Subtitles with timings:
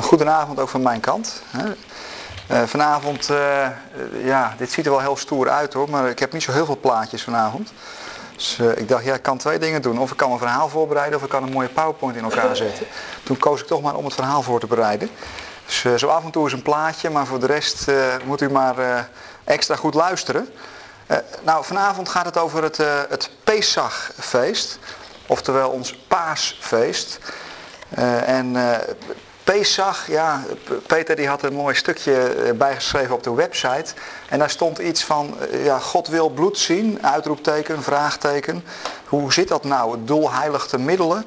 [0.00, 1.42] Goedenavond ook van mijn kant.
[2.50, 3.66] Uh, vanavond, uh,
[4.24, 6.66] ja, dit ziet er wel heel stoer uit hoor, maar ik heb niet zo heel
[6.66, 7.72] veel plaatjes vanavond.
[8.36, 9.98] Dus ik dacht, ja, ik kan twee dingen doen.
[9.98, 12.86] Of ik kan een verhaal voorbereiden, of ik kan een mooie PowerPoint in elkaar zetten.
[13.22, 15.10] Toen koos ik toch maar om het verhaal voor te bereiden.
[15.66, 17.90] Dus zo af en toe is een plaatje, maar voor de rest
[18.24, 19.08] moet u maar
[19.44, 20.48] extra goed luisteren.
[21.42, 22.76] nou, vanavond gaat het over het,
[23.08, 24.78] het Pesachfeest,
[25.26, 27.18] oftewel ons paasfeest.
[28.24, 28.56] en
[29.44, 30.42] Pesach, ja,
[30.86, 33.94] Peter die had een mooi stukje eh, bijgeschreven op de website.
[34.28, 38.64] En daar stond iets van, eh, ja, God wil bloed zien, uitroepteken, vraagteken.
[39.08, 39.90] Hoe zit dat nou?
[39.90, 41.24] Het doel heiligt de middelen.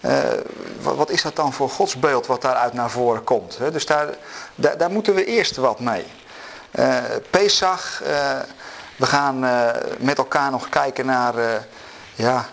[0.00, 0.18] Uh,
[0.80, 3.58] wat is dat dan voor godsbeeld wat daaruit naar voren komt?
[3.58, 3.70] Hè?
[3.70, 4.06] Dus daar,
[4.54, 6.04] daar, moeten we eerst wat mee.
[6.72, 6.96] Uh,
[7.30, 8.02] Pesach,
[8.96, 9.38] we gaan
[9.98, 11.34] met elkaar nog kijken naar
[12.14, 12.46] ja,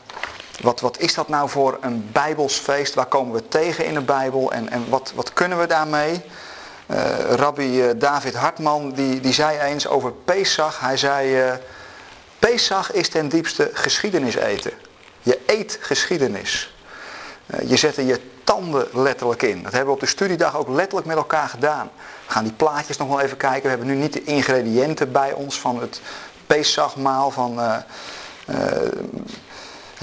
[0.62, 2.94] wat, wat is dat nou voor een bijbelsfeest?
[2.94, 4.52] Waar komen we tegen in de Bijbel?
[4.52, 6.22] En, en wat, wat kunnen we daarmee?
[6.88, 10.80] Uh, Rabbi eh, David Hartman die, die zei eens over Pesach.
[10.80, 11.54] Hij zei, uh,
[12.40, 14.72] Pesach is ten diepste geschiedenis eten.
[15.22, 16.76] Je eet geschiedenis.
[17.66, 19.64] Je zet er je tanden letterlijk in.
[19.64, 21.90] Dat hebben we op de studiedag ook letterlijk met elkaar gedaan.
[22.26, 23.62] We gaan die plaatjes nog wel even kijken.
[23.62, 26.02] We hebben nu niet de ingrediënten bij ons van het
[26.48, 27.32] Pesachmaal.
[27.32, 27.60] Van,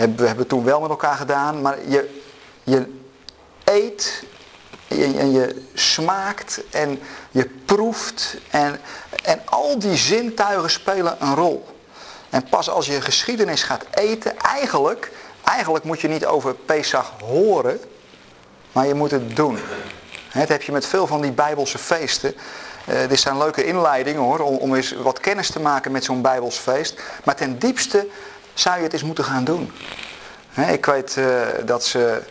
[0.06, 1.60] hebben we toen wel met elkaar gedaan.
[1.60, 2.20] Maar je,
[2.62, 2.94] je
[3.64, 4.24] eet
[4.88, 8.36] en je smaakt en je proeft.
[8.50, 8.80] En,
[9.24, 11.66] en al die zintuigen spelen een rol.
[12.30, 15.12] En pas als je geschiedenis gaat eten, eigenlijk,
[15.44, 17.80] eigenlijk moet je niet over Pesach horen,
[18.72, 19.58] maar je moet het doen.
[20.32, 22.34] Dat heb je met veel van die Bijbelse feesten.
[22.88, 26.22] Uh, dit zijn leuke inleidingen hoor, om, om eens wat kennis te maken met zo'n
[26.22, 27.00] Bijbels feest.
[27.24, 28.06] Maar ten diepste
[28.58, 29.72] zou je het eens moeten gaan doen.
[30.68, 31.26] ik weet uh,
[31.64, 32.22] dat ze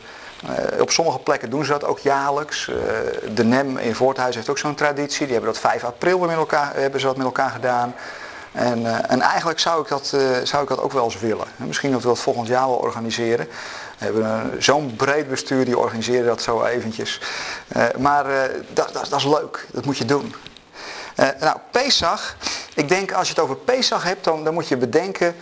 [0.74, 2.68] uh, op sommige plekken doen ze dat ook jaarlijks.
[2.68, 2.76] Uh,
[3.36, 5.26] de NEM in Voorthuis heeft ook zo'n traditie.
[5.26, 7.96] Die hebben dat 5 april met elkaar, hebben ze dat met elkaar gedaan.
[8.52, 10.08] En, en eigenlijk zou ik, dat,
[10.44, 11.48] zou ik dat ook wel eens willen.
[11.56, 13.48] Misschien dat we dat volgend jaar wel organiseren.
[13.98, 17.22] We hebben zo'n breed bestuur, die organiseren dat zo eventjes.
[17.98, 18.26] maar
[18.74, 20.36] dat, dat, dat is leuk, dat moet je doen.
[21.40, 22.36] Nou, Pesach,
[22.76, 25.36] ik denk als je het over Pesach hebt, dan, dan moet je bedenken,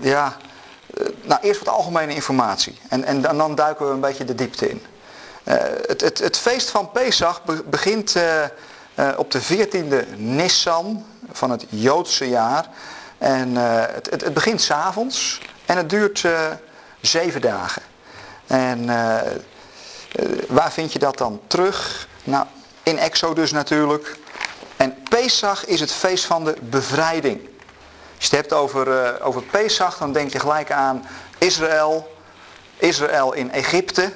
[0.00, 0.36] ja,
[0.94, 2.78] uh, nou eerst wat algemene informatie.
[2.88, 4.82] En, en, dan duiken we een beetje de diepte in.
[5.86, 8.16] Het, het, het, feest van Pesach begint
[9.16, 12.66] op de 14e Nissan van het Joodse jaar.
[13.18, 16.24] En het, het, het, begint s'avonds en het duurt
[17.00, 17.82] zeven dagen.
[18.46, 18.86] En
[20.48, 22.08] waar vind je dat dan terug?
[22.24, 22.46] Nou,
[22.82, 24.18] in Exodus natuurlijk.
[24.76, 27.48] En Pesach is het feest van de bevrijding.
[28.22, 31.06] Als je het hebt over, uh, over Pesach, dan denk je gelijk aan
[31.38, 32.16] Israël.
[32.76, 34.12] Israël in Egypte.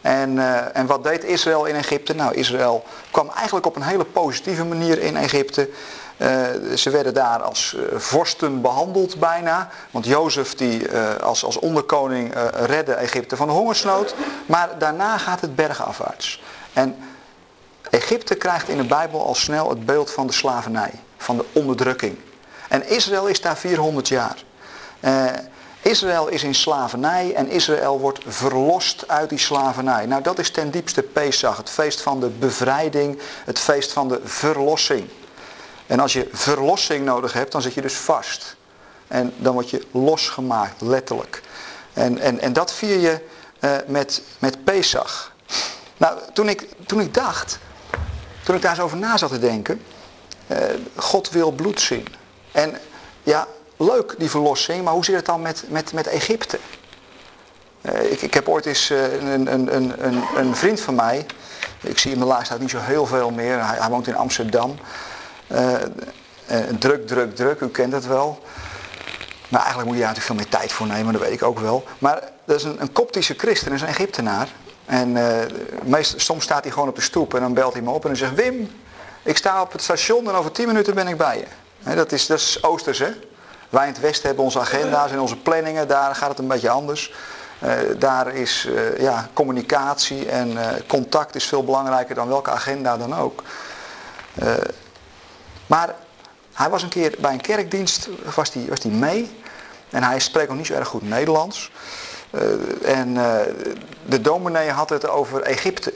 [0.00, 2.14] En, uh, en wat deed Israël in Egypte?
[2.14, 5.70] Nou, Israël kwam eigenlijk op een hele positieve manier in Egypte.
[6.16, 6.28] Uh,
[6.76, 9.70] ze werden daar als vorsten behandeld bijna.
[9.90, 14.14] Want Jozef die als, als onderkoning redde Egypte van de hongersnood.
[14.46, 16.42] Maar daarna gaat het bergafwaarts.
[16.72, 16.96] En
[17.90, 22.18] Egypte krijgt in de Bijbel al snel het beeld van de slavernij, van de onderdrukking.
[22.68, 24.44] En Israël is daar 400 jaar.
[25.00, 25.24] Uh,
[25.82, 30.06] Israël is in slavernij en Israël wordt verlost uit die slavernij.
[30.06, 34.20] Nou dat is ten diepste Pesach, het feest van de bevrijding, het feest van de
[34.24, 35.08] verlossing.
[35.86, 38.56] En als je verlossing nodig hebt, dan zit je dus vast.
[39.08, 41.42] En dan word je losgemaakt, letterlijk.
[41.92, 43.20] En, en, en dat vier je
[43.60, 45.32] uh, met, met Pesach.
[45.96, 47.58] Nou, toen ik, toen ik dacht,
[48.44, 49.82] toen ik daar eens over na zat te denken.
[50.46, 50.58] Uh,
[50.96, 52.06] God wil bloed zien.
[52.56, 52.78] En
[53.22, 53.46] ja,
[53.76, 56.58] leuk die verlossing, maar hoe zit het dan met, met, met Egypte?
[57.82, 61.26] Uh, ik, ik heb ooit eens uh, een, een, een, een, vriend van mij.
[61.80, 63.66] Ik zie hem de laatste niet zo heel veel meer.
[63.66, 64.76] Hij, hij woont in Amsterdam.
[66.78, 67.60] druk, druk, druk.
[67.60, 68.42] U kent het wel.
[69.48, 71.58] Maar eigenlijk moet je daar natuurlijk veel meer tijd voor nemen, dat weet ik ook
[71.58, 71.84] wel.
[71.98, 74.48] Maar dat is een, een koptische christen, dat is een Egyptenaar.
[74.84, 75.16] En
[75.82, 78.08] meest, soms staat hij gewoon op de stoep en dan belt hij me op en
[78.08, 78.70] dan zegt Wim,
[79.22, 81.65] ik sta op het station en over 10 minuten ben ik bij je.
[81.94, 83.10] Dat, is, dat is oosters hè.
[83.68, 86.70] Wij in het westen hebben onze agenda's en onze planningen, daar gaat het een beetje
[86.70, 87.12] anders.
[87.62, 93.16] Uh, daar is uh, ja, communicatie en contact is veel belangrijker dan welke agenda dan
[93.16, 93.42] ook.
[95.66, 95.94] maar
[96.52, 99.40] hij was een keer bij een kerkdienst, was hij was mee.
[99.90, 101.70] En hij spreekt nog niet zo erg goed Nederlands.
[102.82, 103.14] En
[104.06, 105.92] de dominee had het over Egypte.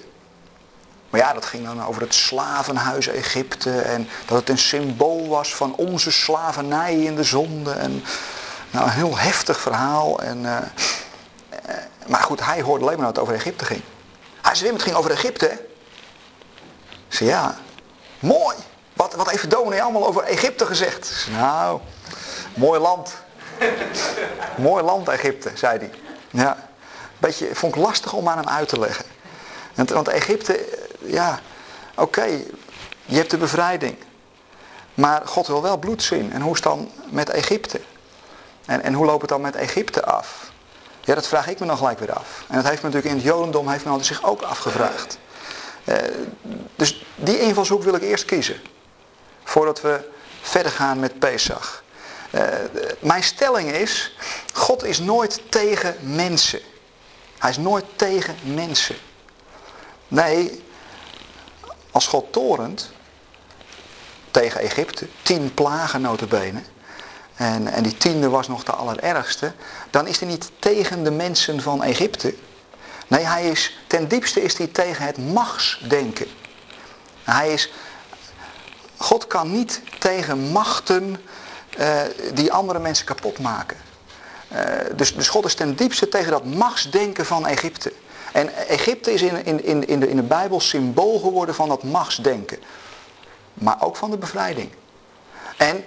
[1.11, 3.81] Maar ja, dat ging dan over het slavenhuis Egypte.
[3.81, 7.73] En dat het een symbool was van onze slavernij in de zonde.
[7.73, 8.05] En,
[8.71, 10.21] nou, een heel heftig verhaal.
[10.23, 10.59] En, uh,
[12.07, 13.83] maar goed, hij hoorde alleen maar dat het over Egypte ging.
[14.43, 15.47] Hij zei, Wim, het ging over Egypte.
[17.09, 17.57] Ik zei, ja,
[18.19, 18.57] mooi.
[18.93, 21.07] Wat, wat heeft dominee allemaal over Egypte gezegd?
[21.07, 21.81] Zei, nou,
[22.55, 23.15] mooi land.
[24.57, 25.91] mooi land Egypte, zei hij.
[26.31, 26.69] Ja,
[27.19, 29.05] beetje, vond ik lastig om aan hem uit te leggen.
[29.75, 30.65] Want Egypte,
[31.05, 31.41] ja,
[31.95, 32.25] oké,
[33.05, 33.97] je hebt de bevrijding.
[34.95, 36.33] Maar God wil wel bloed zien.
[36.33, 37.81] En hoe is het dan met Egypte?
[38.67, 40.53] En, en hoe loopt het dan met Egypte af?
[41.05, 42.45] Ja, dat vraag ik me nog gelijk weer af.
[42.49, 45.19] En dat heeft me natuurlijk in het Jodendom heeft men zich ook afgevraagd.
[45.85, 45.97] Uh,
[46.77, 48.61] dus die invalshoek wil ik eerst kiezen.
[49.45, 50.09] Voordat we
[50.41, 51.83] verder gaan met Pesach.
[52.31, 52.43] Uh,
[52.99, 54.17] mijn stelling is,
[54.53, 56.61] God is nooit tegen mensen.
[57.39, 58.97] Hij is nooit tegen mensen.
[60.09, 60.63] Nee,
[61.91, 62.91] als God torent
[64.31, 66.63] tegen Egypte, tien plagen notabene,
[67.35, 69.53] en, en die tiende was nog de allerergste,
[69.91, 72.35] dan is hij niet tegen de mensen van Egypte.
[73.09, 76.27] Nee, hij is, ten diepste is hij tegen het machtsdenken.
[77.25, 77.73] Hij is,
[78.97, 81.17] God kan niet tegen machten
[81.79, 82.01] uh,
[82.35, 83.77] die andere mensen kapot maken.
[84.53, 84.59] Uh,
[84.97, 87.93] dus, dus God is ten diepste tegen dat machtsdenken van Egypte.
[88.33, 91.83] En Egypte is in, in, in, in, de, in de Bijbel symbool geworden van dat
[91.83, 92.59] machtsdenken.
[93.55, 94.71] Maar ook van de bevrijding.
[95.57, 95.85] En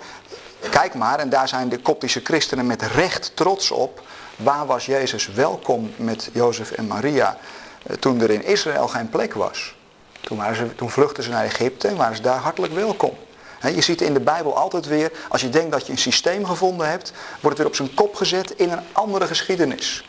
[0.69, 4.01] kijk maar, en daar zijn de koptische christenen met recht trots op.
[4.35, 7.37] Waar was Jezus welkom met Jozef en Maria
[7.83, 9.75] eh, toen er in Israël geen plek was?
[10.21, 13.13] Toen, waren ze, toen vluchtten ze naar Egypte en waren ze daar hartelijk welkom.
[13.61, 16.89] Je ziet in de Bijbel altijd weer, als je denkt dat je een systeem gevonden
[16.89, 20.03] hebt, wordt het weer op zijn kop gezet in een andere geschiedenis.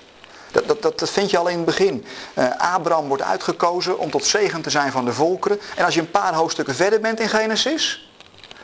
[0.55, 2.05] Dat, dat, dat, vind je al in het begin.
[2.35, 5.61] Uh, Abraham wordt uitgekozen om tot zegen te zijn van de volkeren.
[5.77, 8.11] En als je een paar hoofdstukken verder bent in Genesis,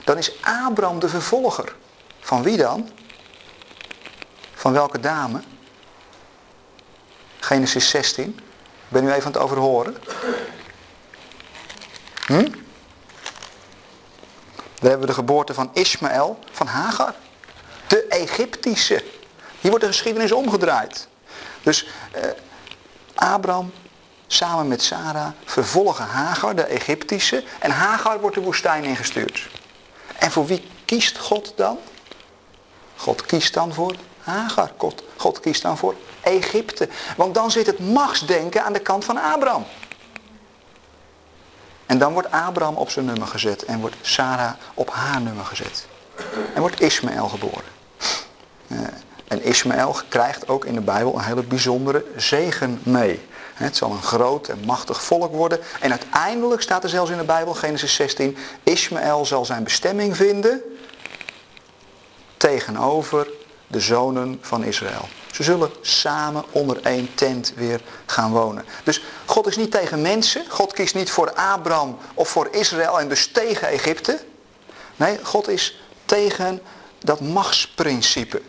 [0.05, 1.75] dan is Abraham de vervolger.
[2.21, 2.91] Van wie dan?
[4.55, 5.41] Van welke dame?
[7.41, 8.29] Genesis 16.
[8.29, 8.43] Ik
[8.89, 9.97] ben u even aan het overhoren.
[12.27, 12.51] Hm?
[14.75, 17.15] Daar hebben we de geboorte van Ismaël van Hagar.
[17.87, 19.05] De Egyptische.
[19.61, 21.09] Hier wordt de geschiedenis omgedraaid.
[21.63, 22.23] Dus eh,
[23.15, 23.73] Abraham
[24.27, 27.45] samen met Sarah vervolgen Hagar, de Egyptische.
[27.59, 29.51] En Hagar wordt de woestijn ingestuurd.
[30.19, 31.79] En voor wie kiest God dan?
[32.97, 34.73] God kiest dan voor Hagar.
[35.17, 36.89] God, kiest dan voor Egypte.
[37.17, 39.67] Want dan zit het machtsdenken aan de kant van Abraham.
[41.87, 45.87] En dan wordt Abraham op zijn nummer gezet en wordt Sarah op haar nummer gezet.
[46.55, 47.79] En wordt Ismaël geboren.
[49.31, 53.27] En Ismaël krijgt ook in de Bijbel een hele bijzondere zegen mee.
[53.55, 55.61] Het zal een groot en machtig volk worden.
[55.81, 60.63] En uiteindelijk staat er zelfs in de Bijbel, Genesis 16, Ismaël zal zijn bestemming vinden
[62.37, 63.27] tegenover
[63.67, 65.09] de zonen van Israël.
[65.33, 68.65] Ze zullen samen onder één tent weer gaan wonen.
[68.85, 70.45] Dus God is niet tegen mensen.
[70.49, 74.21] God kiest niet voor Abraham of voor Israël en dus tegen Egypte.
[74.97, 76.61] Nee, God is tegen
[76.99, 78.43] dat machtsprincipe.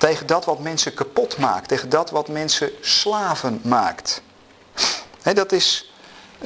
[0.00, 1.68] Tegen dat wat mensen kapot maakt.
[1.68, 4.22] Tegen dat wat mensen slaven maakt.
[5.22, 5.92] dat is,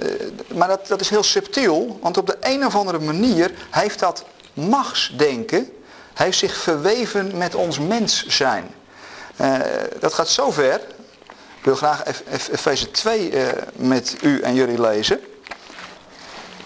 [0.03, 0.13] uh,
[0.55, 1.99] maar dat, dat is heel subtiel.
[2.03, 5.73] Want op de een of andere manier heeft dat machtsdenken...
[6.15, 8.75] heeft zich verweven met ons mens zijn.
[9.41, 9.59] Uh,
[10.01, 10.81] dat gaat zo ver.
[11.59, 12.03] Ik wil graag
[12.51, 15.21] Efeze 2 uh, met u en jullie lezen.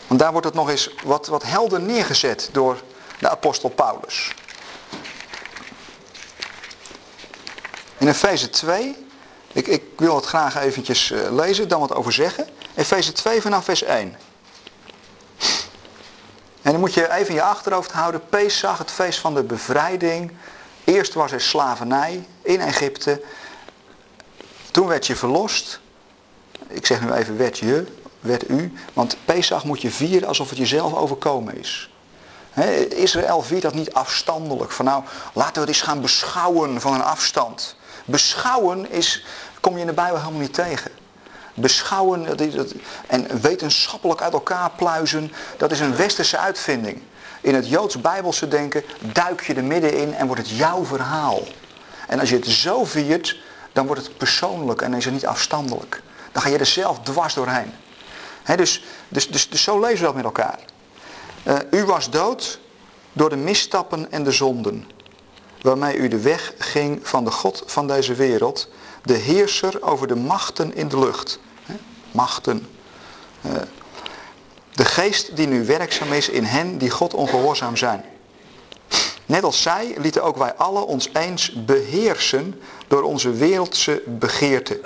[0.06, 2.82] Want daar wordt het nog eens wat, wat helder neergezet door
[3.18, 4.34] de apostel Paulus.
[7.98, 9.06] In Efeze 2,
[9.52, 12.48] ik, ik wil het graag eventjes uh, lezen, dan wat over zeggen.
[12.74, 14.16] Efeze 2 vanaf vers 1.
[16.62, 20.32] En dan moet je even in je achterhoofd houden, Pesach, het feest van de bevrijding.
[20.84, 23.22] Eerst was er slavernij in Egypte.
[24.70, 25.80] Toen werd je verlost.
[26.66, 27.86] Ik zeg nu even werd je,
[28.20, 28.72] werd u.
[28.92, 31.90] Want Pesach moet je vieren alsof het jezelf overkomen is.
[32.88, 34.70] Israël viert dat niet afstandelijk.
[34.70, 35.02] Van nou,
[35.32, 37.76] laten we het eens gaan beschouwen van een afstand.
[38.08, 39.24] Beschouwen is,
[39.60, 40.90] kom je in de Bijbel helemaal niet tegen.
[41.54, 42.38] Beschouwen
[43.06, 47.02] en wetenschappelijk uit elkaar pluizen, dat is een westerse uitvinding.
[47.40, 51.42] In het Joods-Bijbelse denken duik je er middenin en wordt het jouw verhaal.
[52.06, 53.38] En als je het zo viert,
[53.72, 56.02] dan wordt het persoonlijk en is het niet afstandelijk.
[56.32, 57.72] Dan ga je er zelf dwars doorheen.
[58.56, 60.58] dus, dus, dus, dus zo lezen we dat met elkaar.
[61.44, 62.60] Uh, u was dood
[63.12, 64.96] door de misstappen en de zonden
[65.62, 68.68] waarmee u de weg ging van de God van deze wereld,
[69.02, 71.38] de heerser over de machten in de lucht.
[72.10, 72.66] Machten.
[73.40, 73.52] Eh,
[74.74, 78.04] de geest die nu werkzaam is in hen die God ongehoorzaam zijn.
[79.26, 84.80] Net als zij lieten ook wij allen ons eens beheersen door onze wereldse begeerte.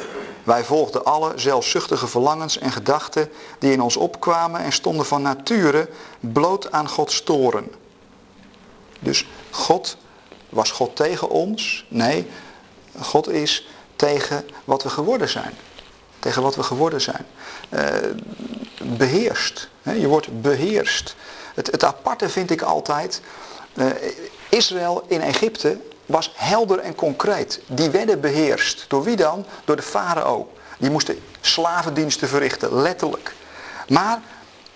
[0.45, 5.89] Wij volgden alle zelfzuchtige verlangens en gedachten die in ons opkwamen en stonden van nature
[6.21, 7.73] bloot aan Gods toren.
[8.99, 9.97] Dus God,
[10.53, 11.85] was God tegen ons?
[11.89, 12.31] Nee,
[13.01, 15.53] God is tegen wat we geworden zijn.
[16.19, 17.27] Tegen wat we geworden zijn.
[17.71, 17.85] Uh,
[18.83, 19.69] beheerst.
[19.83, 21.15] Je wordt beheerst.
[21.55, 23.21] Het, het aparte vind ik altijd.
[23.75, 23.87] Uh,
[24.49, 27.61] Israël in Egypte was helder en concreet.
[27.67, 28.85] Die werden beheerst.
[28.89, 29.47] Door wie dan?
[29.65, 30.53] Door de farao.
[30.79, 33.35] Die moesten slavendiensten verrichten, letterlijk.
[33.89, 34.21] Maar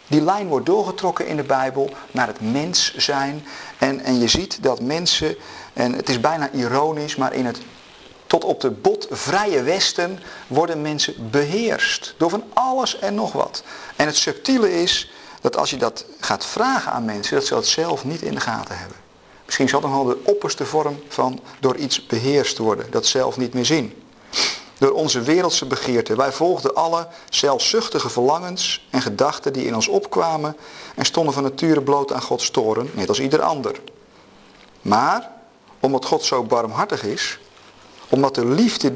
[0.06, 3.46] die lijn wordt doorgetrokken in de Bijbel naar het mens zijn.
[3.78, 5.36] En, en je ziet dat mensen,
[5.76, 7.58] en het is bijna ironisch, maar in het
[8.26, 12.14] tot op de bot vrije westen worden mensen beheerst.
[12.18, 13.62] Door van alles en nog wat.
[13.96, 17.66] En het subtiele is dat als je dat gaat vragen aan mensen, dat ze dat
[17.66, 18.96] zelf niet in de gaten hebben.
[19.44, 23.54] Misschien zal dat wel de opperste vorm van door iets beheerst worden, dat zelf niet
[23.54, 24.02] meer zien.
[24.78, 26.16] Door onze wereldse begeerten.
[26.16, 30.56] Wij volgden alle zelfzuchtige verlangens en gedachten die in ons opkwamen
[30.94, 33.80] en stonden van nature bloot aan Gods toren, net als ieder ander.
[34.82, 35.34] Maar,
[35.80, 37.38] omdat God zo barmhartig is,
[38.08, 38.90] omdat de liefde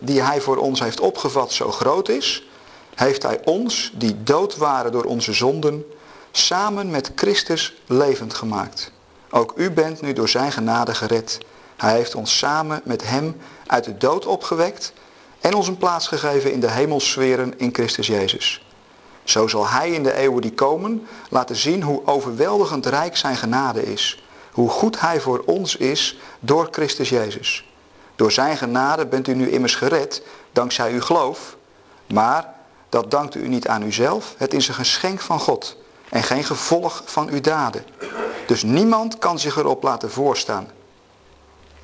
[0.00, 2.46] die, hij voor ons heeft opgevat zo groot is,
[2.94, 5.84] heeft hij ons, die dood waren door onze zonden,
[6.30, 8.92] samen met Christus levend gemaakt.
[9.30, 11.38] Ook u bent nu door zijn genade gered.
[11.76, 14.92] Hij heeft ons samen met hem uit de dood opgewekt
[15.40, 18.66] en ons een plaats gegeven in de hemelsferen in Christus Jezus.
[19.24, 23.92] Zo zal hij in de eeuwen die komen laten zien hoe overweldigend rijk zijn genade
[23.92, 24.24] is.
[24.54, 27.68] Hoe goed hij voor ons is door Christus Jezus.
[28.16, 31.56] Door zijn genade bent u nu immers gered, dankzij uw geloof.
[32.06, 32.54] Maar
[32.88, 35.76] dat dankt u niet aan uzelf, het is een geschenk van God
[36.08, 37.84] en geen gevolg van uw daden.
[38.46, 40.68] Dus niemand kan zich erop laten voorstaan.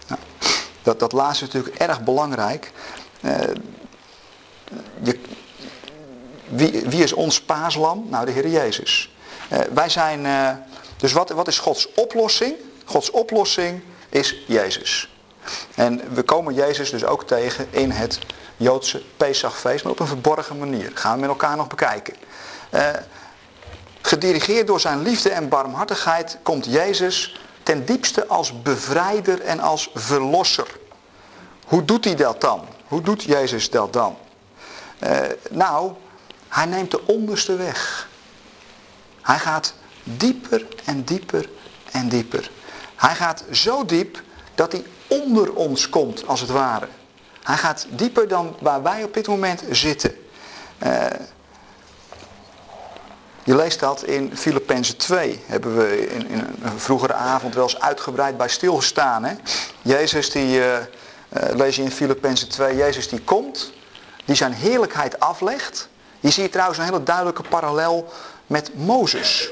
[0.06, 0.20] Nou,
[0.82, 2.72] dat, dat laatste is natuurlijk erg belangrijk.
[3.20, 3.32] Uh,
[5.02, 5.20] je,
[6.48, 8.06] wie, wie, is ons paaslam?
[8.08, 9.14] Nou, de Heer Jezus.
[9.52, 10.50] Uh, wij zijn, uh,
[11.00, 12.56] dus wat, wat is Gods oplossing?
[12.84, 15.14] Gods oplossing is Jezus.
[15.74, 18.18] En we komen Jezus dus ook tegen in het
[18.56, 20.90] Joodse Pesachfeest, maar op een verborgen manier.
[20.94, 22.14] Gaan we met elkaar nog bekijken.
[22.74, 22.88] Uh,
[24.02, 30.66] gedirigeerd door zijn liefde en barmhartigheid komt Jezus ten diepste als bevrijder en als verlosser.
[31.66, 32.66] Hoe doet hij dat dan?
[32.88, 34.16] Hoe doet Jezus dat dan?
[35.02, 35.18] Uh,
[35.50, 35.92] nou,
[36.48, 38.08] hij neemt de onderste weg.
[39.22, 39.74] Hij gaat
[40.16, 41.48] dieper en dieper
[41.90, 42.50] en dieper.
[42.96, 44.22] Hij gaat zo diep
[44.54, 46.88] dat hij onder ons komt, als het ware.
[47.42, 50.14] Hij gaat dieper dan waar wij op dit moment zitten.
[50.82, 51.06] Uh,
[53.44, 55.42] je leest dat in Filippenzen 2.
[55.46, 59.24] Hebben we in, in, een vroegere avond wel eens uitgebreid bij stilgestaan.
[59.24, 59.34] Hè?
[59.82, 60.82] Jezus die, uh, uh,
[61.54, 63.72] lees je in Filippenzen 2, Jezus die komt,
[64.24, 65.88] die zijn heerlijkheid aflegt.
[66.20, 68.12] Je trouwens een hele duidelijke parallel
[68.46, 69.50] met Mozes.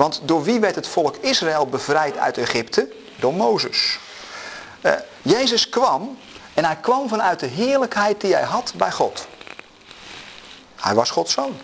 [0.00, 2.88] Want door wie werd het volk Israël bevrijd uit Egypte?
[3.16, 3.98] Door Mozes.
[4.82, 4.92] Uh,
[5.22, 6.18] Jezus kwam
[6.54, 9.28] en hij kwam vanuit de heerlijkheid die hij had bij God.
[10.76, 11.60] Hij was Gods zoon.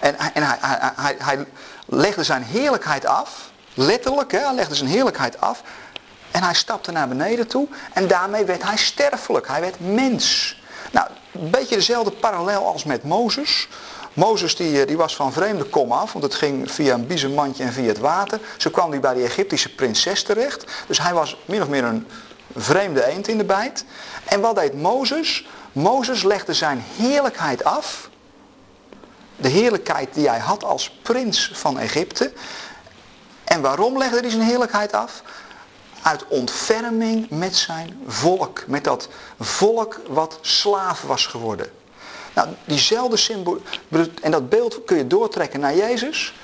[0.00, 1.46] En, en hij, hij, hij, hij,
[1.86, 5.62] legde zijn heerlijkheid af, letterlijk, hè, hij legde zijn heerlijkheid af.
[6.30, 10.56] En hij stapte naar beneden toe en daarmee werd hij sterfelijk, hij werd mens.
[10.92, 13.68] Nou, een beetje dezelfde parallel als met Mozes.
[14.14, 17.64] Mozes die, eh, die was van vreemde kom af, want het ging via een biezenmandje
[17.64, 18.40] en via het water.
[18.56, 20.64] Zo kwam hij bij die Egyptische prinses terecht.
[20.86, 22.06] Dus hij was min of meer een
[22.56, 23.84] vreemde eend in de bijt.
[24.24, 25.46] En wat deed Mozes?
[25.72, 28.10] Mozes legde zijn heerlijkheid af.
[29.36, 32.32] De heerlijkheid die hij had als prins van Egypte.
[33.44, 35.22] En waarom legde hij zijn heerlijkheid af?
[36.02, 38.64] Uit ontferming met zijn volk.
[38.66, 39.08] Met dat
[39.40, 41.70] volk wat slaaf was geworden.
[42.34, 43.58] Nou, diezelfde symbool,
[44.22, 46.34] en dat beeld kun je doortrekken naar Jezus.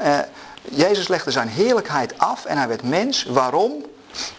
[0.00, 0.18] Uh,
[0.62, 3.24] Jezus legde zijn heerlijkheid af en hij werd mens.
[3.24, 3.84] Waarom?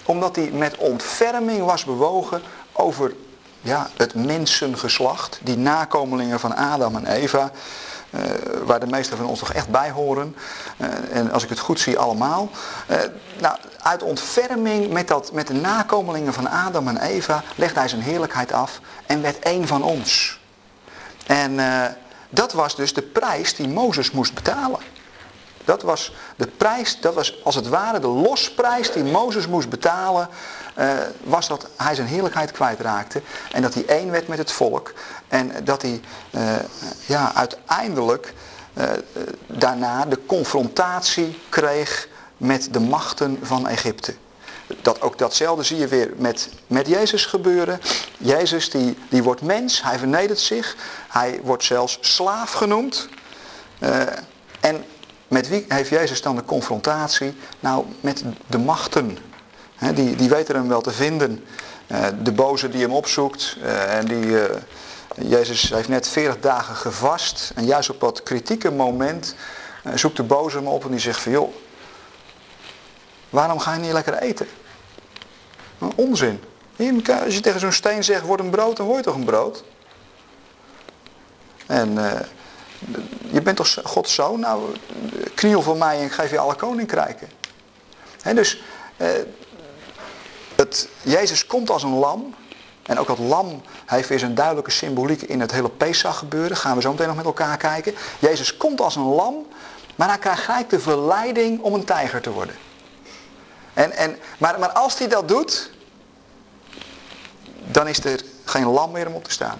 [0.05, 2.41] Omdat hij met ontferming was bewogen
[2.71, 3.13] over
[3.61, 5.39] ja, het mensengeslacht.
[5.43, 7.51] Die nakomelingen van Adam en Eva.
[8.09, 8.21] Uh,
[8.65, 10.35] waar de meesten van ons toch echt bij horen.
[10.77, 12.49] Uh, en als ik het goed zie, allemaal.
[13.39, 18.01] Nou, uit ontferming met, dat, met de nakomelingen van Adam en Eva legde hij zijn
[18.01, 20.39] heerlijkheid af en werd één van ons.
[21.25, 21.59] En
[22.29, 24.79] dat was dus de prijs die Mozes moest betalen.
[25.65, 30.29] Dat was de prijs, dat was als het ware de losprijs die Mozes moest betalen.
[30.79, 33.21] Uh, was dat hij zijn heerlijkheid kwijtraakte.
[33.51, 34.93] En dat hij één werd met het volk.
[35.27, 36.01] En dat hij
[36.31, 36.55] uh,
[37.05, 38.33] ja, uiteindelijk
[39.47, 44.15] daarna de confrontatie kreeg met de machten van Egypte.
[44.81, 47.79] dat, ook datzelfde zie je weer met, met Jezus gebeuren.
[48.17, 50.75] Jezus die, die wordt mens, hij vernedert zich.
[51.13, 53.09] Hij wordt zelfs slaaf genoemd.
[53.79, 54.01] Uh,
[54.59, 54.85] en
[55.27, 57.35] met wie heeft Jezus dan de confrontatie?
[57.59, 59.17] Nou, met de machten.
[59.93, 61.45] Die, die weten hem wel te vinden.
[61.87, 63.57] Uh, de boze die hem opzoekt.
[63.61, 64.37] Uh, en die,
[65.15, 67.51] Jezus heeft net 40 dagen gevast.
[67.55, 69.35] En juist op dat kritieke moment
[69.93, 71.55] zoekt de boze hem op en die zegt van joh,
[73.29, 74.47] waarom ga je niet lekker eten?
[75.95, 76.43] Onzin.
[77.23, 79.63] Als je tegen zo'n steen zegt, word een brood, dan word je toch een brood?
[81.65, 82.11] En uh,
[83.31, 84.39] je bent toch Gods zoon?
[84.39, 84.75] Nou,
[85.35, 87.29] kniel voor mij en geef je alle koninkrijken.
[88.21, 88.63] He, dus,
[88.97, 89.07] uh,
[90.55, 92.35] het, Jezus komt als een lam.
[92.83, 96.57] En ook dat lam heeft weer zijn duidelijke symboliek in het hele Pesach gebeuren.
[96.57, 97.95] Gaan we zo meteen nog met elkaar kijken.
[98.19, 99.47] Jezus komt als een lam,
[99.95, 102.55] maar hij krijgt gelijk de verleiding om een tijger te worden.
[103.73, 105.71] En, en, maar, maar als hij dat doet,
[107.71, 109.59] dan is er geen lam meer om op te staan.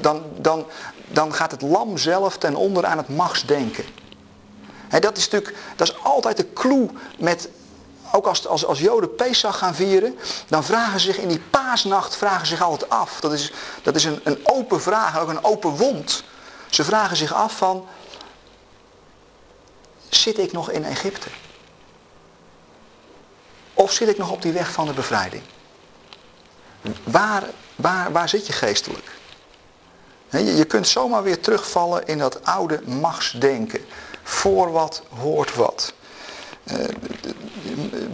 [0.00, 0.66] Dan, dan,
[1.08, 3.84] dan gaat het lam zelf ten onder aan het machtsdenken.
[4.88, 7.48] En dat is natuurlijk, dat is altijd de clue met,
[8.12, 10.18] ook als, als, als Joden Pesach gaan vieren,
[10.48, 13.20] dan vragen ze zich in die paasnacht vragen zich altijd af.
[13.20, 13.52] Dat is,
[13.82, 16.24] dat is een, een open vraag, ook een open wond.
[16.70, 17.86] Ze vragen zich af van,
[20.08, 21.28] zit ik nog in Egypte?
[23.74, 25.42] Of zit ik nog op die weg van de bevrijding?
[27.04, 27.42] Waar,
[27.76, 29.15] waar, waar zit je geestelijk?
[30.30, 33.80] Je kunt zomaar weer terugvallen in dat oude machtsdenken.
[34.22, 35.92] Voor wat hoort wat.
[36.64, 36.78] Eh,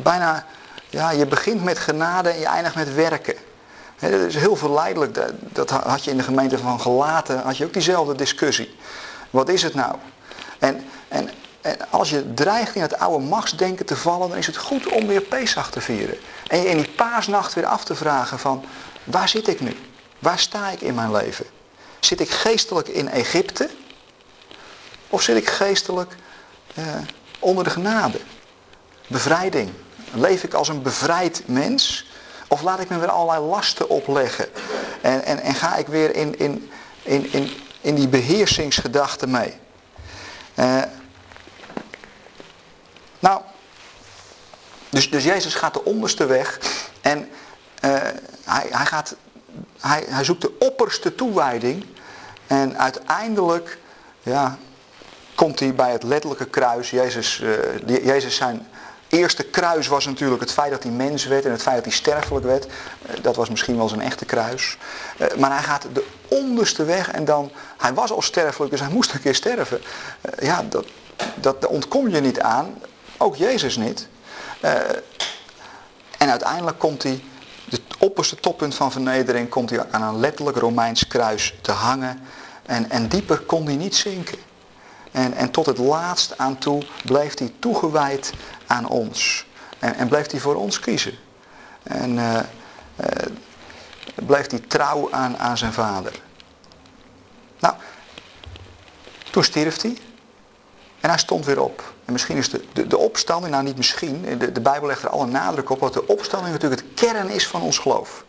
[0.03, 0.47] bijna,
[0.89, 3.35] ja, je begint met genade en je eindigt met werken.
[3.99, 5.19] dat is heel verleidelijk.
[5.53, 8.77] Dat had je in de gemeente van Gelaten, had je ook diezelfde discussie.
[9.31, 9.95] Wat is het nou?
[10.59, 11.31] En, en
[11.91, 15.21] als je dreigt in het oude machtsdenken te vallen, dan is het goed om weer
[15.21, 16.17] Pesach te vieren.
[16.47, 18.65] En je in die paasnacht weer af te vragen van,
[19.05, 19.77] waar zit ik nu?
[20.19, 21.47] Waar sta ik in mijn leven?
[22.05, 23.71] Zit ik geestelijk in Egypte?
[25.09, 26.17] Of zit ik geestelijk
[26.75, 26.85] eh,
[27.39, 28.21] onder de genade?
[29.07, 29.71] Bevrijding.
[30.13, 32.07] Leef ik als een bevrijd mens?
[32.49, 34.49] Of laat ik me weer allerlei lasten opleggen?
[35.01, 36.71] En, en, en ga ik weer in, in,
[37.03, 37.51] in, in,
[37.81, 39.57] in die beheersingsgedachte mee?
[40.55, 40.83] Uh,
[43.19, 43.41] nou,
[44.89, 46.61] dus, dus Jezus gaat de onderste weg
[47.01, 47.91] en uh,
[48.45, 49.15] hij, hij, gaat,
[49.81, 51.87] hij, hij zoekt de opperste toewijding
[52.53, 53.79] en uiteindelijk
[54.23, 54.59] ja,
[55.35, 56.91] komt hij bij het letterlijke kruis.
[56.91, 58.67] Jezus, uh, Jezus zijn
[59.09, 61.95] eerste kruis was natuurlijk het feit dat hij mens werd en het feit dat hij
[61.95, 62.67] sterfelijk werd.
[62.67, 64.79] Uh, dat was misschien wel zijn echte kruis.
[65.39, 69.13] maar hij gaat de onderste weg en dan, hij was al sterfelijk dus hij moest
[69.13, 69.81] een keer sterven.
[70.39, 70.87] ja, dat,
[71.35, 72.75] dat, daar ontkom je niet aan.
[73.17, 74.09] Ook Jezus niet.
[76.19, 77.23] En uiteindelijk komt hij,
[77.73, 82.21] het opperste toppunt van vernedering, komt hij aan een letterlijk Romeins kruis te hangen.
[82.63, 84.39] En, en dieper kon hij niet zinken.
[85.13, 88.35] En, en tot het laatst aan toe bleef hij toegewijd
[88.67, 89.47] aan ons.
[89.79, 91.19] En, en bleef hij voor ons kiezen.
[91.83, 93.07] En uh, uh,
[94.15, 96.23] bleef hij trouw aan, aan zijn vader.
[97.59, 97.75] Nou,
[99.31, 99.99] toen stierf hij.
[101.01, 101.95] En hij stond weer op.
[102.05, 105.09] En misschien is de, de, de opstanding, nou niet misschien, de, de Bijbel legt er
[105.09, 108.25] alle nadruk op, dat de opstanding natuurlijk het kern is van ons geloof.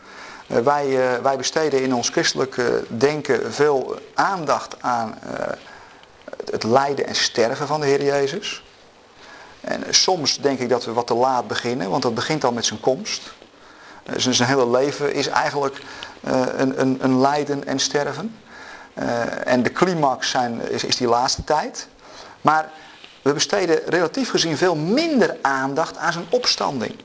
[0.54, 5.18] Uh, wij, uh, wij besteden in ons christelijk uh, denken veel aandacht aan
[6.52, 8.64] het lijden en sterven van de Heer Jezus.
[9.62, 12.66] En soms denk ik dat we wat te laat beginnen, want dat begint al met
[12.66, 13.34] zijn komst.
[14.16, 15.82] Zijn hele leven is eigenlijk
[16.24, 18.36] een, een, een lijden en sterven.
[19.44, 21.88] en de climax zijn, is, is die laatste tijd.
[22.42, 22.70] Maar
[23.22, 26.96] we besteden relatief gezien veel minder aandacht aan zijn opstanding.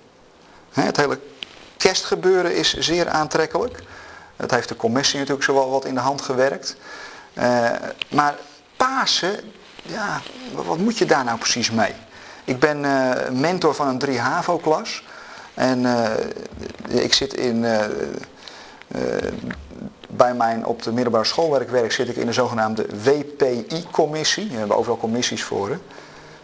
[0.71, 1.19] Het hele
[1.79, 3.83] kerstgebeuren is zeer aantrekkelijk.
[4.37, 6.77] Dat heeft de commissie natuurlijk zowel wat in de hand gewerkt.
[7.35, 7.71] Uh,
[8.09, 8.35] maar
[8.77, 10.21] Pasen, ja,
[10.55, 11.95] wat moet je daar nou precies mee?
[12.45, 15.05] Ik ben uh, mentor van een 3 HAVO-klas.
[15.55, 16.05] En uh,
[16.88, 17.67] ik zit in,
[20.09, 24.49] bij mijn op de middelbare schoolwerkwerk zit ik in de zogenaamde WPI-commissie.
[24.49, 25.69] We hebben overal commissies voor.
[25.69, 25.77] Hè?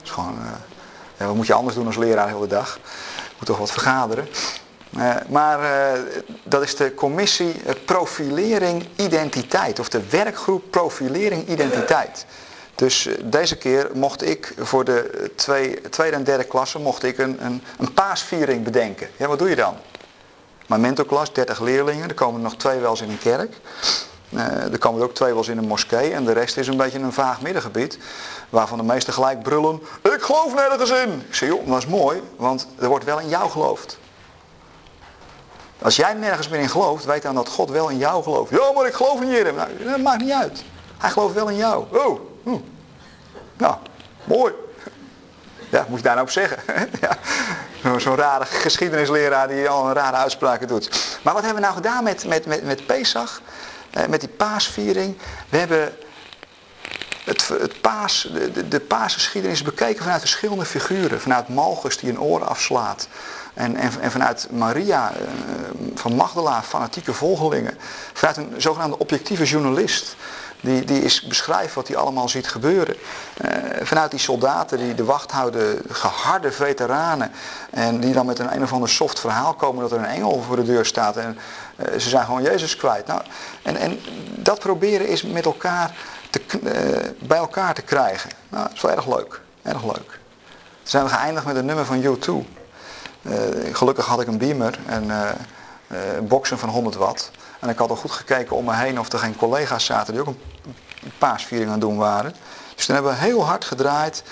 [0.03, 0.39] is gewoon,
[1.19, 2.79] ja, wat moet je anders doen als leraar de hele dag?
[3.39, 4.29] Moet toch wat vergaderen.
[4.97, 6.03] Uh, maar uh,
[6.43, 7.55] dat is de commissie
[7.85, 9.79] profilering identiteit.
[9.79, 12.27] Of de werkgroep profilering identiteit.
[12.75, 17.45] Dus deze keer mocht ik voor de twee, tweede en derde klasse mocht ik een,
[17.45, 19.09] een, een paasviering bedenken.
[19.17, 19.75] Ja, wat doe je dan?
[20.67, 23.55] Mijn mentorklas, 30 leerlingen, er komen nog twee wel eens in een kerk.
[24.73, 26.99] Er komen ook twee wel eens in een moskee en de rest is een beetje
[26.99, 27.99] een vaag middengebied.
[28.51, 31.25] Waarvan de meesten gelijk brullen, ik geloof nergens in.
[31.29, 33.99] Ik zeg, joh, dat is mooi, want er wordt wel in jou geloofd.
[35.85, 38.51] Als jij nergens meer in gelooft, weet dan dat God wel in jou gelooft.
[38.51, 39.53] Ja, maar ik geloof in je.
[39.57, 40.65] Nou, dat maakt niet uit.
[40.99, 41.85] Hij gelooft wel in jou.
[41.93, 42.57] Oh, hm.
[43.57, 43.77] nou,
[44.25, 44.53] mooi.
[45.71, 46.59] Ja, moet je daar nou op zeggen?
[47.01, 47.99] ja.
[47.99, 51.19] Zo'n rare geschiedenisleraar die al een rare uitspraken doet.
[51.23, 53.41] Maar wat hebben we nou gedaan met, met, met, met Pesach?
[53.91, 55.19] Eh, met die paasviering?
[55.49, 55.93] We hebben
[57.25, 61.21] het, het paas, de, de, de paasgeschiedenis bekeken vanuit verschillende figuren.
[61.21, 63.09] Vanuit Malchus die een oor afslaat.
[63.55, 65.23] En, en, vanuit Maria eh,
[65.95, 67.79] van Magdala, fanatieke volgelingen.
[68.13, 70.17] Vanuit een zogenaamde objectieve journalist.
[70.61, 72.97] Die, die is beschrijft wat hij allemaal ziet gebeuren.
[73.45, 73.51] Uh,
[73.83, 77.31] vanuit die soldaten die de wacht houden, geharde veteranen.
[77.71, 80.43] En die dan met een een of ander soft verhaal komen dat er een engel
[80.43, 81.17] voor de deur staat.
[81.17, 81.39] En
[81.77, 83.07] uh, ze zijn gewoon Jezus kwijt.
[83.07, 83.23] Nou,
[83.63, 84.01] en, en
[84.37, 85.97] dat proberen is met elkaar
[86.31, 86.41] te,
[87.19, 88.31] bij elkaar te krijgen.
[88.49, 89.41] Nou, dat is wel erg leuk.
[89.63, 89.95] Erg leuk.
[89.95, 90.19] Toen
[90.83, 92.64] zijn we geëindigd met een nummer van U2.
[93.73, 95.11] Gelukkig had ik een beamer en
[96.29, 97.31] boksen van 100 watt.
[97.61, 100.23] En ik had al goed gekeken om me heen of er geen collega's zaten die
[100.23, 102.35] ook een paasviering aan het doen waren.
[102.75, 104.23] Dus toen hebben we heel hard gedraaid.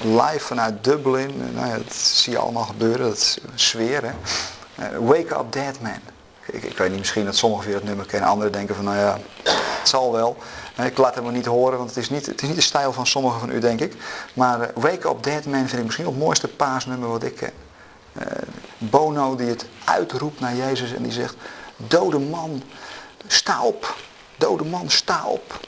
[0.00, 1.52] Live vanuit Dublin.
[1.54, 3.06] nou ja, dat zie je allemaal gebeuren.
[3.06, 4.12] Dat is sfeer hè.
[4.98, 6.00] Wake Up Dead Man.
[6.46, 8.28] Ik, ik, weet niet, misschien dat sommigen weer het nummer kennen.
[8.28, 10.36] Anderen denken van nou ja, het zal wel.
[10.82, 13.06] Ik laat hem niet horen, want het is niet, het is niet de stijl van
[13.06, 13.94] sommigen van u denk ik.
[14.34, 17.52] Maar Wake Up Dead Man vind ik misschien het mooiste paasnummer wat ik ken.
[18.78, 21.34] Bono die het uitroept naar Jezus en die zegt...
[21.76, 22.62] Dode man,
[23.26, 23.96] sta op.
[24.36, 25.60] Dode man, sta op.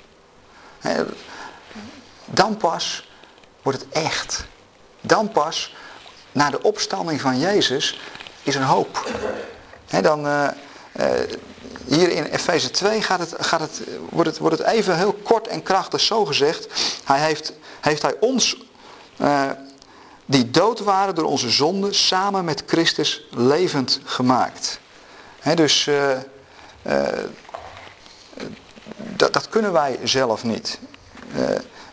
[2.24, 3.08] Dan pas
[3.62, 4.44] wordt het echt.
[5.00, 5.74] Dan pas,
[6.32, 8.00] na de opstanding van Jezus,
[8.42, 9.11] is er hoop.
[10.02, 10.48] dan, uh,
[10.96, 11.06] uh,
[11.87, 15.48] hier in Efeze 2 gaat het, gaat het, wordt, het, wordt het even heel kort
[15.48, 16.68] en krachtig zo gezegd.
[17.04, 18.56] Hij heeft, heeft hij ons,
[19.20, 19.50] uh,
[20.31, 24.81] die dood waren door onze zonden, samen met Christus levend gemaakt
[25.55, 26.11] dus uh,
[26.87, 27.09] uh,
[28.97, 30.79] dat, dat, kunnen wij zelf niet.
[31.37, 31.45] Uh,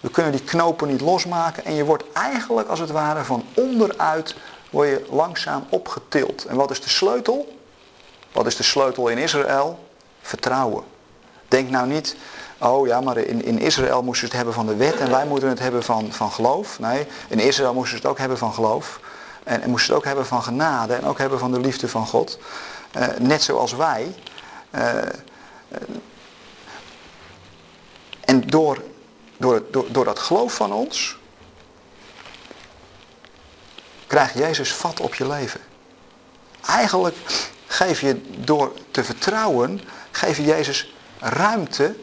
[0.02, 4.36] we kunnen die knopen niet losmaken en je wordt eigenlijk als het ware van onderuit
[4.70, 6.46] word je langzaam opgetild.
[6.46, 7.60] En wat is de sleutel?
[8.32, 9.88] Wat is de sleutel in Israël?
[10.22, 10.84] Vertrouwen.
[11.48, 12.16] Denk nou niet,
[12.58, 15.26] oh ja, maar in, in Israël moesten ze het hebben van de wet en wij
[15.26, 16.80] moeten het hebben van, van geloof.
[16.80, 19.00] Nee, in Israël moesten ze het ook hebben van geloof.
[19.44, 21.88] En, en moesten ze het ook hebben van genade en ook hebben van de liefde
[21.88, 22.40] van God.
[22.98, 24.16] Uh, net zoals wij.
[24.72, 24.98] Uh,
[28.26, 28.84] en door,
[29.38, 31.18] door, door, door dat geloof van ons
[34.08, 35.60] krijgt Jezus vat op je leven.
[36.66, 37.16] Eigenlijk
[37.68, 41.96] geef je door te vertrouwen, geef je Jezus ruimte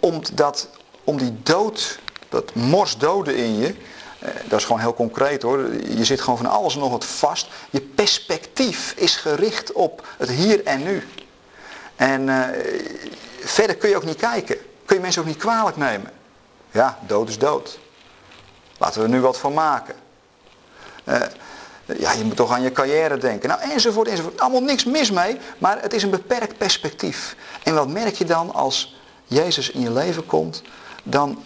[0.00, 0.68] om, dat,
[1.04, 3.74] om die dood, dat morsdoden in je,
[4.22, 5.72] uh, dat is gewoon heel concreet hoor.
[5.74, 7.48] Je zit gewoon van alles en nog wat vast.
[7.70, 11.08] Je perspectief is gericht op het hier en nu.
[11.96, 12.44] En uh,
[13.40, 14.56] verder kun je ook niet kijken.
[14.84, 16.10] Kun je mensen ook niet kwalijk nemen.
[16.70, 17.78] Ja, dood is dood.
[18.78, 19.94] Laten we er nu wat van maken.
[21.96, 23.48] Ja, je moet toch aan je carrière denken.
[23.48, 24.40] Nou, enzovoort, enzovoort.
[24.40, 27.36] Allemaal niks mis mee, maar het is een beperkt perspectief.
[27.62, 28.97] En wat merk je dan als
[29.28, 30.62] Jezus in je leven komt?
[31.02, 31.42] Dan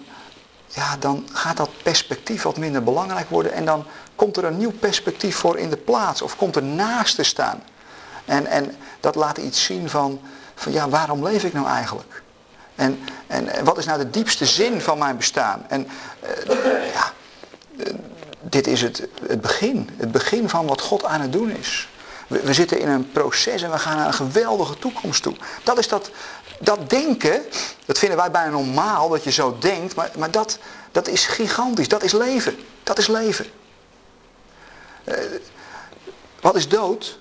[0.75, 4.73] ja, dan gaat dat perspectief wat minder belangrijk worden en dan komt er een nieuw
[4.73, 7.62] perspectief voor in de plaats of komt er naast te staan.
[8.25, 10.21] En, en dat laat iets zien van,
[10.55, 12.23] van ja, waarom leef ik nou eigenlijk?
[12.75, 15.64] En, en wat is nou de diepste zin van mijn bestaan?
[15.68, 15.88] En
[16.47, 17.12] uh, ja,
[18.40, 19.90] dit is het, het begin.
[19.97, 21.88] Het begin van wat God aan het doen is.
[22.27, 25.35] We, we, zitten in een proces en we gaan naar een geweldige toekomst toe.
[25.62, 26.11] Dat is dat,
[26.64, 27.42] dat denken,
[27.85, 30.59] dat vinden wij bijna normaal dat je zo denkt, maar, maar dat,
[30.92, 31.88] dat is gigantisch.
[31.88, 32.57] Dat is leven.
[32.83, 33.46] Dat is leven.
[35.05, 35.14] Uh,
[36.40, 37.18] wat is dood?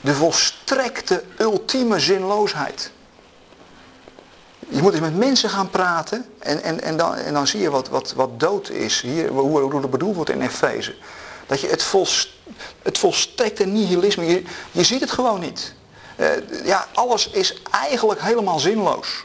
[0.00, 2.90] De volstrekte ultieme zinloosheid.
[4.68, 7.70] Je moet eens met mensen gaan praten en, en, en, dan, en dan zie je
[7.70, 9.00] wat, wat, wat dood is.
[9.00, 10.94] Hier, hoe, hoe dat bedoeld wordt in Efeze.
[11.46, 12.28] Dat je het, volst,
[12.82, 15.74] het volstrekte nihilisme, je, je ziet het gewoon niet.
[16.16, 19.24] Uh, ja, alles is eigenlijk helemaal zinloos.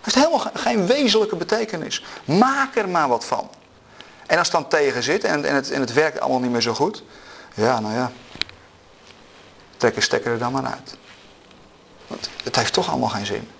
[0.00, 2.04] Het heeft helemaal geen wezenlijke betekenis.
[2.24, 3.50] Maak er maar wat van.
[4.26, 6.60] En als het dan tegen zit en, en, het, en het werkt allemaal niet meer
[6.60, 7.02] zo goed.
[7.54, 8.12] Ja, nou ja.
[9.76, 10.96] Trek een stekker er dan maar uit.
[12.06, 13.50] Want het heeft toch allemaal geen zin.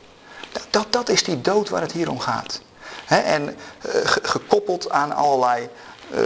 [0.71, 2.61] Dat, dat, is die dood waar het hier om gaat.
[3.07, 3.55] En uh,
[4.05, 5.69] gekoppeld aan allerlei
[6.15, 6.21] uh,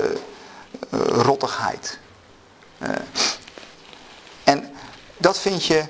[4.44, 4.72] en
[5.16, 5.84] dat vind je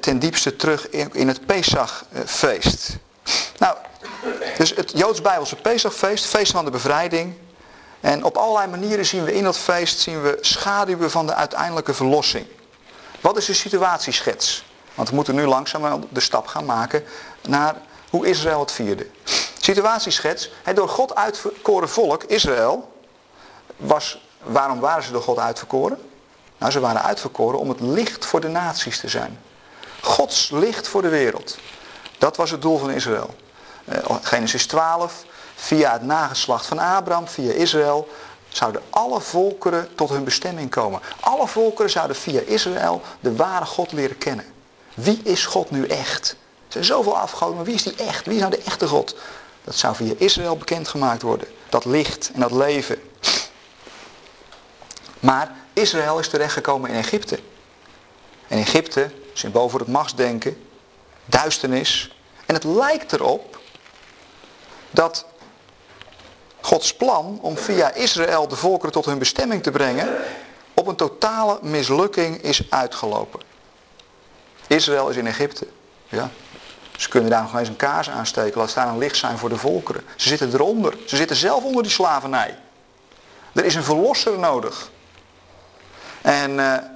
[0.00, 2.96] ten diepste terug in, in het Pesachfeest.
[3.58, 3.76] Nou,
[4.58, 7.34] dus het Joods-Bijbelse Pesachfeest, feest van de bevrijding.
[8.00, 11.94] En op allerlei manieren zien we in dat feest zien we schaduwen van de uiteindelijke
[11.94, 12.46] verlossing.
[13.20, 14.64] Wat is de situatieschets?
[14.94, 17.04] Want we moeten nu langzaam de stap gaan maken
[17.42, 17.74] naar
[18.10, 19.06] hoe Israël het vierde.
[19.60, 20.50] Situatieschets.
[20.62, 22.92] Het door God uitverkoren volk, Israël,
[23.76, 25.98] was, waarom waren ze door God uitverkoren?
[26.58, 29.38] Nou, ze waren uitverkoren om het licht voor de naties te zijn.
[30.02, 31.58] Gods licht voor de wereld.
[32.18, 33.34] Dat was het doel van Israël.
[33.84, 38.08] Uh, Genesis 12, via het nageslacht van Abraham, via Israël,
[38.48, 41.00] zouden alle volkeren tot hun bestemming komen.
[41.20, 44.44] Alle volkeren zouden via Israël de ware God leren kennen.
[44.94, 46.30] Wie is God nu echt?
[46.66, 48.26] Er zijn zoveel afgoden, maar wie is die echt?
[48.26, 49.16] Wie is nou de echte God?
[49.64, 51.48] Dat zou via Israël bekendgemaakt worden.
[51.68, 53.02] Dat licht en dat leven.
[55.20, 57.38] Maar Israël is terechtgekomen in Egypte.
[58.52, 60.66] En Egypte, symbool voor het machtsdenken,
[61.24, 62.16] duisternis.
[62.46, 63.60] En het lijkt erop
[64.90, 65.26] dat
[66.60, 70.08] Gods plan om via Israël de volkeren tot hun bestemming te brengen,
[70.74, 73.40] op een totale mislukking is uitgelopen.
[74.66, 75.66] Israël is in Egypte.
[76.08, 76.30] Ja.
[76.96, 78.60] Ze kunnen daar nog eens een kaars aansteken.
[78.60, 80.04] Laat staan een licht zijn voor de volkeren.
[80.16, 80.96] Ze zitten eronder.
[81.06, 82.58] Ze zitten zelf onder die slavernij.
[83.52, 84.90] Er is een verlosser nodig.
[86.22, 86.91] En, en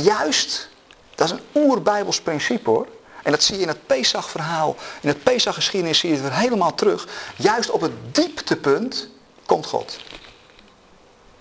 [0.00, 0.68] juist,
[1.14, 2.86] dat is een oerbijbels principe hoor.
[3.22, 4.76] En dat zie je in het Pesach-verhaal.
[5.00, 7.08] In het Pesach-geschiedenis zie je het weer helemaal terug.
[7.36, 9.08] Juist op het dieptepunt
[9.46, 9.98] komt God.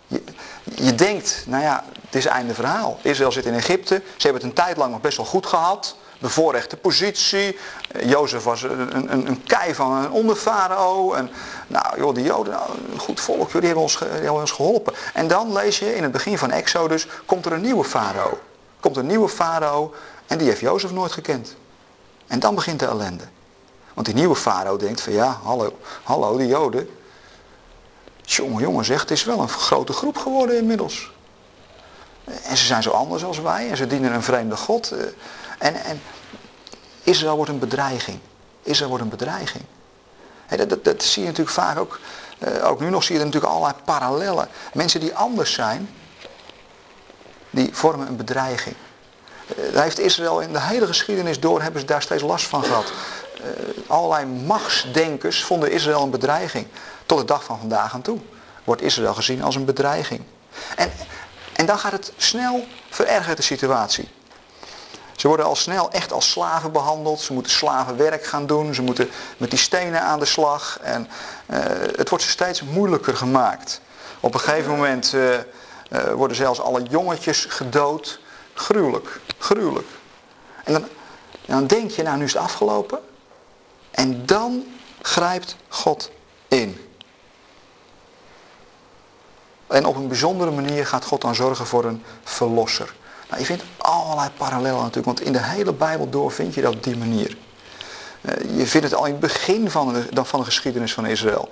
[0.08, 0.24] Je,
[0.64, 3.00] je denkt, nou ja, het is einde verhaal.
[3.02, 4.02] Israël zit in Egypte.
[4.18, 5.96] Ze hebben het een tijd lang nog best wel goed gehad.
[6.22, 7.58] Bevoorrechte positie.
[8.04, 11.14] Jozef was een, een, een kei van een onderfarao.
[11.14, 11.30] En
[11.68, 14.94] nou joh, die Joden, nou, een goed volk, die hebben, ons, ons geholpen.
[15.14, 18.40] En dan lees je in het begin van Exodus, komt er een nieuwe farao.
[18.80, 19.94] Komt een nieuwe farao
[20.28, 21.56] en die heeft Jozef nooit gekend.
[22.28, 23.24] En dan begint de ellende.
[23.94, 26.90] Want die nieuwe farao denkt van ja, hallo, hallo, die Joden.
[28.22, 31.12] Jongen, jongen zegt, het is wel een grote groep geworden inmiddels.
[32.44, 34.94] En ze zijn zo anders als wij en ze dienen een vreemde God.
[35.62, 36.02] En, en
[37.04, 38.20] Israël wordt een bedreiging.
[38.64, 39.64] Israël wordt een bedreiging.
[40.48, 42.00] dat, dat, dat, zie je natuurlijk vaak ook.
[42.40, 44.48] Eh, ook nu nog zie je er natuurlijk allerlei parallellen.
[44.74, 45.90] Mensen die anders zijn,
[47.50, 48.76] die vormen een bedreiging.
[49.48, 52.64] Eh, daar heeft Israël in de hele geschiedenis door, hebben ze daar steeds last van
[52.64, 52.94] gehad.
[53.42, 53.48] Uh,
[53.88, 56.68] allerlei machtsdenkers vonden Israël een bedreiging.
[57.06, 58.20] Tot de dag van vandaag aan toe
[58.64, 60.22] wordt Israël gezien als een bedreiging.
[60.76, 60.92] En,
[61.54, 64.10] en dan gaat het snel verergeren de situatie.
[65.22, 67.20] Ze worden al snel echt als slaven behandeld.
[67.20, 68.74] Ze moeten slavenwerk gaan doen.
[68.74, 70.80] Ze moeten met die stenen aan de slag.
[70.82, 71.08] En
[71.50, 71.58] uh,
[71.96, 73.82] het wordt ze steeds moeilijker gemaakt.
[74.20, 75.42] Op een gegeven moment uh, uh,
[76.14, 78.20] worden zelfs alle jongetjes gedood.
[78.54, 79.88] Gruwelijk, gruwelijk.
[80.64, 80.88] En dan,
[81.46, 83.00] dan denk je, nou nu is het afgelopen.
[83.92, 84.64] En dan
[85.02, 86.12] grijpt God
[86.48, 86.90] in.
[89.68, 92.94] En op een bijzondere manier gaat God dan zorgen voor een verlosser.
[93.32, 96.74] Nou, je vindt allerlei parallellen natuurlijk, want in de hele Bijbel door vind je dat
[96.74, 97.38] op die manier.
[98.22, 101.50] Uh, je vindt het al in het begin van de, van de geschiedenis van Israël.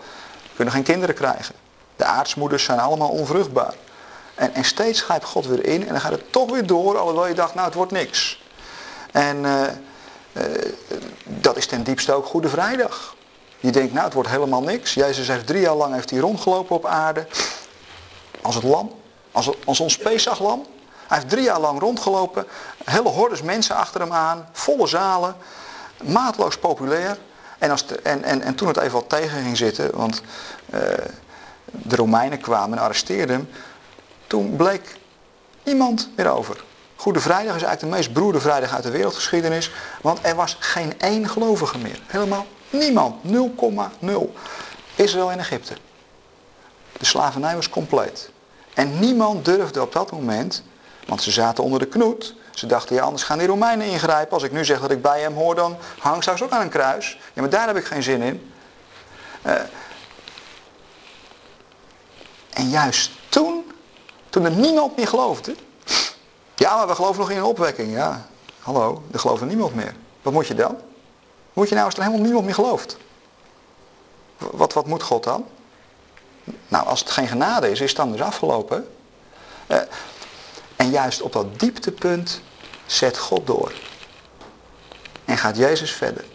[0.56, 1.56] Kunnen geen kinderen krijgen.
[1.96, 3.74] De aartsmoeders zijn allemaal onvruchtbaar.
[4.36, 7.28] En, en steeds grijpt God weer in en dan gaat het toch weer door, alhoewel
[7.28, 8.44] je dacht, nou het wordt niks.
[9.12, 9.62] En uh,
[10.34, 10.44] uh,
[11.24, 13.16] dat is ten diepste ook Goede Vrijdag.
[13.60, 14.94] Je denkt, nou het wordt helemaal niks.
[14.94, 17.28] Jezus heeft drie jaar lang heeft hij rondgelopen op aarde.
[18.42, 18.92] Als het lam.
[19.32, 20.66] Als, als ons Pesachlam.
[21.10, 22.48] Hij heeft drie jaar lang rondgelopen.
[22.86, 24.48] Hele hordes mensen achter hem aan.
[24.52, 25.36] Volle zalen.
[26.04, 27.18] Maatloos populair.
[27.58, 29.96] En, als en, en, en toen het even wat tegen ging zitten.
[29.96, 30.22] Want
[30.74, 30.80] uh,
[31.66, 33.50] de Romeinen kwamen en arresteerden hem.
[34.28, 34.98] Toen bleek
[35.64, 36.64] niemand meer over.
[36.96, 39.72] Goede Vrijdag is eigenlijk de meest broede vrijdag uit de wereldgeschiedenis.
[40.02, 42.02] Want er was geen één gelovige meer.
[42.08, 43.16] Helemaal niemand.
[44.02, 44.12] 0,0.
[44.96, 45.74] Israël en Egypte.
[47.00, 48.30] De slavernij was compleet.
[48.74, 50.64] En niemand durfde op dat moment,
[51.10, 52.36] want ze zaten onder de knoet.
[52.54, 54.34] Ze dachten, ja anders gaan die Romeinen ingrijpen.
[54.34, 56.62] Als ik nu zeg dat ik bij hem hoor, dan hang ik straks ook aan
[56.62, 57.20] een kruis.
[57.34, 58.52] Ja, maar daar heb ik geen zin in.
[59.46, 59.54] Uh,
[62.50, 63.72] en juist toen,
[64.30, 65.56] toen er niemand meer geloofde.
[66.56, 67.94] Ja, maar we geloven nog in een opwekking.
[67.94, 68.26] Ja,
[68.60, 69.96] hallo, er gelooft niemand meer.
[70.22, 70.78] Wat moet je dan?
[71.54, 72.98] Moet je nou als er helemaal niemand meer gelooft?
[74.38, 75.46] Wat, wat moet God dan?
[76.68, 78.88] Nou, als het geen genade is, is het dan dus afgelopen.
[79.68, 79.78] Uh,
[80.80, 82.42] en juist op dat dieptepunt
[82.86, 83.74] zet God door.
[85.26, 86.26] En gaat Jezus verder.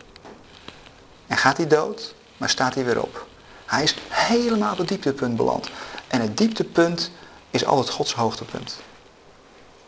[1.27, 3.27] En gaat hij dood, maar staat hij weer op.
[3.67, 5.71] Hij is helemaal op het dieptepunt beland.
[6.09, 7.11] En het dieptepunt
[7.51, 8.83] is altijd Gods hoogtepunt.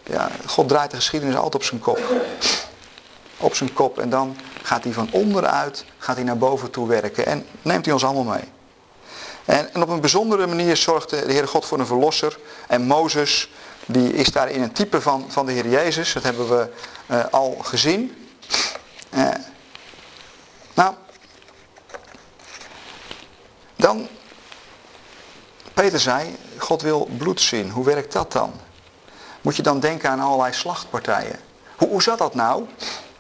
[0.03, 2.01] Ja, God draait de geschiedenis altijd op zijn kop.
[3.37, 3.99] Op zijn kop.
[3.99, 7.27] En dan gaat hij van onderuit gaat hij naar boven toe werken.
[7.27, 8.49] En neemt hij ons allemaal mee.
[9.45, 12.39] En, en op een bijzondere manier zorgde de Heere God voor een verlosser.
[12.69, 13.51] En Mozes,
[13.87, 16.13] die is daarin een type van, van de Heer Jezus.
[16.13, 16.73] Dat hebben we
[17.11, 18.27] uh, al gezien.
[19.15, 19.29] Uh,
[20.75, 20.95] nou,
[23.77, 24.09] dan,
[25.75, 27.71] Peter zei, God wil bloed zien.
[27.71, 28.53] Hoe werkt dat dan?
[29.41, 31.39] Moet je dan denken aan allerlei slachtpartijen.
[31.77, 32.67] Hoe, hoe zat dat nou?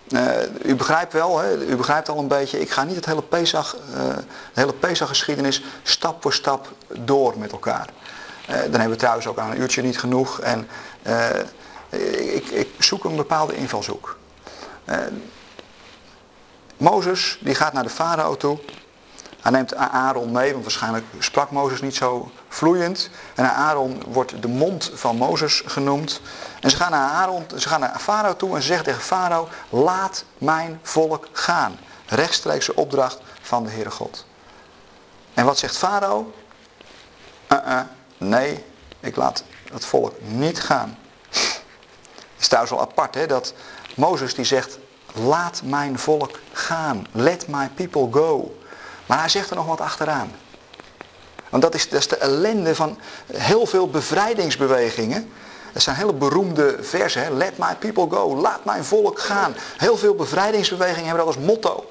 [0.09, 1.57] Uh, u begrijpt wel, hè?
[1.57, 5.63] u begrijpt al een beetje, ik ga niet het hele Pesach, de hele Pesach geschiedenis
[5.83, 7.89] stap voor stap door met elkaar.
[8.49, 10.41] Uh, dan hebben we trouwens ook aan een uurtje niet genoeg.
[10.41, 10.69] En
[11.07, 14.19] uh, ik, ik, zoek een bepaalde invalshoek.
[14.85, 14.97] Uh,
[16.77, 18.59] Mozes die gaat naar de farao toe.
[19.41, 23.11] Hij neemt Aaron mee, want waarschijnlijk sprak Mozes niet zo vloeiend.
[23.35, 26.21] En Aaron wordt de mond van Mozes genoemd.
[26.61, 29.49] En ze gaan naar Aaron, ze gaan naar farao toe en ze zegt tegen farao:
[29.69, 31.79] laat mijn volk gaan.
[32.07, 34.27] Rechtstreekse opdracht van de Heere God.
[35.35, 36.33] En wat zegt farao?
[37.53, 37.81] Uh -uh,
[38.19, 38.65] nee,
[39.01, 40.99] ik laat het volk niet gaan.
[41.29, 43.55] Het is trouwens wel apart hè, dat
[43.95, 44.79] Mozes die zegt,
[45.15, 47.07] laat mijn volk gaan.
[47.13, 48.59] Let my people go.
[49.07, 50.33] Maar hij zegt er nog wat achteraan.
[51.49, 52.99] Want dat is, dat is de ellende van
[53.33, 55.33] heel veel bevrijdingsbewegingen.
[55.73, 57.23] Dat zijn hele beroemde versen.
[57.23, 57.31] Hè?
[57.31, 58.37] Let my people go.
[58.37, 59.55] Laat mijn volk gaan.
[59.77, 61.91] Heel veel bevrijdingsbewegingen hebben dat als motto.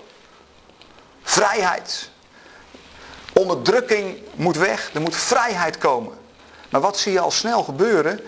[1.23, 2.09] Vrijheid.
[3.39, 4.93] Onderdrukking moet weg.
[4.93, 6.17] Er moet vrijheid komen.
[6.69, 8.19] Maar wat zie je al snel gebeuren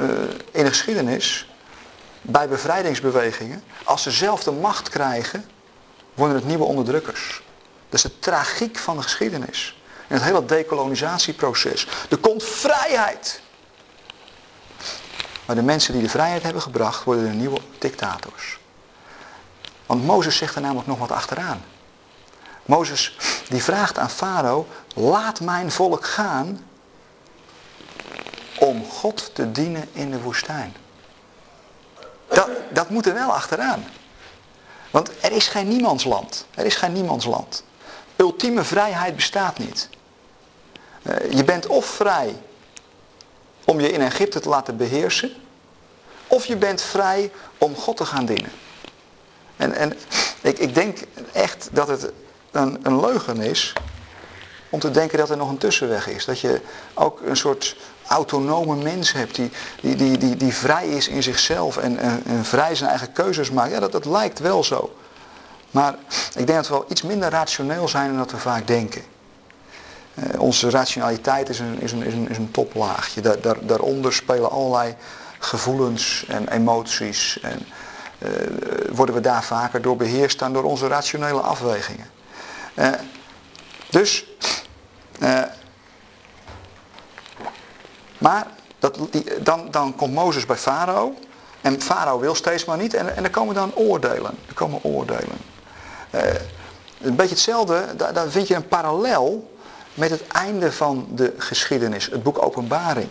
[0.00, 0.08] uh,
[0.50, 1.50] in de geschiedenis?
[2.22, 3.62] Bij bevrijdingsbewegingen.
[3.84, 5.44] Als ze zelf de macht krijgen,
[6.14, 7.42] worden het nieuwe onderdrukkers.
[7.88, 9.80] Dat is de tragiek van de geschiedenis.
[10.08, 11.88] In het hele decolonisatieproces.
[12.10, 13.40] Er komt vrijheid.
[15.46, 18.58] Maar de mensen die de vrijheid hebben gebracht, worden de nieuwe dictators.
[19.86, 21.64] Want Mozes zegt er namelijk nog wat achteraan.
[22.66, 23.16] Mozes
[23.48, 26.66] die vraagt aan Farao, laat mijn volk gaan
[28.54, 30.76] om God te dienen in de woestijn.
[32.28, 33.84] Dat, dat moet er wel achteraan.
[34.90, 36.46] Want er is geen niemandsland.
[36.54, 37.64] Er is geen niemandsland.
[38.16, 39.88] Ultieme vrijheid bestaat niet.
[41.02, 42.36] Eh, je bent of vrij
[43.64, 45.32] om je in Egypte te laten beheersen.
[46.26, 48.50] Of je bent vrij om God te gaan dienen.
[49.56, 49.98] En, en
[50.40, 50.98] ik, ik denk
[51.32, 52.12] echt dat het
[52.50, 53.72] een, een leugen is
[54.70, 56.24] om te denken dat er nog een tussenweg is.
[56.24, 56.60] Dat je
[56.94, 61.76] ook een soort autonome mens hebt die, die, die, die, die vrij is in zichzelf
[61.76, 63.70] en, en, vrij zijn eigen keuzes maakt.
[63.70, 64.96] Ja, dat, dat lijkt wel zo.
[65.70, 65.94] Maar
[66.34, 69.02] ik denk dat we wel iets minder rationeel zijn dan dat we vaak denken.
[70.14, 73.20] Uh, onze rationaliteit is een, is een, is een, is een toplaagje.
[73.20, 74.94] Daar, daar, daaronder spelen allerlei
[75.38, 77.40] gevoelens en emoties.
[77.40, 77.58] En
[78.18, 78.30] uh,
[78.92, 82.15] worden we daar vaker door beheerst dan door onze rationele afwegingen.
[82.76, 82.90] Uh,
[83.90, 84.24] dus,
[88.18, 88.46] maar
[88.78, 91.14] dat, die, dan, dan komt Mozes bij Farao.
[91.60, 92.94] En Farao wil steeds maar niet.
[92.94, 94.38] En, en er komen dan oordelen.
[94.48, 95.38] Er komen oordelen.
[97.00, 99.56] een beetje hetzelfde, daar, daar vind je een parallel
[99.94, 103.08] met het einde van de geschiedenis, het boek Openbaring.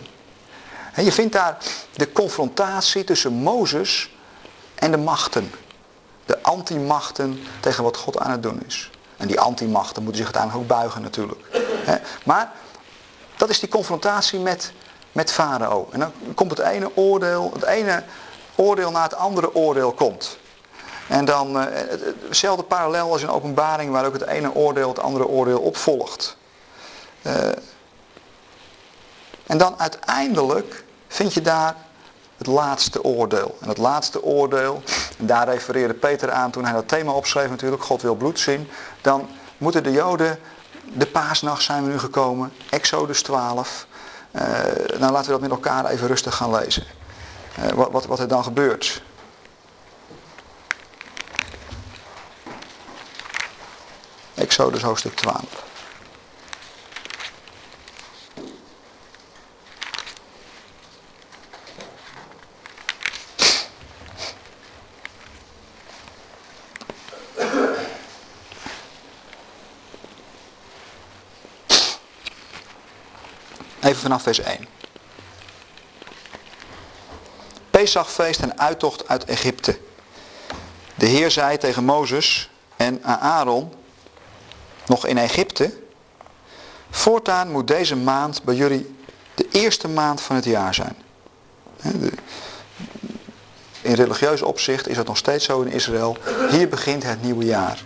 [0.92, 1.56] En je vindt daar
[1.92, 4.14] de confrontatie tussen Mozes
[4.74, 5.50] en de machten.
[6.24, 8.90] De antimachten tegen wat God aan het doen is.
[9.16, 11.40] En die antimachten moeten zich uiteindelijk ook buigen natuurlijk.
[12.24, 12.52] Maar
[13.36, 14.72] dat is die confrontatie met,
[15.12, 15.88] met Farao.
[15.90, 18.02] En dan komt het ene oordeel, het ene
[18.54, 20.38] oordeel na het andere oordeel komt.
[21.08, 21.64] En dan uh,
[22.28, 26.36] hetzelfde parallel als in openbaring waar ook het ene oordeel het andere oordeel opvolgt.
[27.22, 27.32] Uh,
[29.46, 31.76] en dan uiteindelijk vind je daar
[32.36, 33.56] het laatste oordeel.
[33.60, 34.82] En het laatste oordeel,
[35.18, 38.68] daar refereerde Peter aan toen hij dat thema opschreef natuurlijk, God wil bloed zien.
[39.00, 40.38] Dan moeten de Joden,
[40.92, 43.86] de paasnacht zijn we nu gekomen, Exodus 12.
[44.32, 44.42] Uh,
[44.98, 46.84] nou laten we dat met elkaar even rustig gaan lezen.
[47.58, 49.02] Uh, wat, wat, wat er dan gebeurt.
[54.34, 55.65] Exodus hoofdstuk 12.
[74.06, 74.66] Vanaf vers 1.
[77.70, 79.78] Pesachfeest en uittocht uit Egypte.
[80.94, 83.72] De Heer zei tegen Mozes en Aaron,
[84.86, 85.72] nog in Egypte,
[86.90, 88.96] voortaan moet deze maand bij jullie
[89.34, 90.96] de eerste maand van het jaar zijn.
[93.80, 96.16] In religieus opzicht is dat nog steeds zo in Israël.
[96.50, 97.84] Hier begint het nieuwe jaar.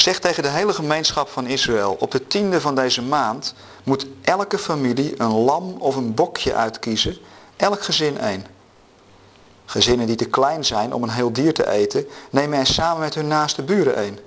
[0.00, 4.58] Zeg tegen de hele gemeenschap van Israël, op de tiende van deze maand moet elke
[4.58, 7.16] familie een lam of een bokje uitkiezen,
[7.56, 8.46] elk gezin één.
[9.64, 13.14] Gezinnen die te klein zijn om een heel dier te eten, nemen er samen met
[13.14, 14.18] hun naaste buren één.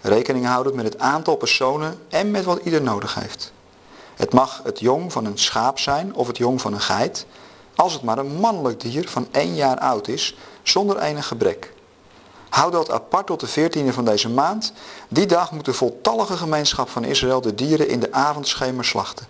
[0.00, 3.52] Rekening houdend met het aantal personen en met wat ieder nodig heeft.
[4.14, 7.26] Het mag het jong van een schaap zijn of het jong van een geit,
[7.74, 11.72] als het maar een mannelijk dier van één jaar oud is, zonder enig gebrek.
[12.50, 14.72] Houd dat apart tot de veertiende van deze maand.
[15.08, 19.26] Die dag moet de voltallige gemeenschap van Israël de dieren in de avondschemer slachten.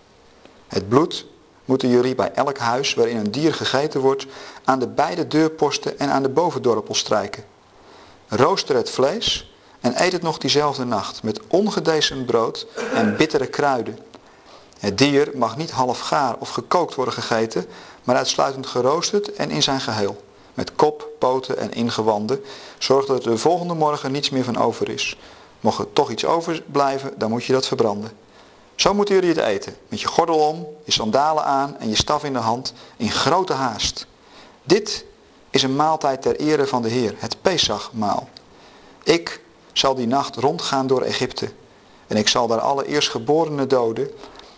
[0.68, 1.26] Het bloed
[1.64, 4.26] moeten jullie bij elk huis waarin een dier gegeten wordt
[4.64, 7.44] aan de beide deurposten en aan de bovendorpel strijken.
[8.28, 13.98] Rooster het vlees en eet het nog diezelfde nacht met ongedecent brood en bittere kruiden.
[14.78, 17.66] Het dier mag niet half gaar of gekookt worden gegeten,
[18.04, 20.22] maar uitsluitend geroosterd en in zijn geheel.
[20.54, 22.44] Met kop, poten en ingewanden.
[22.78, 25.16] Zorg dat er de volgende morgen niets meer van over is.
[25.60, 28.10] Mocht er toch iets overblijven, dan moet je dat verbranden.
[28.74, 29.76] Zo moeten jullie het eten.
[29.88, 33.52] Met je gordel om, je sandalen aan en je staf in de hand, in grote
[33.52, 34.06] haast.
[34.62, 35.04] Dit
[35.50, 38.28] is een maaltijd ter ere van de Heer, het Pesachmaal.
[39.02, 39.42] Ik
[39.72, 41.52] zal die nacht rondgaan door Egypte.
[42.06, 44.10] En ik zal daar alle eerstgeborenen doden,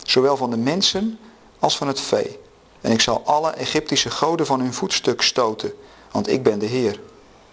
[0.02, 1.18] zowel van de mensen
[1.58, 2.38] als van het vee.
[2.82, 5.72] En ik zal alle Egyptische goden van hun voetstuk stoten,
[6.10, 7.00] want ik ben de Heer.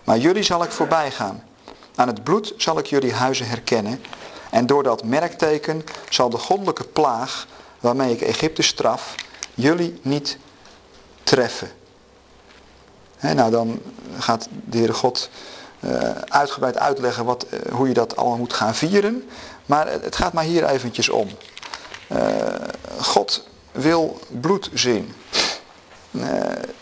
[0.04, 1.44] Maar jullie zal ik voorbij gaan.
[1.96, 4.02] Aan het bloed zal ik jullie huizen herkennen.
[4.50, 7.48] En door dat merkteken zal de goddelijke plaag,
[7.80, 9.16] waarmee ik Egypte straf,
[9.54, 10.38] jullie niet
[11.24, 11.72] treffen.
[13.20, 13.82] nou, dan
[14.20, 15.30] gaat de Heere God
[15.80, 19.30] uh, uitgebreid uitleggen wat, uh, hoe je dat allemaal moet gaan vieren.
[19.66, 21.30] Maar het gaat maar hier eventjes om.
[22.12, 22.18] Uh,
[23.00, 25.14] God wil bloed zien.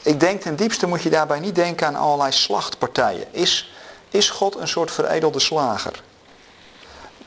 [0.02, 3.26] Ik denk ten diepste moet je daarbij niet denken aan allerlei slachtpartijen.
[3.32, 3.72] Is,
[4.10, 6.02] is God een soort veredelde slager?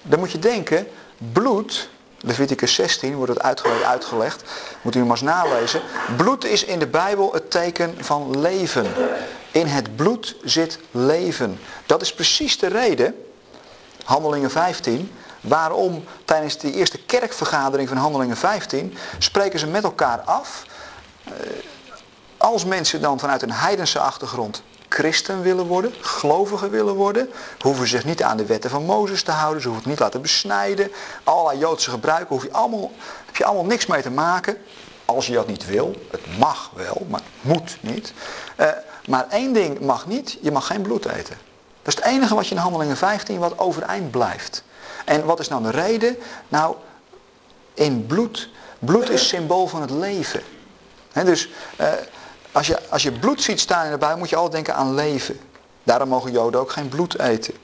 [0.03, 0.87] Dan moet je denken,
[1.33, 1.89] bloed,
[2.21, 4.43] Leviticus 16 wordt het uitgebreid uitgelegd,
[4.83, 5.81] moet u maar eens nalezen.
[6.17, 8.87] Bloed is in de Bijbel het teken van leven.
[9.51, 11.59] In het bloed zit leven.
[11.87, 13.15] Dat is precies de reden,
[14.05, 20.65] Handelingen 15, waarom tijdens die eerste kerkvergadering van Handelingen 15 spreken ze met elkaar af.
[22.41, 27.31] Eh, als mensen dan vanuit een heidense achtergrond christen willen worden, gelovigen willen worden,
[27.61, 30.23] hoeven zich niet aan de wetten van Mozes te houden, ze hoeven het niet laten
[30.23, 30.91] besnijden.
[31.25, 32.91] Allerlei Joodse gebruiken hoef je allemaal,
[33.27, 34.57] heb je allemaal niks mee te maken.
[35.05, 38.13] Als je dat niet wil, het mag wel, maar het moet niet.
[38.61, 38.67] Uh,
[39.07, 41.37] maar één ding mag niet, je mag geen bloed eten.
[41.83, 44.65] Dat is het enige wat je in Handelingen 15 wat overeind blijft.
[45.05, 46.17] En wat is nou de reden?
[46.49, 46.77] Nou,
[47.75, 48.49] in bloed.
[48.79, 50.43] Bloed is symbool van het leven.
[51.13, 51.49] dus
[51.81, 51.87] uh,
[52.53, 55.41] als, je, als je bloed ziet staan in de moet je altijd denken aan leven.
[55.83, 57.55] Daarom mogen Joden ook geen bloed eten.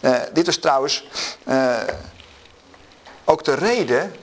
[0.00, 1.08] Uh, dit is trouwens
[1.48, 1.76] uh,
[3.24, 4.14] ook de reden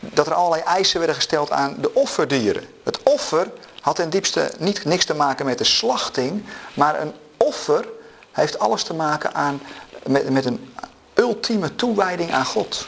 [0.00, 2.64] dat er allerlei eisen werden gesteld aan de offerdieren.
[2.84, 6.44] Het offer had ten diepste niet, niks te maken met de slachting,
[6.74, 7.88] maar een offer
[8.32, 9.62] heeft alles te maken aan,
[10.06, 10.74] met, met een
[11.14, 12.84] ultieme toewijding aan God.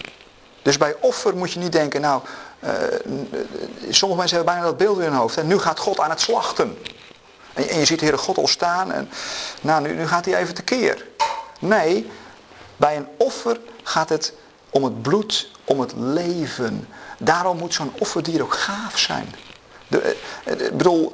[0.62, 2.22] Dus bij offer moet je niet denken, nou,
[2.64, 2.70] uh,
[3.90, 5.36] sommige mensen hebben bijna dat beeld in hun hoofd.
[5.36, 6.78] En nu gaat God aan het slachten.
[7.52, 9.10] En, en je ziet de Heere God al staan en
[9.60, 11.06] nou, nu, nu gaat hij even tekeer.
[11.60, 12.10] Nee,
[12.76, 14.32] bij een offer gaat het
[14.70, 16.88] om het bloed, om het leven.
[17.18, 19.34] Daarom moet zo'n offerdier ook gaaf zijn.
[19.88, 21.12] De, eh, de, bedoel,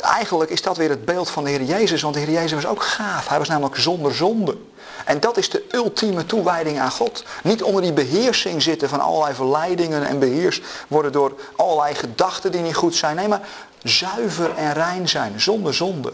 [0.00, 2.66] eigenlijk is dat weer het beeld van de Heer Jezus, want de Heer Jezus was
[2.66, 3.28] ook gaaf.
[3.28, 4.56] Hij was namelijk zonder zonde.
[5.04, 7.24] En dat is de ultieme toewijding aan God.
[7.42, 12.60] Niet onder die beheersing zitten van allerlei verleidingen en beheers worden door allerlei gedachten die
[12.60, 13.16] niet goed zijn.
[13.16, 13.48] Nee, maar
[13.82, 16.12] zuiver en rein zijn, zonder zonde.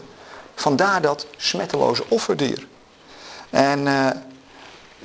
[0.55, 2.67] Vandaar dat smetteloze offerdier.
[3.49, 4.07] En uh,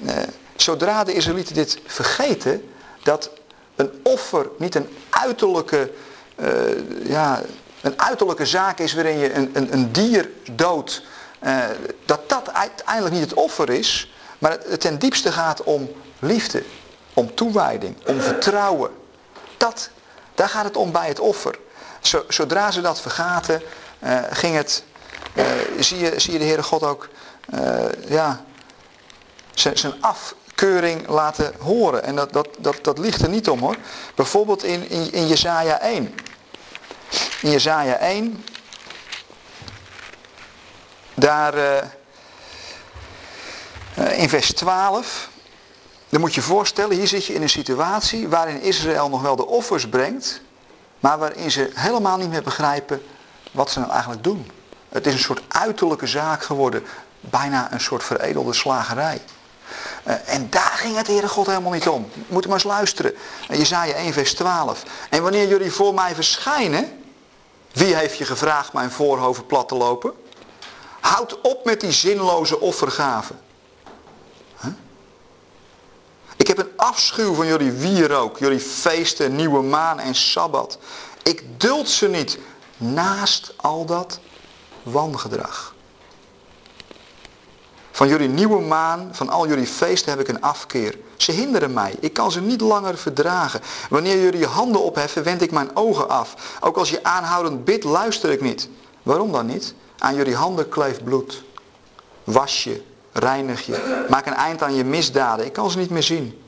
[0.02, 0.12] uh,
[0.56, 2.70] zodra de Israëlieten dit vergeten,
[3.02, 3.30] dat
[3.76, 5.90] een offer niet een uiterlijke,
[6.36, 6.48] uh,
[7.04, 7.42] ja,
[7.80, 11.02] een uiterlijke zaak is waarin je een, een, een dier doodt
[11.42, 11.64] uh,
[12.04, 16.62] dat dat uiteindelijk niet het offer is, maar het, ten diepste gaat om liefde,
[17.14, 18.90] om toewijding, om vertrouwen.
[19.56, 19.90] Dat,
[20.34, 21.58] daar gaat het om bij het offer.
[22.28, 23.62] Zodra ze dat vergaten,
[24.04, 24.84] uh, ging het,
[25.34, 25.44] uh,
[25.80, 27.08] zie, je, zie je de Heere God ook
[28.06, 28.44] ja,
[29.54, 32.04] zijn afkeuring laten horen.
[32.04, 33.76] En dat, dat, dat, dat ligt er niet om hoor.
[34.14, 36.14] Bijvoorbeeld in, in, in Jezaja 1.
[37.42, 38.44] In Jezaja 1
[41.18, 41.82] daar uh,
[44.18, 45.28] in vers 12,
[46.08, 49.46] dan moet je voorstellen, hier zit je in een situatie waarin Israël nog wel de
[49.46, 50.40] offers brengt,
[51.00, 53.02] maar waarin ze helemaal niet meer begrijpen
[53.52, 54.50] wat ze nou eigenlijk doen.
[54.88, 56.84] Het is een soort uiterlijke zaak geworden,
[57.20, 59.22] bijna een soort veredelde slagerij.
[60.02, 62.10] Eh, en daar ging het Heere God helemaal niet om.
[62.26, 63.14] Moet maar eens luisteren.
[63.48, 64.82] Jezaja 1 vers 12.
[65.10, 67.02] En wanneer jullie voor mij verschijnen,
[67.72, 70.12] wie heeft je gevraagd mijn voorhoven plat te lopen?
[71.00, 73.40] Houd op met die zinloze offergaven.
[76.36, 80.78] Ik heb een afschuw van jullie wierook, jullie feesten, nieuwe maan en sabbat.
[81.22, 82.38] Ik duld ze niet
[82.76, 84.20] naast al dat
[84.82, 85.74] wangedrag.
[87.90, 90.98] Van jullie nieuwe maan, van al jullie feesten heb ik een afkeer.
[91.16, 91.94] Ze hinderen mij.
[92.00, 93.60] Ik kan ze niet langer verdragen.
[93.90, 96.58] Wanneer jullie je handen opheffen, wend ik mijn ogen af.
[96.60, 98.68] Ook als je aanhoudend bidt, luister ik niet.
[99.02, 99.74] Waarom dan niet?
[99.98, 101.42] Aan jullie handen kleeft bloed.
[102.24, 102.82] Was je,
[103.12, 104.06] reinig je.
[104.08, 105.46] Maak een eind aan je misdaden.
[105.46, 106.42] Ik kan ze niet meer zien.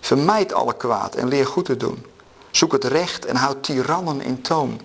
[0.00, 2.06] Vermijd alle kwaad en leer goed te doen.
[2.50, 4.76] Zoek het recht en houd tirannen in toom.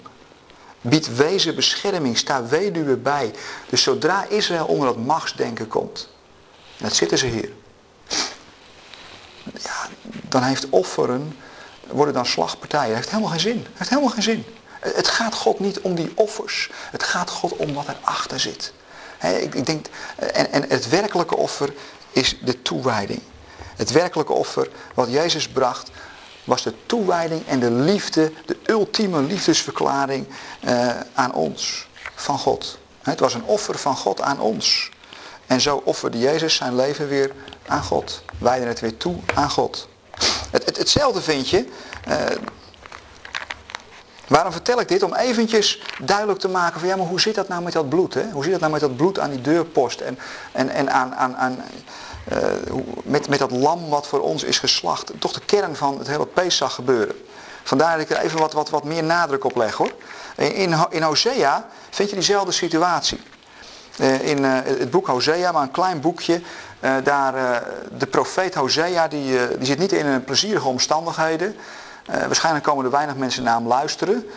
[0.81, 3.33] Bied wezen bescherming, sta weduwe bij.
[3.69, 6.09] Dus zodra Israël onder dat machtsdenken komt,
[6.77, 7.51] en dat zitten ze hier,
[10.29, 11.37] dan heeft offeren,
[11.87, 12.87] worden dan slagpartijen.
[12.87, 13.63] Dat heeft helemaal geen zin.
[13.63, 14.45] Dat heeft helemaal geen zin.
[14.79, 16.69] Het gaat God niet om die offers.
[16.91, 18.73] Het gaat God om wat erachter zit.
[19.21, 21.73] ik, ik denk, en, en het werkelijke offer
[22.11, 23.21] is de toewijding.
[23.75, 25.89] Het werkelijke offer wat Jezus bracht
[26.43, 30.27] was de toewijding en de liefde, de ultieme liefdesverklaring
[30.63, 32.77] uh, aan ons, van God.
[33.01, 34.91] Het was een offer van God aan ons.
[35.45, 37.31] En zo offerde Jezus zijn leven weer
[37.67, 38.23] aan God.
[38.37, 39.87] Wijden het weer toe aan God.
[40.51, 41.67] Het, het, hetzelfde vind je.
[42.07, 42.15] Uh,
[44.27, 45.03] waarom vertel ik dit?
[45.03, 48.13] Om eventjes duidelijk te maken van ja, maar hoe zit dat nou met dat bloed?
[48.13, 48.31] Hè?
[48.31, 50.19] Hoe zit dat nou met dat bloed aan die deurpost en,
[50.51, 51.57] en, en aan, aan, aan
[52.31, 52.37] uh,
[53.03, 55.11] met, met dat lam wat voor ons is geslacht.
[55.19, 57.15] Toch de kern van het hele Pesach gebeuren.
[57.63, 59.91] Vandaar dat ik er even wat, wat, wat meer nadruk op leg hoor.
[60.35, 63.21] In, in Hosea vind je diezelfde situatie.
[63.99, 66.41] Uh, in uh, het boek Hosea, maar een klein boekje.
[67.03, 67.63] daar,
[67.97, 71.55] de profeet Hosea, die, die zit niet in een plezierige omstandigheden.
[72.07, 74.29] Waarschijnlijk komen er weinig mensen naar hem luisteren.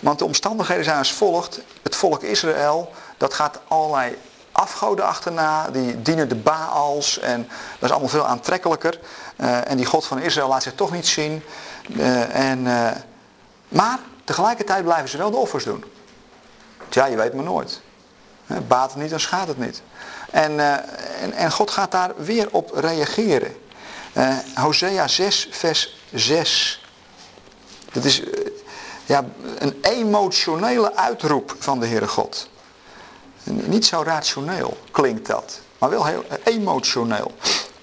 [0.00, 1.60] want de omstandigheden zijn als volgt.
[1.82, 4.18] Het volk Israël, dat gaat allerlei
[4.52, 7.48] afgoden achterna, die dienen de Baals en
[7.78, 8.98] dat is allemaal veel aantrekkelijker.
[9.36, 11.42] Uh, en die God van Israël laat zich toch niet zien.
[12.32, 12.62] En,
[13.68, 15.84] maar tegelijkertijd blijven ze wel de offers doen.
[16.88, 17.80] Tja, je weet maar nooit.
[18.68, 19.82] Baat het niet, dan schaadt het niet.
[20.30, 20.60] En,
[21.20, 23.56] en, en, God gaat daar weer op reageren.
[24.54, 26.82] Hosea 6, vers 6.
[27.92, 28.22] Dat is
[29.06, 29.24] ja,
[29.58, 32.48] een emotionele uitroep van de Heere God.
[33.44, 37.32] Niet zo rationeel klinkt dat, maar wel heel emotioneel.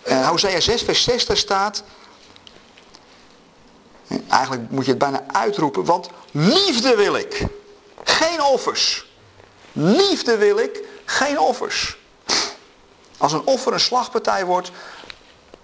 [0.08, 1.84] Uh, Hosea 6 vers 6 daar staat,
[4.30, 7.46] eigenlijk moet je het bijna uitroepen, want liefde wil ik,
[8.04, 9.14] geen offers.
[9.72, 11.98] Liefde wil ik, geen offers.
[13.18, 14.72] Als een offer een slagpartij wordt,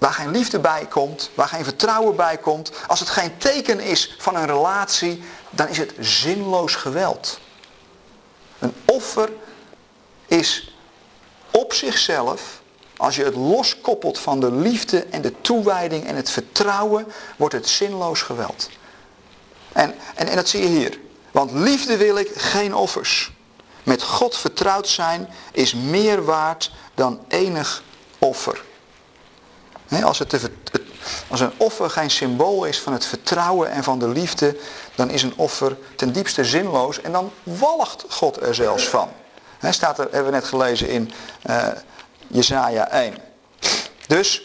[0.01, 4.15] waar geen liefde bij komt, waar geen vertrouwen bij komt, als het geen teken is
[4.17, 7.39] van een relatie, dan is het zinloos geweld.
[8.59, 9.29] Een offer
[10.27, 10.75] is
[11.51, 12.61] op zichzelf,
[12.97, 17.67] als je het loskoppelt van de liefde en de toewijding en het vertrouwen, wordt het
[17.67, 18.69] zinloos geweld.
[19.71, 20.99] En, en, en dat zie je hier.
[21.31, 23.31] Want liefde wil ik, geen offers.
[23.83, 27.83] Met God vertrouwd zijn is meer waard dan enig
[28.19, 28.69] offer.
[29.99, 30.49] Als, het
[31.27, 34.57] als een offer geen symbool is van het vertrouwen en van de liefde,
[34.95, 39.09] dan is een offer ten diepste zinloos en dan walgt God er zelfs van.
[39.59, 41.11] He, staat er, hebben we net gelezen in
[41.49, 41.67] uh,
[42.27, 43.15] Jesaja 1.
[44.07, 44.43] Dus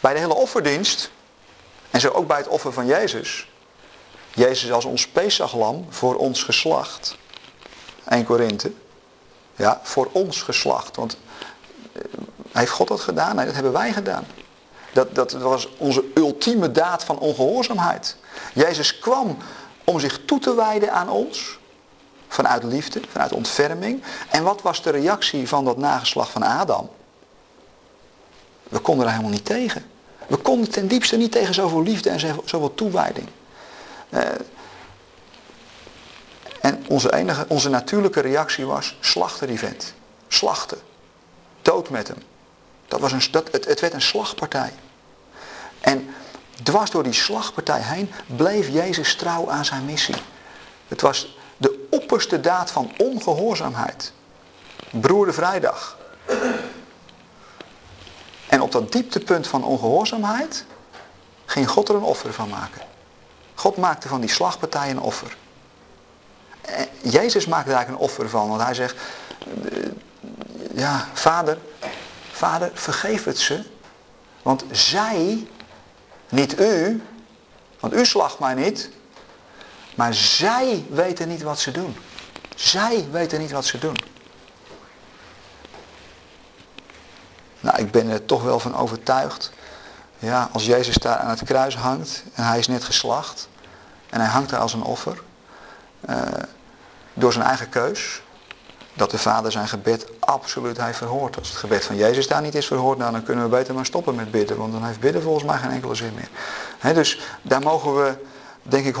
[0.00, 1.10] bij de hele offerdienst,
[1.90, 3.48] en zo ook bij het offer van Jezus,
[4.34, 7.16] Jezus als ons Pesachlam voor ons geslacht.
[8.08, 8.72] 1 Korinthe.
[9.56, 10.96] Ja, voor ons geslacht.
[10.96, 11.16] Want
[11.92, 12.02] eh,
[12.52, 13.36] heeft God dat gedaan?
[13.36, 14.26] Nee, dat hebben wij gedaan.
[14.92, 18.16] Dat, dat was onze ultieme daad van ongehoorzaamheid.
[18.54, 19.36] Jezus kwam
[19.84, 21.58] om zich toe te wijden aan ons.
[22.28, 24.02] Vanuit liefde, vanuit ontferming.
[24.30, 26.90] En wat was de reactie van dat nageslag van Adam?
[28.68, 29.84] We konden er helemaal niet tegen.
[30.26, 33.28] We konden ten diepste niet tegen zoveel liefde en zoveel toewijding.
[34.10, 34.20] Uh,
[36.60, 39.94] en onze, enige, onze natuurlijke reactie was, slachten die vent.
[40.28, 40.78] Slachten.
[41.62, 42.18] Dood met hem.
[42.92, 44.72] Dat was een, dat, het, het werd een slagpartij.
[45.80, 46.14] En
[46.62, 50.22] dwars door die slagpartij heen bleef Jezus trouw aan zijn missie.
[50.88, 54.12] Het was de opperste daad van ongehoorzaamheid.
[54.90, 55.98] Broerde vrijdag.
[58.46, 60.64] En op dat dieptepunt van ongehoorzaamheid
[61.44, 62.82] ging God er een offer van maken.
[63.54, 65.36] God maakte van die slagpartij een offer.
[67.02, 68.96] Jezus maakte daar een offer van, want hij zegt,
[70.74, 71.58] ja, vader,
[72.42, 73.64] Vader, vergeef het ze.
[74.42, 75.48] Want zij,
[76.28, 77.02] niet u,
[77.80, 78.90] want u slacht mij niet.
[79.94, 81.96] Maar zij weten niet wat ze doen.
[82.54, 84.02] Zij weten niet wat ze doen.
[87.60, 89.52] Nou, ik ben er toch wel van overtuigd.
[90.18, 93.48] Ja, als Jezus daar aan het kruis hangt en hij is net geslacht.
[94.10, 95.22] En hij hangt daar als een offer.
[96.08, 96.22] Uh,
[97.14, 98.22] door zijn eigen keus.
[98.94, 101.38] Dat de Vader zijn gebed absoluut heeft verhoord.
[101.38, 103.86] Als het gebed van Jezus daar niet is verhoord, nou, dan kunnen we beter maar
[103.86, 104.56] stoppen met bidden.
[104.56, 106.94] Want dan heeft bidden volgens mij geen enkele zin meer.
[106.94, 108.14] dus daar mogen we,
[108.62, 108.98] denk ik, 100%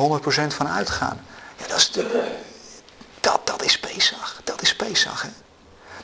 [0.54, 1.24] van uitgaan.
[1.56, 2.30] Ja, dat is, de,
[3.20, 4.40] dat, dat is Pesach.
[4.44, 5.22] Dat is Pesach.
[5.22, 5.28] Hè?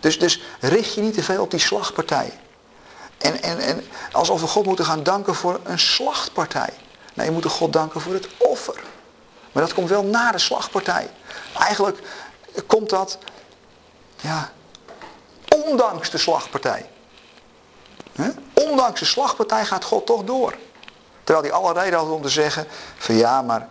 [0.00, 2.32] Dus, dus richt je niet te veel op die slagpartij.
[3.18, 6.70] En, en, en alsof we God moeten gaan danken voor een slachtpartij.
[7.14, 8.80] Nee, je moet God danken voor het offer.
[9.52, 11.10] Maar dat komt wel na de slagpartij.
[11.58, 11.98] Eigenlijk
[12.66, 13.18] komt dat,
[14.20, 14.50] ja,
[15.66, 16.90] ondanks de slagpartij.
[18.52, 20.54] Ondanks de slagpartij gaat God toch door.
[21.24, 22.66] Terwijl hij alle reden had om te zeggen,
[22.96, 23.68] van ja, maar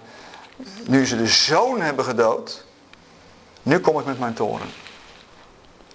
[0.86, 2.64] nu ze de zoon hebben gedood,
[3.64, 4.70] nu kom ik met mijn toren.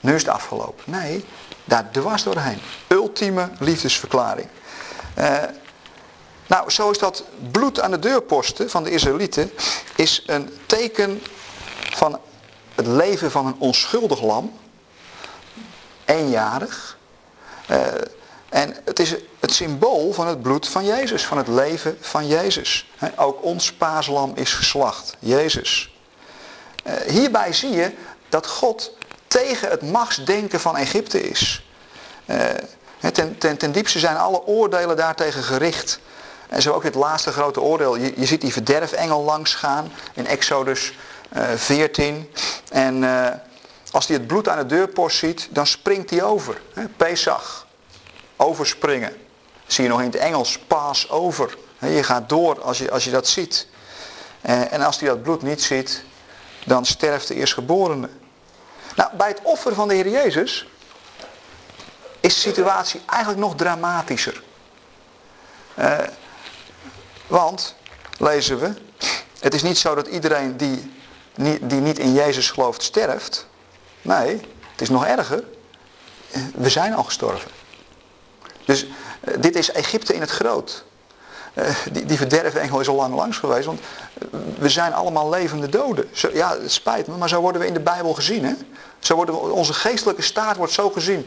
[0.00, 0.84] Nu is het afgelopen.
[0.86, 1.24] Nee,
[1.64, 2.58] daar dwars doorheen.
[2.88, 4.48] Ultieme liefdesverklaring.
[5.18, 5.42] Uh,
[6.46, 9.52] nou, zo is dat bloed aan de deurposten van de Israëlieten
[9.96, 11.22] is een teken
[11.90, 12.18] van
[12.74, 14.58] het leven van een onschuldig lam.
[16.04, 16.98] Eenjarig.
[17.70, 17.78] Uh,
[18.48, 22.90] en het is het symbool van het bloed van Jezus, van het leven van Jezus.
[23.16, 25.94] ook ons paaslam is geslacht, Jezus.
[26.86, 27.92] Uh, hierbij zie je
[28.28, 28.96] dat God
[29.26, 31.66] tegen het machtsdenken van Egypte is.
[32.26, 32.44] Uh,
[33.12, 36.00] ten, ten, ten diepste zijn alle oordelen daartegen gericht.
[36.48, 37.96] En zo ook dit laatste grote oordeel.
[37.96, 40.92] Je, je ziet die verderfengel langs gaan in Exodus
[41.56, 42.30] 14.
[42.70, 43.28] En uh,
[43.90, 46.60] als hij het bloed aan de deurpost ziet, dan springt hij over.
[46.74, 46.88] Hè?
[46.88, 47.66] Pesach.
[48.36, 49.16] Overspringen.
[49.66, 51.56] Zie je nog in het Engels, pass over.
[51.78, 53.66] Je gaat door als je, als je dat ziet.
[54.42, 56.04] Uh, en als hij dat bloed niet ziet,
[56.64, 58.08] dan sterft de eerstgeborene.
[58.96, 60.66] Nou, bij het offer van de Heer Jezus
[62.20, 64.42] is de situatie eigenlijk nog dramatischer.
[67.26, 67.74] Want,
[68.18, 68.74] lezen we,
[69.40, 71.01] het is niet zo dat iedereen die,
[71.60, 73.46] die niet in Jezus gelooft sterft.
[74.02, 75.44] Nee, het is nog erger.
[76.54, 77.50] We zijn al gestorven.
[78.64, 80.84] Dus uh, dit is Egypte in het groot.
[81.54, 83.80] Uh, die, die verderfengel is al lang langs geweest, want
[84.58, 86.08] we zijn allemaal levende doden.
[86.12, 88.44] Zo, ja, het spijt me, maar zo worden we in de Bijbel gezien.
[88.44, 88.52] Hè?
[88.98, 91.26] Zo worden onze geestelijke staat wordt zo gezien.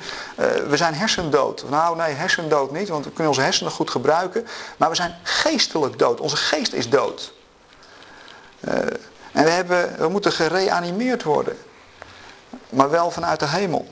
[0.68, 1.66] We zijn hersendood.
[1.70, 4.48] Nou nee, hersendood niet, want we kunnen onze hersenen goed gebruiken.
[4.78, 6.20] Maar we zijn geestelijk dood.
[6.20, 7.34] Onze geest is dood.
[8.62, 8.74] Uh,
[9.36, 11.58] en we, hebben, we moeten gereanimeerd worden.
[12.70, 13.88] Maar wel vanuit de hemel.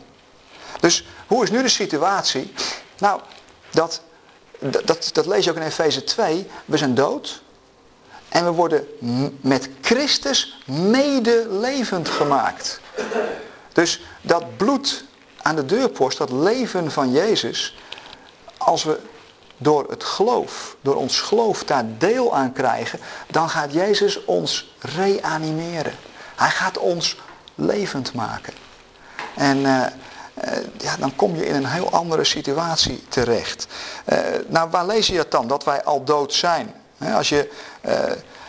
[0.80, 2.54] Dus hoe is nu de situatie?
[2.98, 3.22] Nou,
[3.72, 4.02] dat,
[4.60, 6.48] dat, dat lees je ook in Efeze 2.
[6.66, 7.42] We zijn dood.
[8.30, 8.88] En we worden
[9.42, 12.80] met Christus medelevend gemaakt.
[13.74, 15.04] Dus dat bloed
[15.42, 17.78] aan de deurpost, dat leven van Jezus,
[18.58, 19.00] als we
[19.64, 25.94] door het geloof, door ons geloof daar deel aan krijgen, dan gaat Jezus ons reanimeren.
[26.36, 27.18] Hij gaat ons
[27.56, 28.54] levend maken.
[29.36, 29.86] En uh, uh,
[30.78, 33.68] ja, dan kom je in een heel andere situatie terecht.
[34.06, 35.48] Uh, nou, waar lees je dat dan?
[35.48, 36.74] Dat wij al dood zijn.
[37.14, 37.52] als je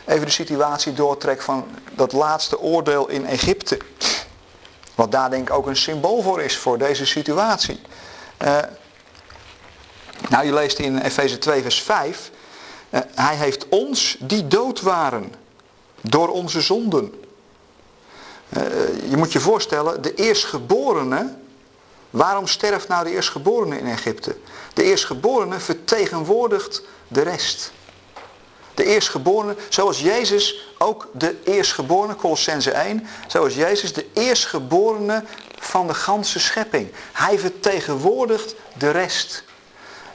[0.05, 3.79] even de situatie doortrekt van dat laatste oordeel in Egypte.
[4.95, 7.81] Wat daar denk ik ook een symbool voor is, voor deze situatie.
[10.29, 12.31] Nou, je leest in Efeze 2 vers 5.
[12.91, 15.33] Uh, hij heeft ons die dood waren
[16.01, 17.13] door onze zonden.
[18.57, 18.63] Uh,
[19.11, 21.35] je moet je voorstellen, de eerstgeborene.
[22.11, 24.37] Waarom sterft nou de eerstgeborene in Egypte?
[24.75, 27.73] De eerstgeborene vertegenwoordigt de rest.
[28.75, 35.25] De eerstgeborene, zoals Jezus ook de eerstgeborene, Colossense 1, zoals Jezus de eerstgeborene
[35.59, 36.93] van de ganse schepping.
[37.13, 39.45] Hij vertegenwoordigt de rest.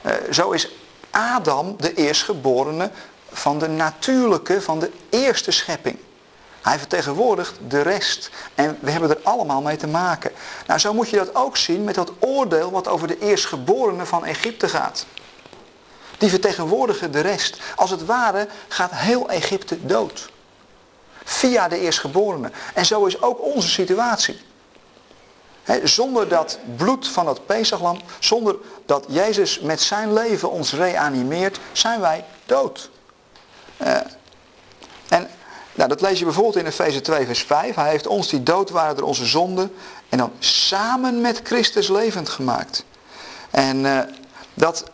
[0.02, 0.68] Uh, zo is
[1.10, 2.90] Adam de eerstgeborene
[3.30, 5.98] van de natuurlijke, van de eerste schepping.
[6.62, 8.30] Hij vertegenwoordigt de rest.
[8.54, 10.32] En we hebben er allemaal mee te maken.
[10.66, 14.24] Nou, zo moet je dat ook zien met dat oordeel wat over de eerstgeborene van
[14.24, 15.06] Egypte gaat.
[16.18, 17.60] Die vertegenwoordigen de rest.
[17.76, 20.30] Als het ware gaat heel Egypte dood.
[21.24, 22.50] Via de eerstgeborene.
[22.74, 24.40] En zo is ook onze situatie.
[25.84, 28.56] Zonder dat bloed van dat Pesachlam, zonder
[28.86, 32.90] dat Jezus met zijn leven ons reanimeert, zijn wij dood.
[33.82, 33.96] Uh,
[35.08, 35.28] en
[35.74, 37.74] nou, dat lees je bijvoorbeeld in Efeze 2 vers 5.
[37.74, 39.74] Hij heeft ons die dood waren door onze zonden
[40.08, 42.84] en dan samen met Christus levend gemaakt.
[43.50, 44.08] En
[44.54, 44.84] dat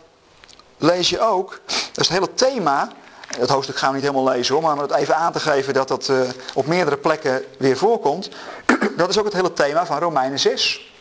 [0.77, 2.89] lees je ook, dat is het hele thema
[3.27, 5.73] het hoofdstuk gaan we niet helemaal lezen hoor, maar om het even aan te geven
[5.73, 6.21] dat dat uh,
[6.53, 8.29] op meerdere plekken weer voorkomt.
[8.97, 10.91] Dat is ook het hele thema van Romeinen 6.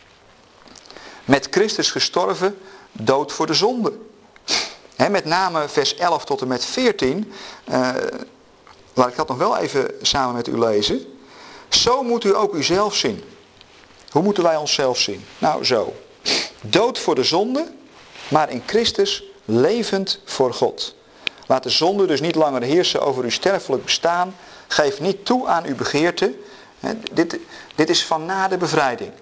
[1.24, 2.58] Met Christus gestorven,
[2.92, 3.92] dood voor de zonde.
[4.96, 7.32] He, met name vers 11 tot en met 14.
[7.68, 7.94] Uh, eh,
[8.94, 11.04] laat ik dat nog wel even samen met u lezen.
[11.68, 13.24] Zo moet u ook uzelf zien.
[14.10, 15.24] Hoe moeten wij onszelf zien?
[15.38, 15.94] Nou zo.
[16.60, 17.72] Dood voor de zonde,
[18.28, 20.94] maar in Christus levend voor God.
[21.46, 24.36] Laat de zonde dus niet langer heersen over uw sterfelijk bestaan.
[24.66, 26.34] Geef niet toe aan uw begeerte.
[27.12, 27.38] dit,
[27.74, 29.12] dit is van na de bevrijding.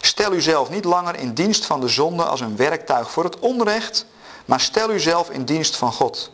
[0.00, 4.06] Stel uzelf niet langer in dienst van de zonde als een werktuig voor het onrecht,
[4.44, 6.30] maar stel uzelf in dienst van God.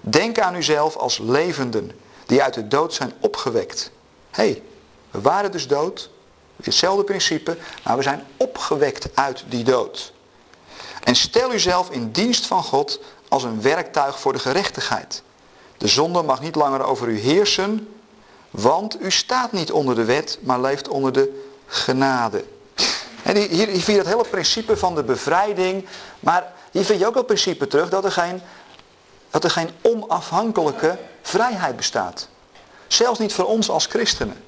[0.00, 1.90] Denk aan uzelf als levenden
[2.26, 3.90] die uit de dood zijn opgewekt.
[4.30, 4.62] Hé, hey,
[5.10, 6.10] we waren dus dood,
[6.62, 10.12] hetzelfde principe, maar we zijn opgewekt uit die dood.
[11.02, 15.22] En stel uzelf in dienst van God als een werktuig voor de gerechtigheid.
[15.76, 17.88] De zonde mag niet langer over u heersen,
[18.50, 22.44] want u staat niet onder de wet, maar leeft onder de genade.
[23.22, 25.86] En hier, hier vind je het hele principe van de bevrijding,
[26.20, 28.42] maar hier vind je ook het principe terug dat er geen,
[29.30, 32.28] dat er geen onafhankelijke vrijheid bestaat.
[32.86, 34.44] Zelfs niet voor ons als christenen.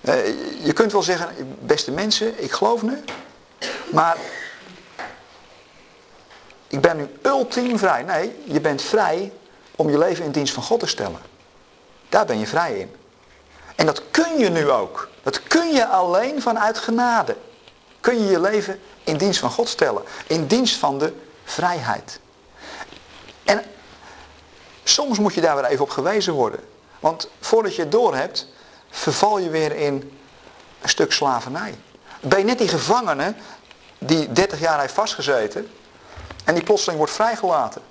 [0.00, 0.26] Eh,
[0.64, 3.04] je kunt wel zeggen, beste mensen, ik geloof nu,
[3.90, 4.16] maar
[6.70, 8.02] ik ben nu ultiem vrij.
[8.02, 9.32] Nee, je bent vrij
[9.76, 11.20] om je leven in dienst van God te stellen.
[12.08, 12.96] Daar ben je vrij in.
[13.76, 15.08] En dat kun je nu ook.
[15.22, 17.36] Dat kun je alleen vanuit genade.
[18.00, 20.02] Kun je je leven in dienst van God stellen.
[20.26, 21.12] In dienst van de
[21.44, 22.20] vrijheid.
[23.44, 23.64] En
[24.84, 26.60] soms moet je daar weer even op gewezen worden.
[27.00, 28.46] Want voordat je het doorhebt,
[28.90, 30.18] verval je weer in
[30.80, 31.74] een stuk slavernij.
[32.20, 33.34] Ben je net die gevangene
[33.98, 35.70] die 30 jaar heeft vastgezeten
[36.50, 37.82] en die plotseling wordt vrijgelaten.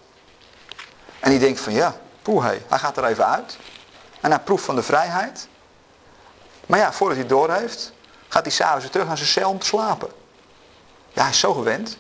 [1.20, 3.58] En die denkt van ja, poeh hij gaat er even uit.
[4.22, 5.48] En hij proeft van de vrijheid.
[6.66, 7.94] Maar ja, voordat hij het door heeft,
[8.28, 10.10] gaat hij s'avonds weer terug naar zijn cel om te slapen.
[11.14, 11.98] Ja, hij is zo gewend.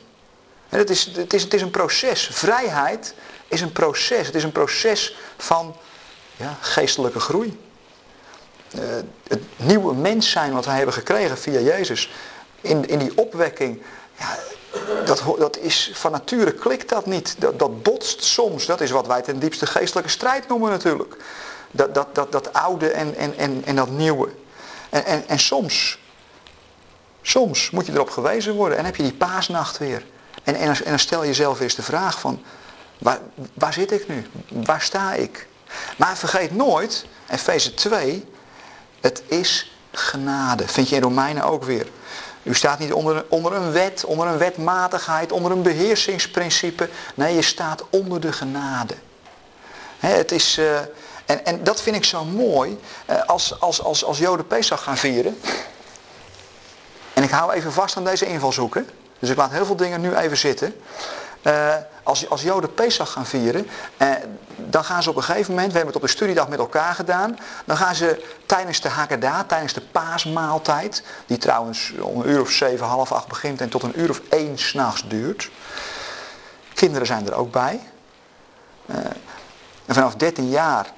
[0.70, 2.30] En het, is, het, is, het is een proces.
[2.32, 3.14] Vrijheid
[3.48, 4.26] is een proces.
[4.26, 5.76] Het is een proces van
[6.36, 7.68] ja, geestelijke groei.
[8.76, 8.82] Uh,
[9.28, 12.12] het nieuwe mens zijn wat wij hebben gekregen via Jezus.
[12.62, 13.82] In, in die opwekking.
[14.18, 14.38] Ja,
[15.06, 17.36] dat, dat is, van nature klikt dat niet.
[17.42, 18.66] Dat, dat botst soms.
[18.66, 21.16] Dat is wat wij ten diepste geestelijke strijd noemen natuurlijk.
[21.72, 24.30] Dat, dat, dat, dat oude en, en, en, en dat nieuwe.
[24.90, 26.00] En, en, en soms,
[27.22, 28.78] soms moet je erop gewezen worden.
[28.78, 30.06] En heb je die paasnacht weer.
[30.44, 32.42] En, en, en dan stel je jezelf eens de vraag van,
[32.98, 33.20] waar,
[33.54, 34.28] waar zit ik nu?
[34.50, 35.48] Waar sta ik?
[35.98, 38.26] Maar vergeet nooit, Efeze 2,
[39.02, 40.68] het is genade.
[40.68, 41.88] Vind je in Romeinen ook weer.
[42.44, 46.90] U staat niet onder, onder een wet, onder een wetmatigheid, onder een beheersingsprincipe.
[47.16, 48.94] Nee, je staat onder de genade.
[50.00, 50.80] het is, uh,
[51.26, 52.80] en, en dat vind ik zo mooi
[53.10, 55.40] uh, als, als, als, als Joden Pesach gaan vieren.
[57.14, 58.90] En ik hou even vast aan deze invalshoeken.
[59.20, 60.76] Dus ik laat heel veel dingen nu even zitten.
[61.44, 63.68] Uh, als, als Joden Pesach gaan vieren,
[63.98, 64.12] uh,
[64.56, 66.94] dan gaan ze op een gegeven moment, we hebben het op de studiedag met elkaar
[66.94, 72.42] gedaan, dan gaan ze tijdens de Haggadah, tijdens de paasmaaltijd, die trouwens om een uur
[72.42, 75.50] of zeven, half acht begint en tot een uur of één s'nachts duurt.
[76.74, 77.80] Kinderen zijn er ook bij.
[78.86, 78.96] Uh,
[79.86, 80.94] en vanaf 13 jaar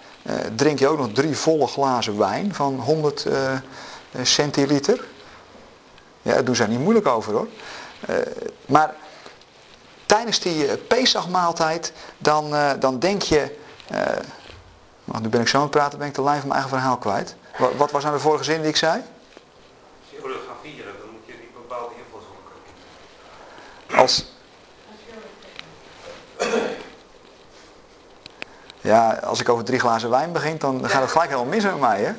[0.56, 3.28] drink je ook nog drie volle glazen wijn van 100
[4.22, 5.04] centiliter.
[6.22, 7.48] Ja, daar doen ze niet moeilijk over hoor.
[8.66, 8.96] maar
[10.12, 13.58] tijdens die uh, Pesachmaaltijd, dan, uh, dan denk je...
[13.92, 14.00] Uh,
[15.22, 16.98] nu ben ik zo aan het praten, ben ik de lijn van mijn eigen verhaal
[16.98, 17.36] kwijt.
[17.58, 18.94] Wat, wat was nou de vorige zin die ik zei?
[18.94, 19.04] Als
[20.10, 22.56] je Joden gaat vieren, dan moet je die bepaalde invalshoeken.
[23.98, 24.26] Als...
[28.82, 31.80] Ja, als ik over drie glazen wijn begin, dan gaat het gelijk helemaal mis met
[31.80, 32.00] mij.
[32.00, 32.14] Hè?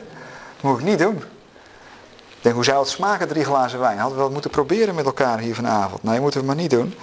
[0.55, 1.25] Dat moet ik niet doen.
[2.43, 3.99] Denk, hoe zou het smaken, drie glazen wijn?
[3.99, 6.03] Hadden we wel moeten proberen met elkaar hier vanavond.
[6.03, 6.95] Nee, moeten we maar niet doen.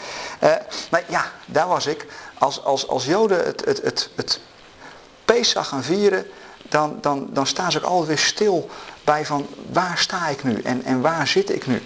[0.43, 0.51] Uh,
[0.91, 2.07] maar ja, daar was ik.
[2.37, 4.39] Als, als, als Joden het, het, het, het
[5.25, 6.25] Pesach gaan vieren,
[6.69, 8.69] dan, dan, dan staan ze ook altijd weer stil
[9.03, 11.81] bij van waar sta ik nu en, en waar zit ik nu?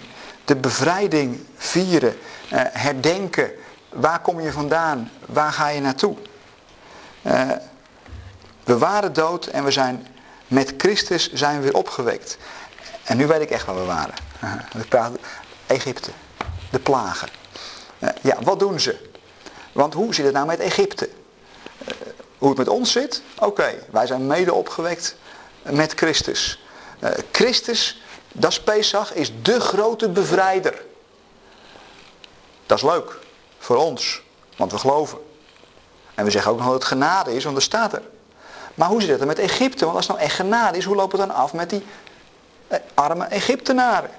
[0.46, 2.16] De bevrijding vieren,
[2.54, 3.52] uh, herdenken.
[3.90, 5.12] Waar kom je vandaan?
[5.26, 6.16] Waar ga je naartoe?
[7.22, 7.52] Uh,
[8.64, 10.08] we waren dood en we zijn
[10.48, 12.38] met Christus zijn we weer opgewekt.
[13.04, 14.14] En nu weet ik echt waar we waren.
[15.68, 16.12] Egypte.
[16.72, 17.30] De plagen.
[18.00, 19.10] Eh, ja, wat doen ze?
[19.72, 21.10] Want hoe zit het nou met Egypte?
[21.86, 21.96] Eh,
[22.38, 23.22] hoe het met ons zit?
[23.40, 25.16] Oké, wij zijn mede opgewekt
[25.62, 26.64] met Christus.
[27.00, 28.02] Uh, Christus,
[28.32, 30.82] dat is Pesach, is de grote bevrijder.
[32.66, 33.20] Dat is leuk.
[33.58, 34.22] Voor ons.
[34.58, 35.18] Want we geloven.
[36.16, 38.02] En we zeggen ook nog dat het genade is, want dat staat er.
[38.76, 39.86] Maar hoe zit het dan met Egypte?
[39.86, 41.86] Want als het nou echt genade is, hoe loopt het dan af met die eh,
[42.94, 44.10] arme Egyptenaren?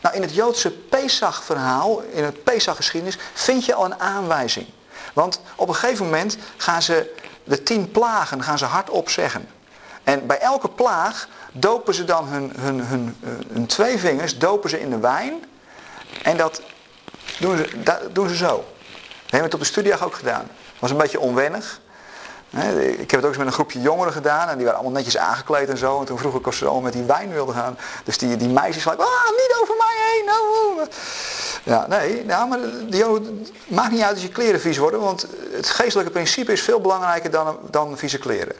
[0.00, 4.66] Nou, in het Joodse Pesach-verhaal, in het Pesach-geschiedenis, vind je al een aanwijzing.
[5.12, 7.14] Want op een gegeven moment gaan ze
[7.44, 9.48] de tien plagen gaan ze hardop zeggen.
[10.04, 13.16] En bij elke plaag dopen ze dan hun, hun, hun,
[13.52, 15.44] hun twee vingers dopen ze in de wijn.
[16.22, 16.62] En dat
[17.38, 18.64] doen ze, dat doen ze zo.
[19.06, 20.40] We hebben het op de studiedag ook gedaan.
[20.40, 21.80] Het was een beetje onwennig.
[22.54, 25.18] Ik heb het ook eens met een groepje jongeren gedaan en die waren allemaal netjes
[25.18, 26.00] aangekleed en zo.
[26.00, 27.78] En toen vroeg ik of ze allemaal met die wijn wilden gaan.
[28.04, 30.24] Dus die, die meisjes zeiden, ah, niet over mij heen.
[30.24, 30.88] Nou.
[31.62, 33.04] Ja, nee, nou, maar die,
[33.66, 37.30] maakt niet uit als je kleren vies worden, want het geestelijke principe is veel belangrijker
[37.30, 38.56] dan, dan vieze kleren.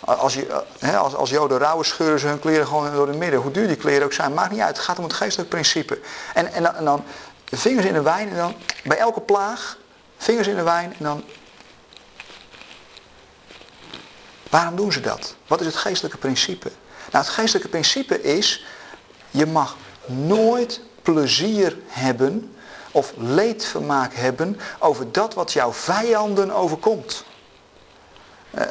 [0.00, 0.62] Als, je,
[0.96, 3.40] als, als joden rouwen scheuren ze hun kleren gewoon door de midden.
[3.40, 4.76] Hoe duur die kleren ook zijn, maakt niet uit.
[4.76, 5.98] Het gaat om het geestelijke principe.
[6.34, 7.04] En, en, en dan
[7.44, 8.54] vingers in de wijn en dan
[8.84, 9.76] bij elke plaag
[10.16, 11.24] vingers in de wijn en dan
[14.56, 15.34] Waarom doen ze dat?
[15.46, 16.70] Wat is het geestelijke principe?
[17.12, 18.64] Nou, het geestelijke principe is,
[19.30, 19.76] je mag
[20.06, 22.54] nooit plezier hebben
[22.90, 27.24] of leedvermaak hebben over dat wat jouw vijanden overkomt.
[28.54, 28.62] Uh,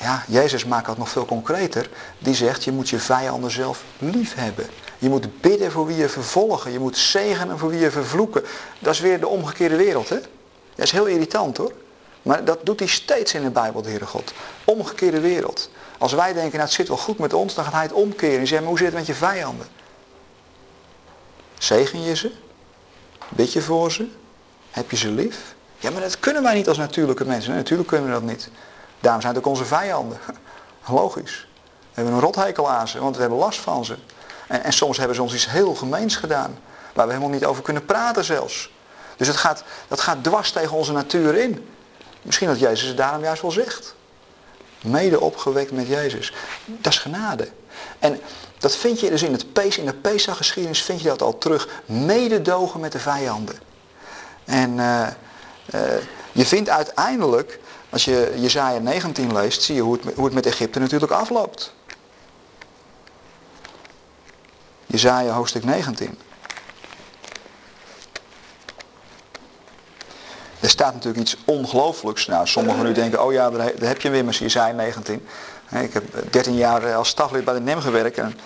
[0.00, 1.90] ja, Jezus maakt dat nog veel concreter.
[2.18, 4.66] Die zegt, je moet je vijanden zelf lief hebben.
[4.98, 6.72] Je moet bidden voor wie je vervolgen.
[6.72, 8.44] Je moet zegenen voor wie je vervloeken.
[8.78, 10.20] Dat is weer de omgekeerde wereld, hè?
[10.74, 11.72] Dat is heel irritant, hoor.
[12.22, 14.32] Maar dat doet hij steeds in de Bijbel, de Heere God.
[14.64, 15.70] Omgekeerde wereld.
[15.98, 18.40] Als wij denken, nou het zit wel goed met ons, dan gaat hij het omkeren.
[18.40, 19.66] En zegt, maar hoe zit het met je vijanden?
[21.58, 22.32] Zegen je ze?
[23.28, 24.08] Bid je voor ze?
[24.70, 25.54] Heb je ze lief?
[25.78, 27.54] Ja, maar dat kunnen wij niet als natuurlijke mensen.
[27.54, 28.48] Natuurlijk kunnen we dat niet.
[29.00, 30.18] Daarom zijn het ook onze vijanden.
[30.88, 31.46] Logisch.
[31.80, 33.96] We hebben een rothekel aan ze, want we hebben last van ze.
[34.48, 36.58] En, en soms hebben ze ons iets heel gemeens gedaan.
[36.94, 38.70] Waar we helemaal niet over kunnen praten zelfs.
[39.16, 41.68] Dus het gaat, dat gaat dwars tegen onze natuur in.
[42.22, 43.94] Misschien dat Jezus het daarom juist wel zegt.
[44.82, 46.32] Mede opgewekt met Jezus.
[46.66, 47.48] Dat is genade.
[47.98, 48.20] En
[48.58, 51.68] dat vind je dus in, het in de Pesach-geschiedenis vind je dat al terug.
[51.86, 53.58] Mededogen met de vijanden.
[54.44, 55.06] En uh,
[55.74, 55.80] uh,
[56.32, 57.60] je vindt uiteindelijk,
[57.90, 61.72] als je Jezaja 19 leest, zie je hoe het, hoe het met Egypte natuurlijk afloopt.
[64.86, 66.18] Jezaja hoofdstuk 19.
[70.62, 72.26] Er staat natuurlijk iets ongelooflijks.
[72.26, 75.26] Nou, sommigen van u denken, oh ja, daar heb je weer met Jesaja 19.
[75.70, 78.18] Ik heb 13 jaar eh, als staflid bij de NEM gewerkt.
[78.18, 78.38] En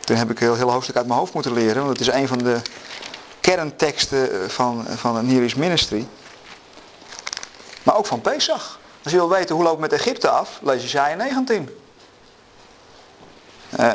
[0.00, 1.84] toen heb ik een heel hoofdstuk uit mijn hoofd moeten leren.
[1.84, 2.60] Want het is een van de
[3.40, 6.06] kernteksten eh, van, van het Ministry.
[7.82, 8.78] Maar ook van Pesach.
[9.02, 11.68] Als je wil weten hoe loopt met Egypte af, lees Jesaja 19.
[13.80, 13.92] Uh,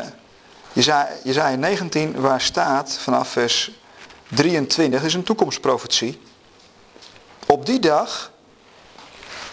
[1.24, 3.72] Jesaja 19 waar staat vanaf vers
[4.28, 6.22] 23, is een toekomstprofetie.
[7.46, 8.32] Op die dag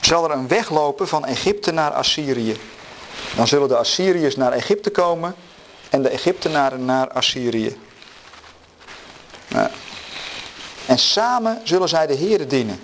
[0.01, 2.61] zal er een weg lopen van Egypte naar Assyrië.
[3.37, 5.35] Dan zullen de Assyriërs naar Egypte komen
[5.91, 7.79] en de Egyptenaren naar Assyrië.
[9.49, 9.69] Nou.
[10.87, 12.81] En samen zullen zij de Here dienen.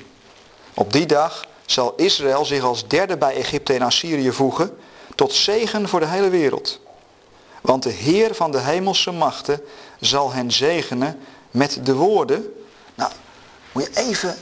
[0.75, 4.77] Op die dag zal Israël zich als derde bij Egypte en Assyrië voegen,
[5.15, 6.81] tot zegen voor de hele wereld.
[7.61, 9.61] Want de Heer van de hemelse machten
[10.01, 12.53] zal hen zegenen met de woorden.
[12.95, 13.13] Nou,
[13.73, 14.37] moet je even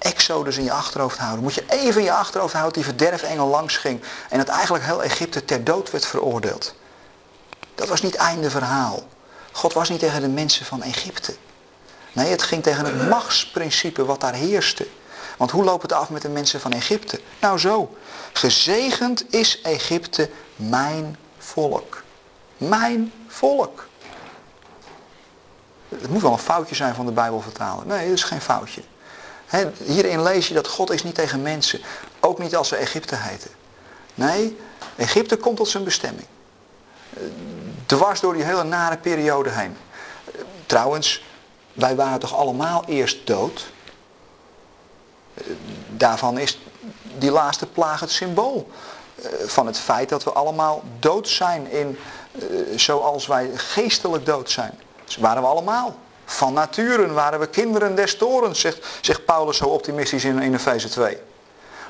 [0.00, 1.42] Exodus in je achterhoofd houden.
[1.42, 4.02] Moet je even in je achterhoofd houden die verderfengel langs ging.
[4.28, 6.74] En dat eigenlijk heel Egypte ter dood werd veroordeeld.
[7.74, 9.02] Dat was niet einde verhaal.
[9.52, 11.36] God was niet tegen de mensen van Egypte.
[12.12, 14.86] Nee, het ging tegen het machtsprincipe wat daar heerste.
[15.36, 17.20] Want hoe loopt het af met de mensen van Egypte?
[17.40, 17.96] Nou zo.
[18.32, 22.02] Gezegend is Egypte mijn volk.
[22.56, 23.88] Mijn volk.
[25.88, 27.86] Het moet wel een foutje zijn van de Bijbel vertalen.
[27.86, 28.82] Nee, dat is geen foutje
[29.84, 31.80] hierin lees je dat God is niet tegen mensen.
[32.20, 33.50] Ook niet als ze Egypte heten.
[34.14, 34.58] Nee,
[34.96, 36.26] Egypte komt tot zijn bestemming.
[37.86, 39.76] Dwars door die hele nare periode heen.
[40.66, 41.24] Trouwens,
[41.72, 43.72] wij waren toch allemaal eerst dood?
[45.88, 46.58] Daarvan is
[47.18, 48.70] die laatste plaag het symbool.
[49.22, 51.98] Eh, van het feit dat we allemaal dood zijn in,
[52.32, 52.46] eh,
[52.76, 54.78] zoals wij geestelijk dood zijn.
[55.04, 55.96] Dus waren we allemaal.
[56.30, 58.60] Van nature waren we kinderen des torens,
[59.00, 61.18] zegt, Paulus zo optimistisch in, in Efeze 2.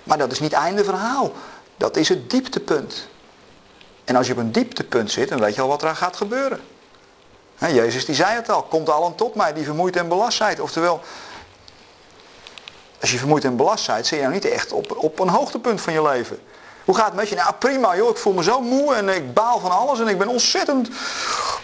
[0.04, 1.32] Maar dat is niet einde verhaal.
[1.76, 3.08] Dat is het dieptepunt.
[4.04, 6.60] En als je op een dieptepunt zit, dan weet je al wat er gaat gebeuren.
[7.58, 10.62] Jezus die zei het al, komt allen tot mij die vermoeid en belast zijn.
[10.62, 11.00] Oftewel,
[13.00, 15.80] als je vermoeid en belast bent, zit je nou niet echt op, op een hoogtepunt
[15.80, 16.38] van je leven.
[16.84, 17.34] Hoe gaat het met je?
[17.34, 20.18] Nou prima joh, ik voel me zo moe en ik baal van alles en ik
[20.18, 20.88] ben ontzettend...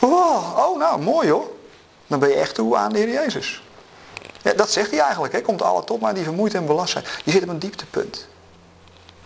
[0.00, 1.55] Oh, oh nou mooi hoor
[2.06, 3.62] dan ben je echt toe aan de Heer Jezus.
[4.56, 5.32] Dat zegt hij eigenlijk.
[5.32, 5.40] Hè?
[5.40, 7.04] Komt alle tot maar die vermoeid en belast zijn.
[7.24, 8.28] Je zit op een dieptepunt.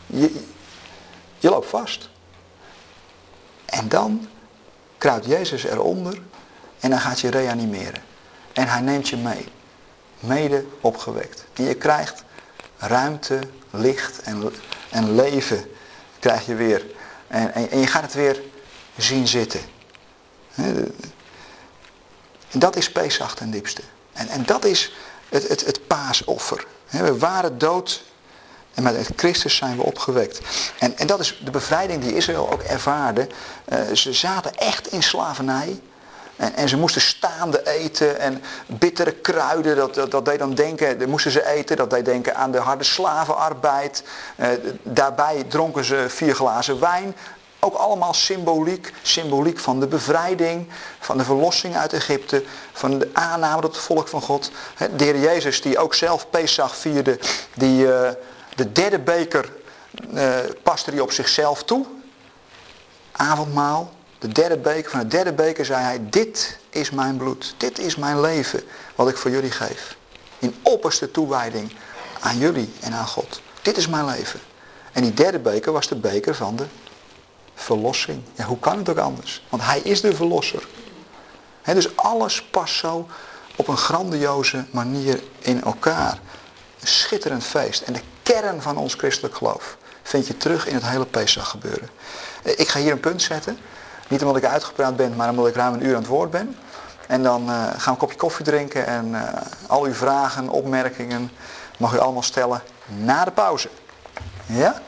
[0.07, 0.45] Je,
[1.39, 2.09] je loopt vast.
[3.65, 4.29] En dan
[4.99, 6.19] kruipt Jezus eronder
[6.81, 8.03] en dan gaat je reanimeren.
[8.53, 9.49] En hij neemt je mee.
[10.21, 11.45] Mede opgewekt.
[11.53, 12.25] En je krijgt
[12.77, 13.39] ruimte,
[13.71, 14.53] licht en,
[14.91, 15.71] en leven
[16.19, 16.87] krijg je weer.
[17.29, 18.43] En, en, en je gaat het weer
[18.97, 19.61] zien zitten.
[22.51, 23.83] En dat is Pesach ten diepste.
[24.13, 24.93] En, en dat is
[25.29, 26.67] het, het, het paasoffer.
[26.91, 28.03] We waren dood
[28.75, 30.41] en met Christus zijn we opgewekt.
[30.79, 33.27] En, en dat is de bevrijding die Israël ook ervaarde.
[33.69, 35.81] Uh, ze zaten echt in slavernij.
[36.37, 41.09] En, en, ze moesten staande eten en bittere kruiden, dat, dat, deed dan denken, dat
[41.09, 44.03] moesten ze eten, dat deed denken aan de harde slavenarbeid.
[44.37, 44.49] Uh,
[44.83, 47.17] daarbij dronken ze vier glazen wijn.
[47.61, 53.61] Ook allemaal symboliek, symboliek van de bevrijding, van de verlossing uit Egypte, van de aanname
[53.61, 54.51] tot het volk van God.
[54.97, 57.19] De heer Jezus die ook zelf Pesach vierde,
[57.55, 58.11] die uh,
[58.55, 59.53] de derde beker
[60.15, 61.87] uh, paste hij op zichzelf toe.
[63.13, 67.79] Avondmaal, de derde beker, van de derde beker zei hij, dit is mijn bloed, dit
[67.79, 68.63] is mijn leven,
[68.95, 69.97] wat ik voor jullie geef.
[70.39, 71.71] In opperste toewijding
[72.21, 73.43] aan jullie en aan God.
[73.63, 74.41] Dit is mijn leven.
[74.93, 76.67] En die derde beker was de beker van de
[77.55, 78.23] verlossing.
[78.35, 79.47] Ja, hoe kan het ook anders?
[79.49, 80.67] Want hij is de verlosser.
[81.63, 83.09] He, dus alles past zo
[83.57, 86.19] op een grandioze manier in elkaar.
[86.81, 87.83] Een schitterend feest.
[87.83, 91.89] En de kern van ons christelijk geloof vind je terug in het hele Pesach gebeuren.
[92.43, 93.59] Ik ga hier een punt zetten.
[94.09, 96.57] Niet omdat ik uitgepraat ben, maar omdat ik ruim een uur aan het woord ben.
[97.07, 99.23] En dan uh, gaan we een kopje koffie drinken en uh,
[99.67, 101.31] al uw vragen, opmerkingen
[101.79, 103.69] mag u allemaal stellen na de pauze.
[104.47, 104.83] Ja?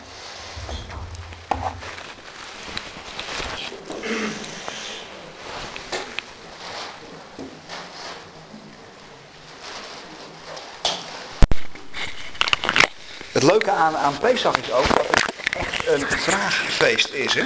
[13.33, 17.35] Het leuke aan, aan Pesach is ook dat het echt een vraagfeest is.
[17.35, 17.45] Hè?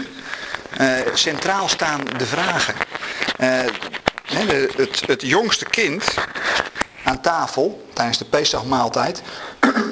[0.80, 2.74] Uh, centraal staan de vragen.
[3.36, 6.14] De, het, het jongste kind
[7.04, 9.22] aan tafel tijdens de Pesachmaaltijd,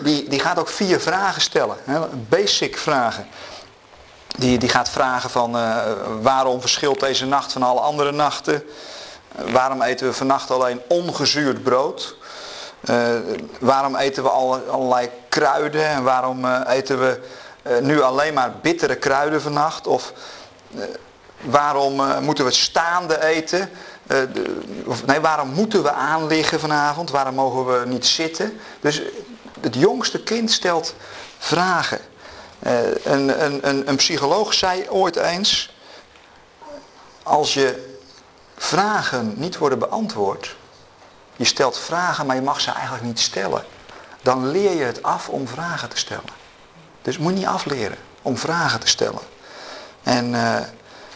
[0.05, 1.77] die, die gaat ook vier vragen stellen.
[1.85, 2.01] Hè?
[2.29, 3.27] Basic vragen.
[4.39, 5.83] Die, die gaat vragen van uh,
[6.23, 8.63] waarom verschilt deze nacht van alle andere nachten?
[9.51, 12.17] waarom eten we vannacht alleen ongezuurd brood?
[12.91, 12.97] Uh,
[13.61, 17.21] waarom eten we alle, allerlei kruiden en waarom uh, eten we
[17.81, 19.87] nu alleen maar bittere kruiden vannacht?
[19.87, 20.13] Of
[21.41, 23.71] waarom moeten we staande eten?
[24.07, 27.11] De, of, nee, waarom moeten we aanliggen vanavond?
[27.11, 28.61] Waarom mogen we niet zitten?
[28.81, 29.03] Dus
[29.61, 30.95] het jongste kind stelt
[31.39, 32.01] vragen.
[32.65, 35.75] Een, een, een, een psycholoog zei ooit eens,
[37.23, 37.97] als je
[38.57, 40.57] vragen niet worden beantwoord,
[41.37, 43.65] je stelt vragen, maar je mag ze eigenlijk niet stellen.
[44.23, 46.43] Dan leer je het af om vragen te stellen.
[47.03, 49.23] Dus moet je niet afleren om vragen te stellen.
[50.03, 50.57] En uh,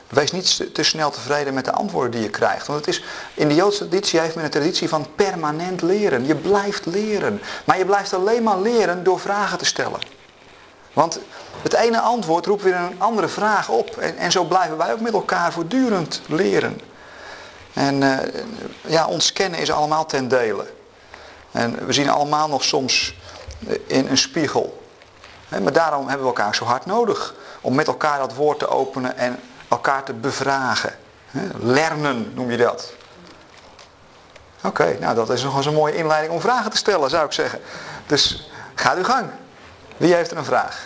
[0.09, 2.67] wees niet te snel tevreden met de antwoorden die je krijgt.
[2.67, 6.27] Want het is, in de Joodse traditie heeft men een traditie van permanent leren.
[6.27, 7.41] Je blijft leren.
[7.65, 10.01] Maar je blijft alleen maar leren door vragen te stellen.
[10.99, 11.19] Want
[11.63, 13.97] het ene antwoord roept weer een andere vraag op.
[13.97, 16.81] En, en zo blijven wij ook met elkaar voortdurend leren.
[17.73, 18.19] En uh,
[18.87, 20.67] ja, ons kennen is allemaal ten dele.
[21.51, 23.15] En we zien allemaal nog soms
[23.87, 24.83] in een spiegel.
[25.49, 27.35] Maar daarom hebben we elkaar zo hard nodig.
[27.61, 30.95] Om met elkaar dat woord te openen en elkaar te bevragen.
[31.59, 32.93] Lernen noem je dat.
[34.65, 37.33] Oké, nou dat is nog eens een mooie inleiding om vragen te stellen zou ik
[37.33, 37.61] zeggen.
[38.07, 39.31] Dus ga uw gang.
[40.03, 40.77] Wie heeft er een vraag?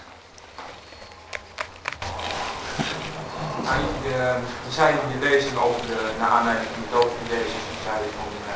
[3.67, 7.63] Nou, je zei in je lezing over de, naar aanleiding van de dood van Jezus,
[7.73, 8.53] je zei van, uh,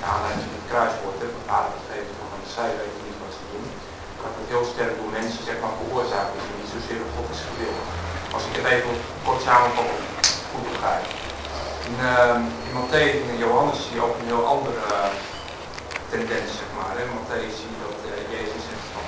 [0.00, 3.66] naar aanleiding van het kruiswoord, hè, vader gegeven van zij weten niet wat ze doen.
[4.22, 7.28] Dat het heel sterk door mensen zeg maar veroorzaakt is en niet zozeer door God
[7.36, 7.82] is gewild.
[8.34, 8.94] Als ik het even
[9.26, 9.90] kort samenvat,
[10.50, 11.06] goed begrijp.
[11.88, 12.36] In, uh,
[12.66, 14.84] in Matthäus en Johannes zie je ook een heel andere
[16.12, 16.94] tendens, zeg maar.
[17.04, 19.06] In Matthäus zie je dat uh, Jezus zegt van,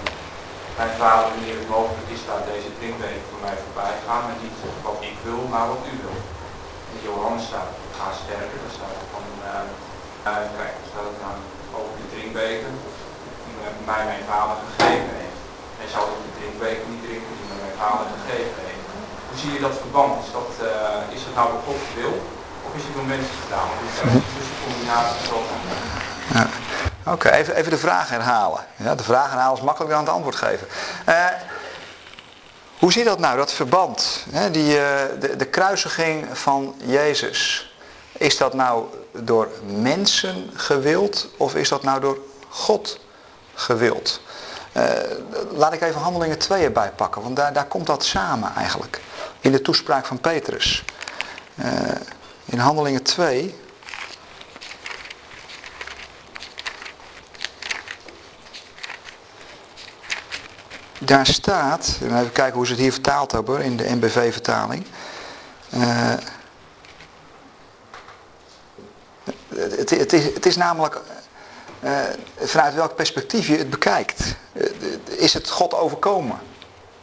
[0.80, 4.58] mijn vader, wanneer het mogelijk is, laat deze drinkbeker voor mij voorbij gaan, maar niet
[4.88, 6.18] wat ik wil, maar wat u wil.
[6.92, 11.38] In Johannes staat het, ga sterker, daar staat van, uh, kijk, staat het dan
[11.78, 12.70] over de drinkbeker,
[13.44, 13.54] die
[13.90, 15.40] mij mijn vader gegeven heeft.
[15.80, 18.86] Hij zou ook de drinkbeker niet drinken die mij mijn vader gegeven heeft.
[19.28, 20.12] Hoe zie je dat verband?
[20.24, 22.14] Is dat, uh, is dat nou Gods wil?
[22.66, 23.68] Of is het door mensen gedaan?
[23.70, 25.48] Want een combinatie zoals
[26.36, 26.61] ja.
[27.06, 28.60] Oké, even, even de vraag herhalen.
[28.76, 30.66] Ja, de vraag herhalen is makkelijker dan het antwoord geven.
[31.08, 31.26] Uh,
[32.78, 34.24] hoe zit dat nou, dat verband?
[34.30, 34.80] Hè, die, uh,
[35.20, 37.70] de, de kruisiging van Jezus.
[38.12, 43.00] Is dat nou door mensen gewild of is dat nou door God
[43.54, 44.20] gewild.
[44.76, 44.84] Uh,
[45.50, 49.00] laat ik even handelingen 2 erbij pakken, want daar, daar komt dat samen eigenlijk.
[49.40, 50.84] In de toespraak van Petrus.
[52.44, 53.60] In handelingen 2.
[61.04, 64.86] Daar staat, even kijken hoe ze het hier vertaald hebben in de NBV-vertaling.
[65.74, 66.14] Uh,
[69.54, 71.00] het, het, is, namelijk
[71.80, 71.90] uh,
[72.38, 74.34] vanuit welk perspectief je het bekijkt.
[74.52, 74.64] Uh,
[75.04, 76.38] is het God overkomen?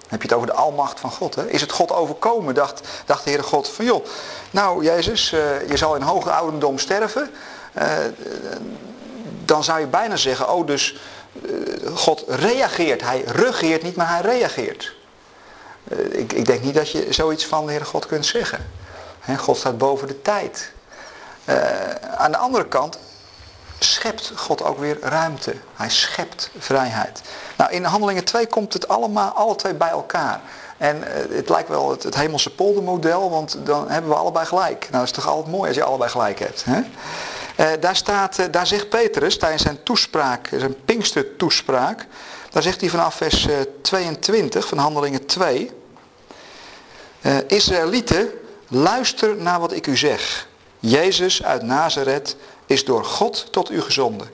[0.07, 1.35] heb je het over de almacht van God.
[1.35, 1.49] Hè?
[1.49, 4.05] Is het God overkomen, dacht, dacht de Heere God van joh,
[4.51, 7.31] nou Jezus, je zal in hoge ouderdom sterven.
[9.45, 10.95] dan zou je bijna zeggen, oh dus
[11.93, 13.01] God reageert.
[13.01, 14.95] Hij regeert niet, maar hij reageert.
[16.09, 18.67] ik, ik denk niet dat je zoiets van de Heere God kunt zeggen.
[19.37, 20.71] God staat boven de tijd.
[22.17, 22.99] aan de andere kant,
[23.79, 25.55] schept God ook weer ruimte.
[25.75, 27.21] Hij schept vrijheid.
[27.57, 30.41] Nou, in Handelingen 2 komt het allemaal, alle twee bij elkaar.
[30.77, 34.79] En het lijkt wel het, het hemelse poldermodel, want dan hebben we allebei gelijk.
[34.79, 36.63] Nou, dat is toch altijd mooi als je allebei gelijk hebt.
[36.65, 36.81] Hè?
[37.59, 42.05] Uh, daar, staat, uh, daar zegt Petrus tijdens zijn toespraak, zijn Pinkster toespraak,
[42.49, 43.47] daar zegt hij vanaf vers
[43.81, 45.71] 22 van Handelingen 2.
[47.47, 48.29] Israëlieten,
[48.67, 50.47] luister naar wat ik u zeg.
[50.79, 52.35] Jezus uit Nazareth
[52.65, 54.29] is door God tot u gezonden.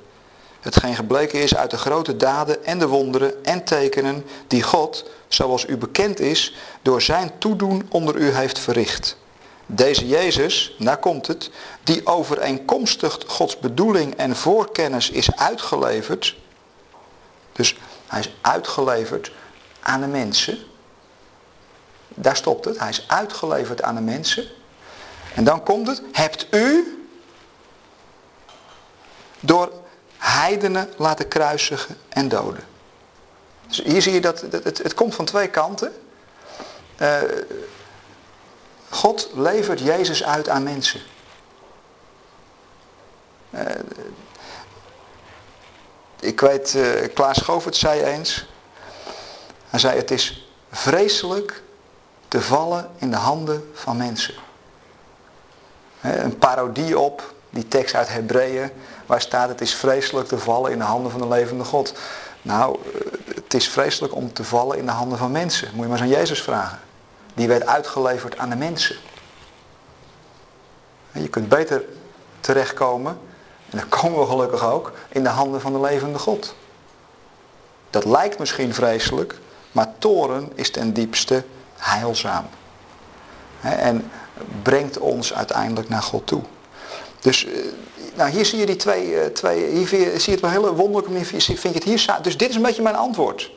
[0.60, 5.66] Hetgeen gebleken is uit de grote daden en de wonderen en tekenen die God, zoals
[5.68, 9.18] u bekend is, door zijn toedoen onder u heeft verricht.
[9.66, 11.50] Deze Jezus, daar komt het,
[11.84, 16.36] die overeenkomstig Gods bedoeling en voorkennis is uitgeleverd.
[17.52, 19.32] Dus hij is uitgeleverd
[19.80, 20.58] aan de mensen.
[22.08, 22.80] Daar stopt het.
[22.80, 24.48] Hij is uitgeleverd aan de mensen.
[25.36, 26.02] En dan komt het.
[26.12, 27.00] Hebt u
[29.40, 29.72] door
[30.18, 32.64] heidenen laten kruisigen en doden.
[33.68, 35.94] Dus hier zie je dat het, het, komt van twee kanten.
[37.02, 37.22] Uh,
[38.96, 41.02] God levert Jezus uit aan mensen.
[43.50, 43.62] Uh,
[46.20, 48.46] ik weet, uh, Klaas Govert zei eens.
[49.70, 51.64] Hij zei het is vreselijk
[52.28, 54.34] te vallen in de handen van mensen.
[56.02, 58.72] Een parodie op die tekst uit Hebreeën
[59.06, 61.94] waar staat het is vreselijk te vallen in de handen van de levende God.
[62.42, 65.68] Nou, eh, het is vreselijk om te vallen in de handen van mensen.
[65.74, 66.80] Moet je maar eens aan Jezus vragen.
[67.36, 68.96] Die werd uitgeleverd aan de mensen.
[71.12, 71.84] Je kunt beter
[72.40, 73.18] terechtkomen,
[73.70, 76.56] en daar komen we gelukkig ook, in de handen van de levende God.
[77.90, 79.40] Dat lijkt misschien vreselijk,
[79.72, 81.44] maar toren is ten diepste
[81.76, 82.46] heilzaam.
[83.62, 84.12] En
[84.62, 86.42] brengt ons uiteindelijk naar God toe.
[87.20, 87.52] Dus eh,
[88.16, 89.88] nou, hier zie je die twee, eh, twee hier
[90.20, 92.82] zie je het hele wonderlijke manier, vind je het hier Dus dit is een beetje
[92.82, 93.52] mijn antwoord.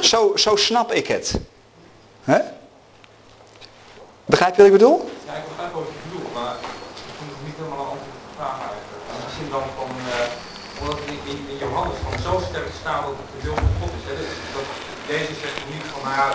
[0.00, 1.34] Zo, zo snap ik het.
[2.24, 2.38] He?
[4.32, 4.98] Begrijp je wat ik bedoel?
[5.26, 6.54] Ja, ik begrijp wat je bedoelt, maar
[7.08, 9.02] ik vind het niet helemaal een antwoord op de vraag eigenlijk.
[9.24, 13.30] Misschien dan van, uh, omdat het in, in, Johannes van zo sterk staat dat het
[13.34, 14.04] de wil van God is.
[14.10, 14.14] Hè?
[14.56, 14.66] Dat
[15.10, 16.28] Jezus zegt niet van, nou ja,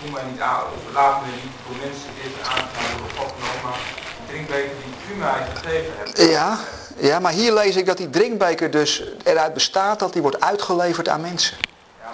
[0.00, 3.62] doe mij niet aan, of laat me niet door mensen dit aangaan door God genomen,
[3.66, 3.82] maar
[4.30, 6.10] drinkbeker die u mij gegeven hebt.
[6.36, 6.48] Ja,
[7.08, 8.90] ja, maar hier lees ik dat die drinkbeker dus
[9.30, 11.56] eruit bestaat dat die wordt uitgeleverd aan mensen.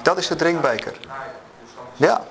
[0.02, 0.94] Dat is de drinkbeker.
[1.96, 2.24] Ja.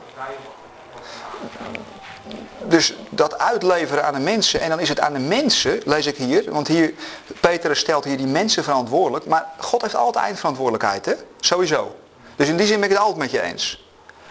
[2.67, 6.17] Dus dat uitleveren aan de mensen, en dan is het aan de mensen, lees ik
[6.17, 6.93] hier, want hier,
[7.39, 11.13] Peter stelt hier die mensen verantwoordelijk, maar God heeft altijd eindverantwoordelijkheid, hè?
[11.39, 11.95] Sowieso.
[12.35, 13.85] Dus in die zin ben ik het altijd met je eens.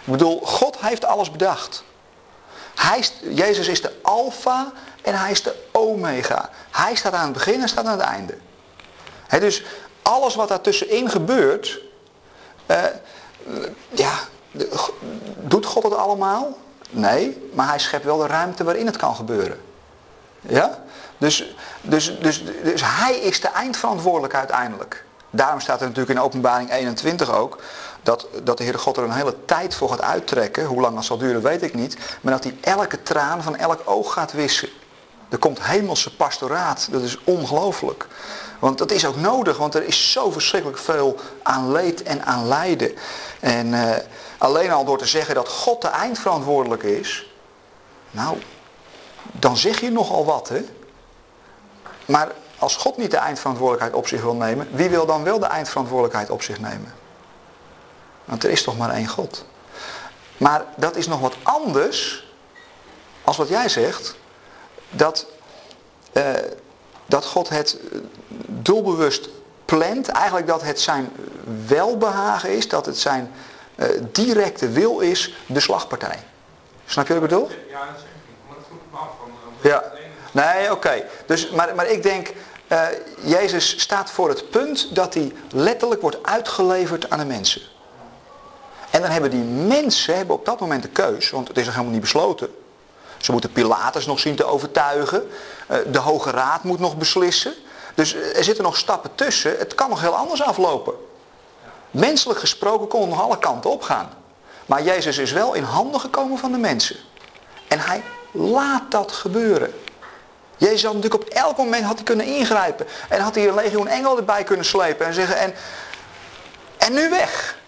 [0.04, 1.84] Ik bedoel, God heeft alles bedacht.
[2.74, 6.50] Hij, Jezus is de alfa en hij is de omega.
[6.70, 8.34] Hij staat aan het begin en staat aan het einde.
[9.28, 9.62] dus
[10.02, 11.80] alles wat daartussenin gebeurt,
[12.66, 12.84] uh,
[13.88, 14.12] ja,
[15.36, 16.56] doet God het allemaal?
[16.90, 19.60] Nee, maar hij schept wel de ruimte waarin het kan gebeuren.
[20.40, 20.78] Ja?
[21.18, 25.04] Dus, dus, dus, dus hij is de eindverantwoordelijk uiteindelijk.
[25.30, 27.58] Daarom staat er natuurlijk in openbaring 21 ook,
[28.02, 30.64] dat, dat de Heere God er een hele tijd voor gaat uittrekken.
[30.64, 31.96] Hoe lang dat zal duren weet ik niet.
[32.20, 34.68] Maar dat hij elke traan van elk oog gaat wissen.
[35.28, 36.88] Er komt hemelse pastoraat.
[36.90, 38.06] Dat is ongelooflijk.
[38.58, 42.48] Want dat is ook nodig, want er is zo verschrikkelijk veel aan leed en aan
[42.48, 42.94] lijden.
[43.40, 43.90] En uh,
[44.40, 47.32] alleen al door te zeggen dat God de eindverantwoordelijk is,
[48.10, 48.38] nou,
[49.22, 50.64] dan zeg je nogal wat, hè.
[52.06, 55.46] Maar als God niet de eindverantwoordelijkheid op zich wil nemen, wie wil dan wel de
[55.46, 56.94] eindverantwoordelijkheid op zich nemen?
[58.24, 59.44] Want er is toch maar één God.
[60.36, 62.26] Maar dat is nog wat anders
[63.24, 64.16] als wat jij zegt.
[64.90, 65.26] Dat,
[66.12, 66.24] uh,
[67.06, 67.78] dat God het
[68.46, 69.28] doelbewust
[69.64, 71.12] plant eigenlijk dat het zijn
[71.66, 73.32] welbehagen is, dat het zijn
[73.80, 76.18] uh, directe wil is, de slagpartij.
[76.86, 77.48] Snap je wat ik bedoel?
[77.48, 78.48] Ja, dat zeg ik.
[78.48, 79.08] Maar dat vroeg ik me af.
[79.18, 79.92] Van, ja.
[80.32, 81.04] Nee, oké.
[81.26, 82.32] Dus, maar, maar ik denk,
[82.68, 82.86] uh,
[83.22, 87.62] Jezus staat voor het punt dat hij letterlijk wordt uitgeleverd aan de mensen.
[88.90, 91.72] En dan hebben die mensen hebben op dat moment de keus, want het is nog
[91.72, 92.54] helemaal niet besloten.
[93.16, 95.30] Ze moeten Pilatus nog zien te overtuigen.
[95.70, 97.54] Uh, de Hoge Raad moet nog beslissen.
[97.94, 99.58] Dus er zitten nog stappen tussen.
[99.58, 100.94] Het kan nog heel anders aflopen.
[101.90, 104.12] Menselijk gesproken kon het nog alle kanten op gaan.
[104.66, 106.96] Maar Jezus is wel in handen gekomen van de mensen.
[107.68, 109.74] En hij laat dat gebeuren.
[110.56, 112.86] Jezus had natuurlijk op elk moment had hij kunnen ingrijpen.
[113.08, 115.06] En had hij een legioen engel erbij kunnen slepen.
[115.06, 115.54] En zeggen, en,
[116.78, 117.58] en nu weg.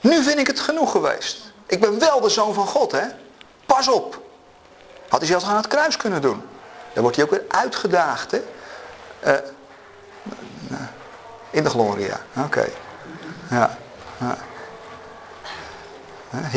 [0.00, 1.52] Nu vind ik het genoeg geweest.
[1.66, 3.06] Ik ben wel de zoon van God, hè.
[3.66, 4.22] Pas op.
[5.08, 6.42] Had hij zelfs aan het kruis kunnen doen.
[6.92, 8.42] Dan wordt hij ook weer uitgedaagd, hè.
[9.24, 9.48] Uh,
[11.50, 12.72] in de gloria, oké.
[13.54, 13.78] Ja.
[14.20, 14.36] ja.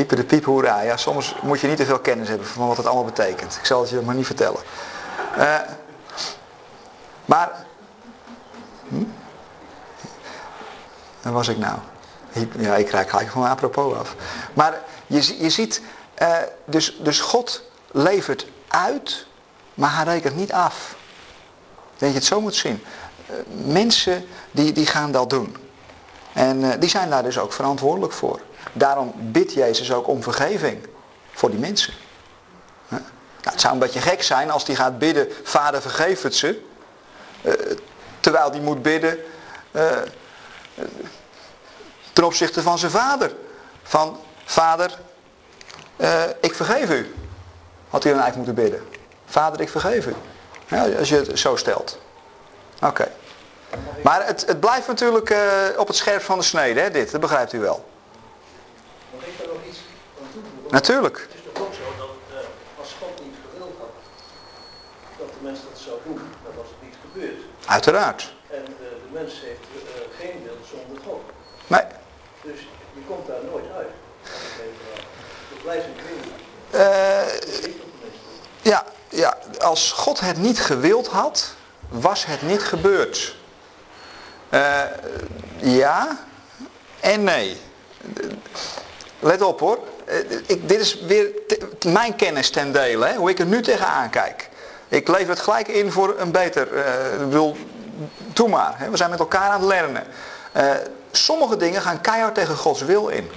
[0.07, 0.81] De piep hoera.
[0.81, 3.55] Ja, soms moet je niet te veel kennis hebben van wat het allemaal betekent.
[3.55, 4.61] Ik zal het je maar niet vertellen.
[5.37, 5.59] Uh,
[7.25, 7.51] maar,
[8.87, 9.03] hm?
[11.21, 11.77] waar was ik nou?
[12.57, 14.15] Ja, ik krijg gelijk van apropos af.
[14.53, 15.81] Maar je, je ziet,
[16.21, 19.25] uh, dus, dus God levert uit,
[19.73, 20.95] maar hij rekent niet af.
[21.93, 22.83] Ik denk je het zo moet zien.
[23.29, 23.35] Uh,
[23.73, 25.66] mensen die, die gaan dat doen.
[26.37, 28.39] En uh, die zijn daar dus ook verantwoordelijk voor.
[28.73, 30.87] Daarom bidt Jezus ook om vergeving
[31.31, 31.93] voor die mensen.
[32.87, 33.03] Nou,
[33.41, 36.61] het zou een beetje gek zijn als die gaat bidden, vader vergeef het ze.
[37.41, 37.53] Uh,
[38.19, 39.17] terwijl die moet bidden
[39.71, 39.91] uh,
[42.13, 43.35] ten opzichte van zijn vader.
[43.83, 44.99] Van vader,
[46.41, 47.13] ik vergeef u.
[47.89, 48.81] Had hij dan eigenlijk moeten bidden.
[49.25, 50.13] Vader, ik vergeef u.
[50.67, 51.99] Ja, als je het zo stelt.
[52.81, 53.11] Oké.
[54.03, 55.39] Maar het, het blijft natuurlijk uh,
[55.77, 57.11] op het scherp van de snede, hè, dit.
[57.11, 57.85] Dat begrijpt u wel.
[59.13, 59.79] Mag ik daar nog iets
[60.21, 60.71] aan toevoegen?
[60.71, 61.17] Natuurlijk.
[61.17, 62.37] Het is toch ook zo dat uh,
[62.79, 63.89] als God niet gewild had
[65.17, 67.41] dat de mens dat zou doen, dan was het niet gebeurd.
[67.65, 68.33] Uiteraard.
[68.49, 69.65] En uh, de mens heeft
[70.19, 71.21] geen wil zonder God.
[71.67, 71.83] Nee.
[72.41, 72.59] Dus
[72.93, 73.89] je komt daar nooit uit.
[75.49, 76.35] Het blijft een
[76.73, 76.81] Uh,
[78.61, 81.53] ja, ja, als God het niet gewild had,
[81.89, 83.36] was het niet gebeurd.
[84.49, 84.81] Uh,
[85.61, 86.17] ja
[86.99, 87.57] en nee.
[89.19, 89.79] Let op hoor.
[90.45, 91.29] Ik, dit is weer
[91.85, 94.49] mijn kennis ten dele, hoe ik er nu tegenaan kijk.
[94.87, 96.67] Ik lever het gelijk in voor een beter.
[96.73, 96.83] Uh,
[97.29, 97.57] wil,
[98.33, 98.73] doe maar.
[98.77, 100.03] Hè, we zijn met elkaar aan het leren.
[101.11, 103.31] Sommige dingen gaan keihard tegen Gods wil in.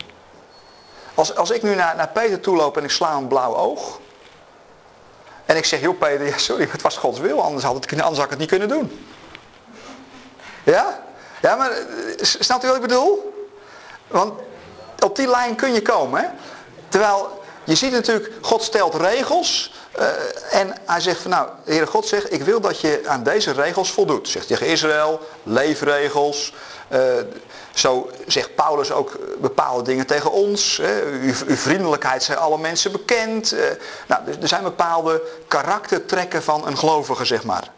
[1.14, 4.00] Als, als ik nu naar, naar Peter toe loop en ik sla een blauw oog.
[5.46, 8.16] En ik zeg, joh Peter, ja, sorry, het was Gods wil, anders had, het, anders
[8.16, 9.06] had ik het niet kunnen doen.
[10.64, 11.00] Ja?
[11.42, 11.70] Ja, maar
[12.20, 13.32] snapt u wat ik bedoel?
[14.08, 14.40] Want
[15.00, 16.20] op die lijn kun je komen.
[16.20, 16.26] Hè?
[16.88, 19.74] Terwijl, je ziet natuurlijk, God stelt regels.
[19.98, 20.06] Uh,
[20.60, 23.52] en hij zegt van nou, de Heere God zegt, ik wil dat je aan deze
[23.52, 24.28] regels voldoet.
[24.28, 26.54] Zegt tegen Israël, leefregels.
[26.92, 26.98] Uh,
[27.74, 30.76] zo zegt Paulus ook bepaalde dingen tegen ons.
[30.82, 31.02] Hè.
[31.04, 33.52] Uw, uw, vriendelijkheid zijn alle mensen bekend.
[33.52, 33.60] Uh,
[34.06, 37.70] nou, er zijn bepaalde karaktertrekken van een gelovige, zeg maar.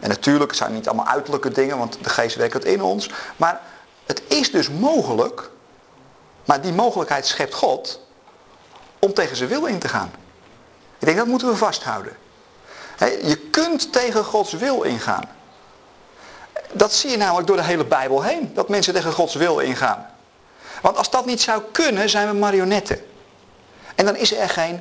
[0.00, 3.10] En natuurlijk zijn niet allemaal uiterlijke dingen, want de geest werkt het in ons.
[3.36, 3.60] Maar
[4.06, 5.50] het is dus mogelijk,
[6.44, 8.00] maar die mogelijkheid schept God,
[8.98, 10.10] om tegen zijn wil in te gaan.
[10.98, 12.16] Ik denk dat moeten we vasthouden.
[12.98, 15.24] Je kunt tegen Gods wil ingaan.
[16.72, 18.54] Dat zie je namelijk door de hele Bijbel heen.
[18.54, 20.06] Dat mensen tegen Gods wil ingaan.
[20.82, 23.00] Want als dat niet zou kunnen, zijn we marionetten.
[23.94, 24.80] En dan is er geen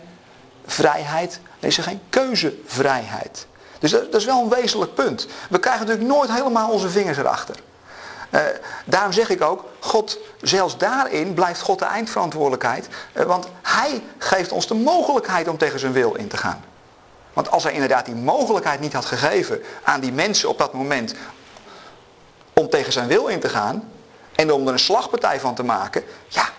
[0.66, 3.48] vrijheid, dan is er geen keuzevrijheid.
[3.80, 5.28] Dus dat, dat is wel een wezenlijk punt.
[5.50, 7.56] We krijgen natuurlijk nooit helemaal onze vingers erachter.
[8.30, 8.42] Uh,
[8.86, 12.88] daarom zeg ik ook, God, zelfs daarin blijft God de eindverantwoordelijkheid.
[13.14, 16.64] Uh, want Hij geeft ons de mogelijkheid om tegen zijn wil in te gaan.
[17.34, 21.14] Want als hij inderdaad die mogelijkheid niet had gegeven aan die mensen op dat moment
[22.54, 23.92] om tegen zijn wil in te gaan
[24.36, 26.50] en om er een slagpartij van te maken, ja,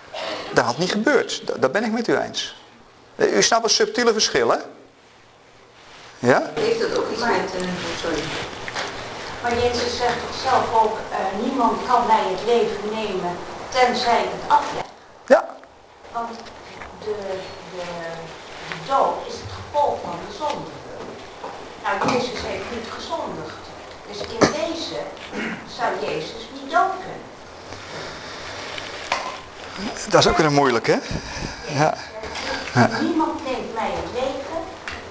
[0.54, 1.42] dat had niet gebeurd.
[1.60, 2.56] Dat ben ik met u eens.
[3.16, 4.58] U snapt het subtiele verschil, hè?
[6.20, 6.50] Ja?
[6.54, 7.62] Heeft dat ook iets met...
[7.62, 7.68] Uh,
[8.02, 8.22] sorry.
[9.42, 13.36] Maar Jezus zegt toch zelf ook, uh, niemand kan mij het leven nemen
[13.68, 14.88] tenzij het aflegt.
[15.26, 15.48] Ja.
[16.12, 16.28] Want
[17.04, 17.14] de,
[17.74, 17.84] de,
[18.70, 20.70] de dood is het gevolg van de zonde.
[21.82, 23.62] Nou, Jezus heeft niet gezondigd.
[24.08, 25.04] Dus in wezen
[25.76, 27.28] zou Jezus niet dood kunnen.
[30.08, 30.98] Dat is ook weer een moeilijk, hè?
[31.78, 31.94] Ja.
[32.74, 32.90] ja.
[33.00, 34.39] Niemand neemt mij het leven,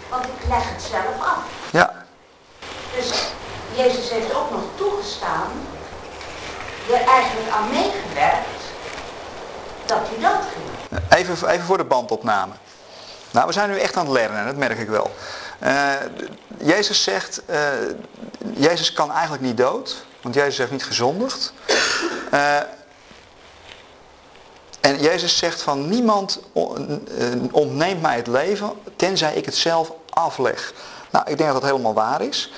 [0.10, 1.44] want ik leg het zelf af.
[1.72, 2.06] Ja.
[2.90, 3.14] Dus
[3.76, 5.68] Jezus heeft ook nog toegestaan
[6.88, 8.64] er eigenlijk aan meegewerkt
[9.86, 10.65] dat hij doodging.
[11.10, 12.53] Even, even voor de bandopname.
[13.31, 15.15] Nou, we zijn nu echt aan het leren, dat merk ik wel.
[15.64, 15.94] Uh,
[16.57, 17.57] Jezus zegt, uh,
[18.53, 21.53] Jezus kan eigenlijk niet dood, want Jezus heeft niet gezondigd.
[22.34, 22.57] Uh,
[24.81, 26.40] en Jezus zegt van niemand
[27.52, 30.73] ontneemt mij het leven, tenzij ik het zelf afleg.
[31.11, 32.52] Nou, ik denk dat dat helemaal waar is.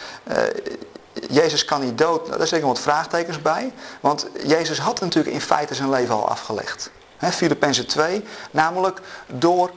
[1.30, 3.74] Jezus kan niet dood, daar zitten wat vraagtekens bij.
[4.00, 6.92] Want Jezus had natuurlijk in feite zijn leven al afgelegd.
[7.18, 9.72] Filippenzen 2, namelijk door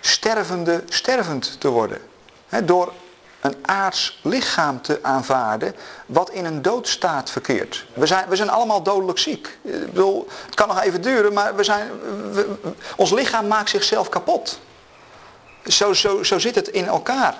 [0.00, 1.98] stervende stervend te worden.
[2.64, 2.92] door
[3.40, 5.74] een aards lichaam te aanvaarden
[6.06, 7.86] wat in een doodstaat verkeert.
[7.94, 9.58] We zijn, we zijn allemaal dodelijk ziek.
[9.62, 11.90] Ik bedoel, het kan nog even duren, maar we zijn,
[12.96, 14.60] ons lichaam maakt zichzelf kapot.
[15.66, 17.34] Zo, zo, zo zit het in elkaar.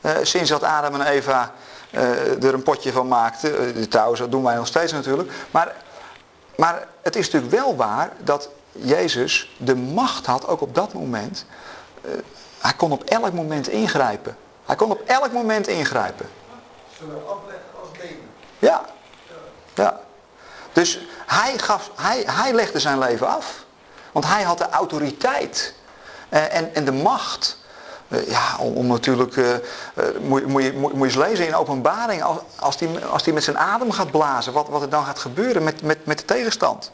[0.00, 1.52] Uh, sinds dat Adam en Eva
[1.90, 3.78] uh, er een potje van maakten.
[3.78, 5.32] Uh, trouwens, dat doen wij nog steeds natuurlijk.
[5.50, 5.74] Maar,
[6.56, 11.46] maar het is natuurlijk wel waar dat Jezus de macht had, ook op dat moment.
[12.58, 14.36] Hij kon op elk moment ingrijpen.
[14.64, 16.28] Hij kon op elk moment ingrijpen.
[16.98, 18.28] Zowel afleggen als nemen.
[18.58, 18.84] Ja.
[19.74, 20.00] Ja.
[20.72, 23.64] Dus hij, gaf, hij, hij legde zijn leven af.
[24.12, 25.74] Want hij had de autoriteit
[26.28, 27.58] en, en de macht
[28.26, 29.58] ja, om, om natuurlijk, uh, uh,
[30.20, 33.32] moet, moet, je, moet, moet je eens lezen in openbaring, als, als, die, als die
[33.32, 36.24] met zijn adem gaat blazen, wat, wat er dan gaat gebeuren met, met, met de
[36.24, 36.92] tegenstand.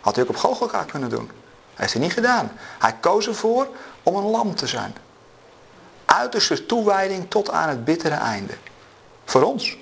[0.00, 1.30] Had hij ook op Golgotha kunnen doen.
[1.74, 2.52] Heeft hij niet gedaan.
[2.78, 3.68] Hij koos ervoor
[4.02, 4.94] om een lam te zijn.
[6.04, 8.52] Uiterste toewijding tot aan het bittere einde.
[9.24, 9.76] Voor ons.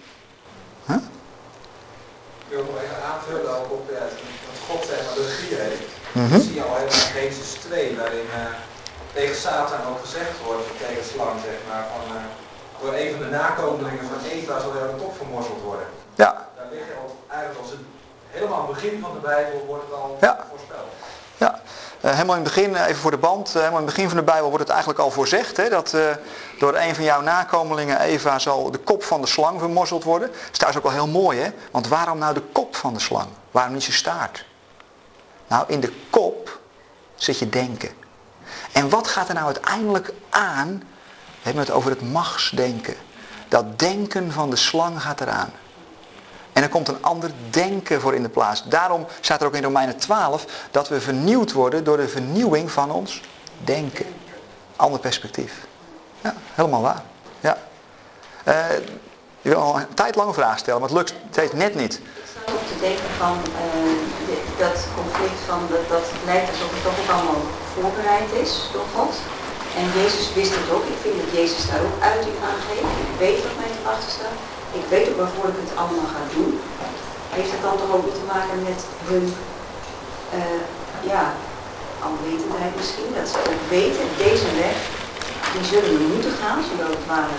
[0.86, 0.96] Huh?
[0.96, 4.12] Ik wil nog even aanvullen ook op dat
[4.68, 5.82] God zeg maar de regie heeft.
[6.12, 6.32] Mm -hmm.
[6.32, 8.26] Dat zie je al helemaal in Genesis 2, waarin
[9.18, 12.22] tegen Satan ook gezegd wordt, tegen de slang zeg maar, van uh,
[12.80, 15.86] door een van de nakomelingen van Eva zal er een kop vermorzeld worden.
[16.14, 16.32] Ja.
[16.56, 17.80] Daar ligt al eigenlijk als het
[18.30, 20.44] helemaal aan het begin van de Bijbel wordt het al ja.
[20.50, 20.88] voorspeld.
[21.36, 21.60] Ja,
[22.00, 24.18] uh, helemaal in het begin, even voor de band, uh, helemaal in het begin van
[24.18, 26.02] de Bijbel wordt het eigenlijk al voorzegd, hè, dat uh,
[26.58, 30.28] door een van jouw nakomelingen, Eva, zal de kop van de slang vermorzeld worden.
[30.28, 31.50] Dat is trouwens ook wel heel mooi, hè?
[31.70, 33.28] want waarom nou de kop van de slang?
[33.50, 34.44] Waarom niet zijn staart?
[35.46, 36.58] Nou, in de kop
[37.14, 38.06] zit je denken.
[38.72, 40.82] En wat gaat er nou uiteindelijk aan?
[41.28, 42.94] We hebben het over het machtsdenken.
[43.48, 45.52] Dat denken van de slang gaat eraan.
[46.52, 48.64] En er komt een ander denken voor in de plaats.
[48.64, 52.90] Daarom staat er ook in Romeinen 12 dat we vernieuwd worden door de vernieuwing van
[52.90, 53.20] ons
[53.64, 54.06] denken.
[54.76, 55.66] Ander perspectief.
[56.20, 57.02] Ja, helemaal waar.
[57.40, 57.58] Ja.
[58.44, 58.54] Uh,
[59.40, 62.00] je wil al een tijd lang een vraag stellen, maar het lukt steeds net niet.
[62.46, 64.07] Ik denken van uh,
[64.64, 67.42] dat conflict van dat, dat lijkt alsof het toch ook allemaal
[67.74, 69.14] voorbereid is door God.
[69.78, 70.84] En Jezus wist het ook.
[70.94, 72.94] Ik vind dat Jezus daar ook uiting aan geeft.
[73.06, 74.38] Ik weet wat mij te wachten staat.
[74.80, 76.50] Ik weet ook waarvoor ik het allemaal ga doen.
[77.36, 79.26] Heeft het dan toch ook niet te maken met hun,
[80.34, 80.62] uh,
[81.12, 81.24] ja,
[82.08, 83.10] alwetendheid misschien.
[83.18, 84.76] Dat ze ook weten, deze weg,
[85.52, 87.36] die zullen we moeten gaan, zowel het ware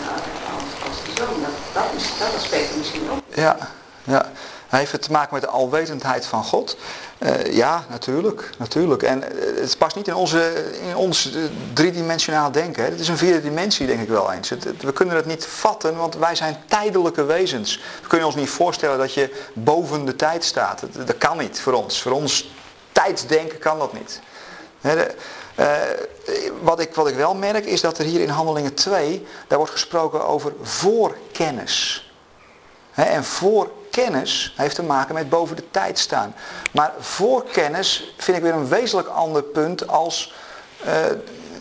[0.56, 1.42] als, als die zoon.
[1.46, 1.90] Dat, dat,
[2.24, 3.24] dat aspect misschien ook.
[3.46, 3.58] Ja,
[4.04, 4.32] ja.
[4.70, 6.78] Hij heeft het te maken met de alwetendheid van God.
[7.20, 9.04] Uh, ja, natuurlijk, natuurlijk.
[9.04, 11.44] En uh, het past niet in, onze, in ons uh,
[11.74, 12.84] driedimensionaal denken.
[12.84, 14.50] Het is een vierde dimensie, denk ik wel eens.
[14.80, 17.82] We kunnen het niet vatten, want wij zijn tijdelijke wezens.
[18.02, 20.84] We kunnen ons niet voorstellen dat je boven de tijd staat.
[21.06, 22.02] Dat, kan niet voor ons.
[22.02, 22.52] Voor ons
[22.92, 24.22] tijdsdenken kan dat niet.
[24.82, 25.16] De,
[26.62, 29.74] wat, ik, wat ik wel merk is dat er hier in Handelingen 2, daar wordt
[29.74, 32.04] gesproken over voorkennis.
[32.94, 33.72] En voor
[34.04, 36.34] kennis heeft te maken met boven de tijd staan.
[36.72, 40.34] Maar voorkennis vind ik weer een wezenlijk ander punt als
[40.86, 40.94] uh,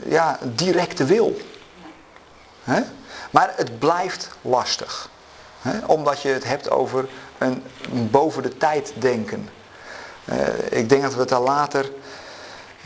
[0.07, 1.37] ja, directe wil.
[3.31, 5.11] Maar het blijft lastig.
[5.87, 7.09] Omdat je het hebt over
[7.39, 7.63] een,
[8.11, 9.49] boven de tijd denken.
[10.25, 10.37] Uh,
[10.71, 11.91] ik denk dat we het daar later,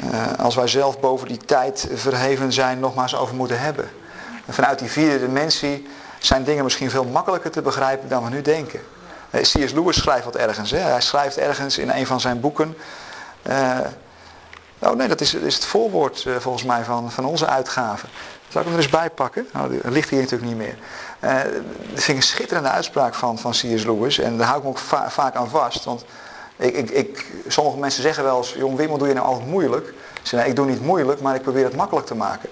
[0.04, 3.90] uh, als wij zelf boven die tijd verheven zijn, nogmaals over moeten hebben.
[4.46, 5.88] En vanuit die vierde dimensie
[6.18, 8.80] zijn dingen misschien veel makkelijker te begrijpen dan we nu denken.
[9.40, 9.72] C.S.
[9.72, 10.70] Lewis schrijft wat ergens.
[10.70, 10.78] Hè?
[10.78, 12.76] Hij schrijft ergens in een van zijn boeken.
[13.48, 13.78] Uh,
[14.78, 18.06] oh nee, dat is, is het voorwoord uh, volgens mij van, van onze uitgave.
[18.48, 19.48] Zal ik hem er eens bij pakken?
[19.52, 20.76] Nou, dat ligt hier natuurlijk niet meer.
[21.20, 21.40] Uh,
[21.94, 23.84] dat een schitterende uitspraak van, van C.S.
[23.84, 24.18] Lewis.
[24.18, 25.84] En daar hou ik me ook va vaak aan vast.
[25.84, 26.04] Want
[26.56, 29.94] ik, ik, ik, sommige mensen zeggen wel eens, jong Wim, doe je nou altijd moeilijk?
[30.22, 32.48] Ze nee, ik doe niet moeilijk, maar ik probeer het makkelijk te maken.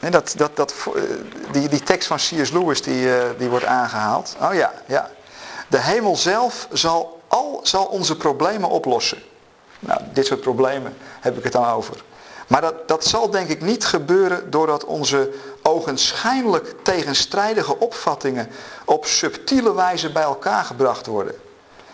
[0.00, 0.74] En dat, dat, dat,
[1.52, 2.50] die, die tekst van C.S.
[2.50, 3.08] Lewis die,
[3.38, 4.36] die wordt aangehaald.
[4.40, 5.10] Oh ja, ja.
[5.68, 9.22] De hemel zelf zal, al, zal onze problemen oplossen.
[9.78, 12.02] Nou, dit soort problemen heb ik het dan over.
[12.46, 15.32] Maar dat, dat zal denk ik niet gebeuren doordat onze
[15.62, 18.50] ogenschijnlijk tegenstrijdige opvattingen
[18.84, 21.34] op subtiele wijze bij elkaar gebracht worden.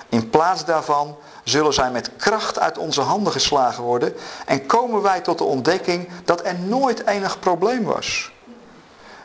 [0.08, 4.14] In plaats daarvan zullen zij met kracht uit onze handen geslagen worden
[4.46, 8.32] en komen wij tot de ontdekking dat er nooit enig probleem was.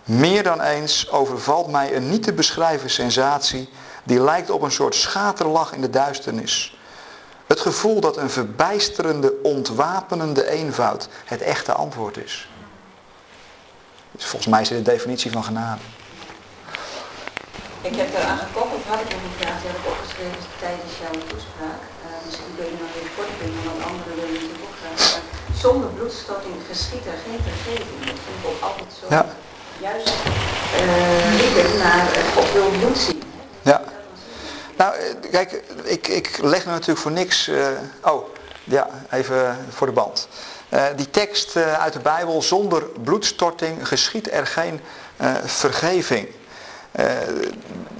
[0.04, 3.70] Meer dan eens overvalt mij een niet te beschrijven sensatie
[4.04, 6.78] die lijkt op een soort schaterlach in de duisternis.
[7.48, 12.50] Het gevoel dat een verbijsterende, ontwapenende eenvoud het echte antwoord is.
[14.18, 15.82] Volgens mij is dit de definitie van genade.
[17.92, 21.18] Ik heb eraan gekoppeld, had ik nog een vraag, die heb ik opgeschreven tijdens jouw
[21.30, 21.82] toespraak.
[22.04, 25.00] Uh, misschien kun je nog even kort brengen, want anderen willen natuurlijk ook graag.
[25.12, 25.24] Maar
[25.64, 28.00] zonder bloedstorting geschiet er geen vergeving.
[28.10, 29.06] Dat vind ik ook altijd zo.
[29.16, 29.26] Ja.
[29.88, 30.18] Juist
[30.82, 33.22] uh, naar uh, God wil bloed zien.
[33.72, 33.80] Ja.
[34.80, 34.92] Nou,
[35.32, 35.50] kijk,
[35.84, 37.48] ik, ik leg me natuurlijk voor niks.
[37.48, 37.68] Uh,
[38.12, 38.22] oh,
[38.64, 40.28] ja, even voor de band.
[40.70, 44.82] Uh, die tekst uit de Bijbel, zonder bloedstorting geschiet er geen
[45.46, 46.28] vergeving.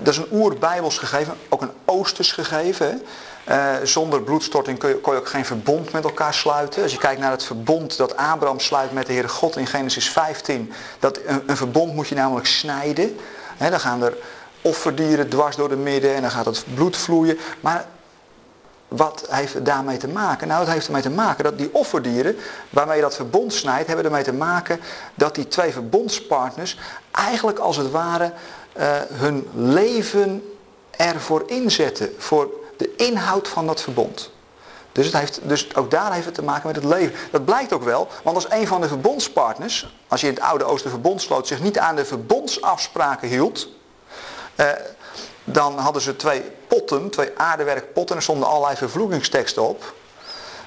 [0.02, 3.02] Dat is een oer-Bijbels gegeven, ook een Oosters gegeven.
[3.50, 6.84] Uh, zonder bloedstorting kun je, kon je, ook geen verbond met elkaar sluiten.
[6.84, 10.10] Als je kijkt naar het verbond dat Abraham sluit met de Heere God in Genesis
[10.10, 10.74] 15.
[11.00, 13.18] Dat een, verbond moet je namelijk snijden.
[13.58, 14.18] Dan gaan er
[14.62, 17.38] offerdieren dwars door de midden en dan gaat het bloed vloeien.
[17.60, 17.86] Maar
[18.88, 20.48] wat heeft het daarmee te maken?
[20.48, 22.36] Nou, het heeft ermee te maken dat die offerdieren
[22.70, 24.80] waarmee je dat verbond snijdt, hebben ermee te maken
[25.14, 26.78] dat die twee verbondspartners
[27.12, 28.32] eigenlijk als het ware
[29.14, 30.44] hun leven
[30.92, 32.14] ervoor inzetten.
[32.18, 34.32] Voor de inhoud van dat verbond.
[34.98, 37.16] Dus, het heeft, dus ook daar heeft het te maken met het leven.
[37.32, 40.64] Dat blijkt ook wel, want als een van de verbondspartners, als je in het Oude
[40.64, 43.70] Oosten verbond sloot, zich niet aan de verbondsafspraken hield,
[44.56, 44.68] eh,
[45.44, 49.94] dan hadden ze twee potten, twee aardewerkpotten, en er stonden allerlei vervloekingsteksten op.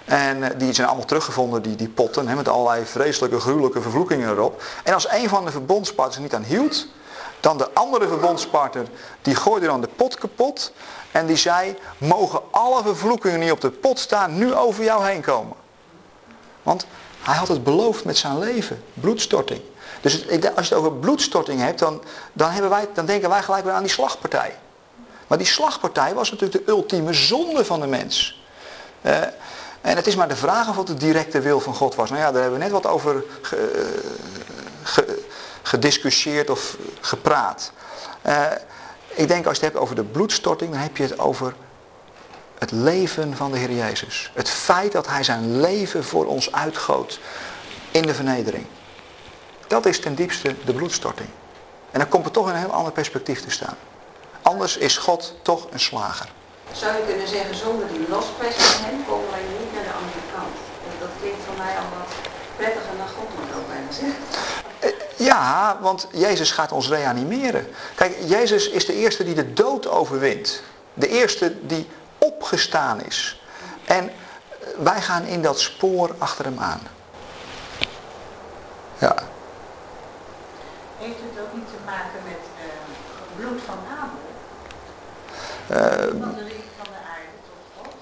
[0.05, 4.31] En eh, die zijn allemaal teruggevonden, die, die potten, hè, met allerlei vreselijke, gruwelijke vervloekingen
[4.31, 4.63] erop.
[4.85, 6.87] En als een van de verbondspartners niet aan hield,
[7.41, 8.87] dan de andere verbondspartner,
[9.23, 10.73] die gooide dan de pot kapot.
[11.11, 15.21] En die zei, mogen alle vervloekingen die op de pot staan nu over jou heen
[15.21, 15.57] komen.
[16.63, 16.87] Want
[17.21, 18.85] hij had het beloofd met zijn leven.
[18.95, 19.61] Bloedstorting.
[20.01, 22.03] Dus als je het over bloedstorting hebt, dan,
[22.33, 24.59] dan, hebben wij, dan denken wij gelijk weer aan die slagpartij.
[25.27, 28.43] Maar die slagpartij was natuurlijk de ultieme zonde van de mens.
[29.03, 29.21] Uh,
[29.81, 32.11] en het is maar de vraag of het de directe wil van God was.
[32.11, 33.89] Nou ja, daar hebben we net wat over ge,
[34.83, 35.29] ge,
[35.63, 37.73] gediscussieerd of gepraat.
[38.27, 38.47] Uh,
[39.09, 41.55] ik denk als je het hebt over de bloedstorting, dan heb je het over
[42.59, 44.31] het leven van de Heer Jezus.
[44.35, 47.21] Het feit dat Hij zijn leven voor ons uitgoot
[47.91, 48.67] in de vernedering.
[49.67, 51.29] Dat is ten diepste de bloedstorting.
[51.91, 53.77] En dan komt het toch in een heel ander perspectief te staan.
[54.43, 56.29] Anders is God toch een slager.
[56.73, 60.23] Zou je kunnen zeggen, zonder die lospressie van hem komen wij niet naar de andere
[60.35, 60.57] kant.
[61.01, 62.13] Dat klinkt voor mij al wat
[62.57, 64.60] prettiger naar God, moet ook bijna zeggen.
[65.17, 67.67] Ja, want Jezus gaat ons reanimeren.
[67.95, 70.63] Kijk, Jezus is de eerste die de dood overwint.
[70.95, 71.89] De eerste die
[72.19, 73.43] opgestaan is.
[73.85, 74.11] En
[74.77, 76.81] wij gaan in dat spoor achter hem aan.
[78.99, 79.15] Ja.
[80.99, 84.19] Heeft het ook niet te maken met uh, bloed van Abel?
[85.71, 87.93] Uh, van de van de aarde tot God?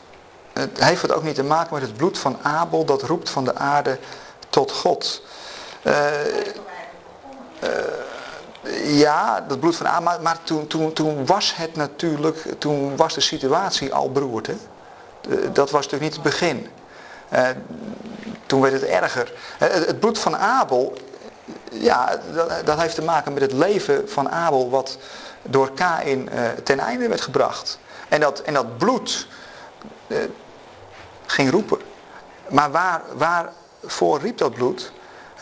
[0.52, 3.44] Het heeft het ook niet te maken met het bloed van Abel dat roept van
[3.44, 3.98] de aarde
[4.48, 5.22] tot God.
[5.88, 5.94] Uh,
[7.64, 12.96] uh, ja, dat bloed van Abel, maar, maar toen, toen, toen was het natuurlijk, toen
[12.96, 14.46] was de situatie al beroerd.
[14.46, 14.54] Hè?
[15.52, 16.68] dat was natuurlijk niet het begin.
[17.32, 17.48] Uh,
[18.46, 19.32] toen werd het erger.
[19.58, 20.98] Het, bloed van Abel,
[21.72, 22.20] ja,
[22.64, 24.98] dat, heeft te maken met het leven van Abel wat
[25.42, 27.78] door Kain uh, ten einde werd gebracht.
[28.08, 29.26] En dat, en dat bloed
[31.26, 31.78] ging roepen.
[32.48, 34.92] Maar waar, waarvoor riep dat bloed?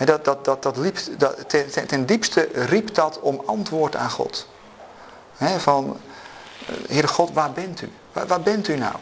[0.04, 4.46] Dat, dat, dat, dat liep, dat, ten, ten, diepste riep dat om antwoord aan God.
[5.36, 6.00] He, van,
[6.88, 7.92] Heere God, waar bent u?
[8.12, 8.94] Waar, waar, bent u nou?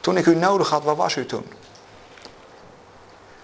[0.00, 1.52] Toen ik u nodig had, waar was u toen?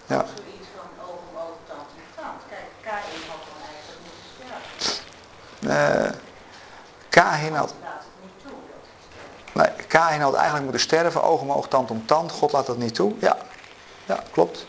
[0.07, 0.25] Ja.
[0.25, 2.43] Zoiets van oog om oog, tand om tand.
[2.49, 4.25] Kijk, Kain had dan eigenlijk moeten
[5.59, 6.07] sterven.
[6.07, 6.13] Uh,
[7.09, 7.75] Kain had...
[9.53, 12.33] Nee, Kain had eigenlijk moeten sterven, oog om oog, tand om tand.
[12.33, 13.15] God laat dat niet toe.
[13.19, 13.37] Ja,
[14.07, 14.67] ja klopt.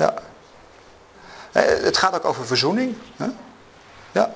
[0.00, 0.14] Ja.
[1.52, 2.96] Eh, het gaat ook over verzoening.
[3.16, 3.26] Hè?
[4.12, 4.30] Ja.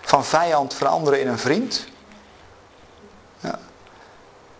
[0.00, 1.86] Van vijand veranderen in een vriend.
[3.40, 3.58] Ja.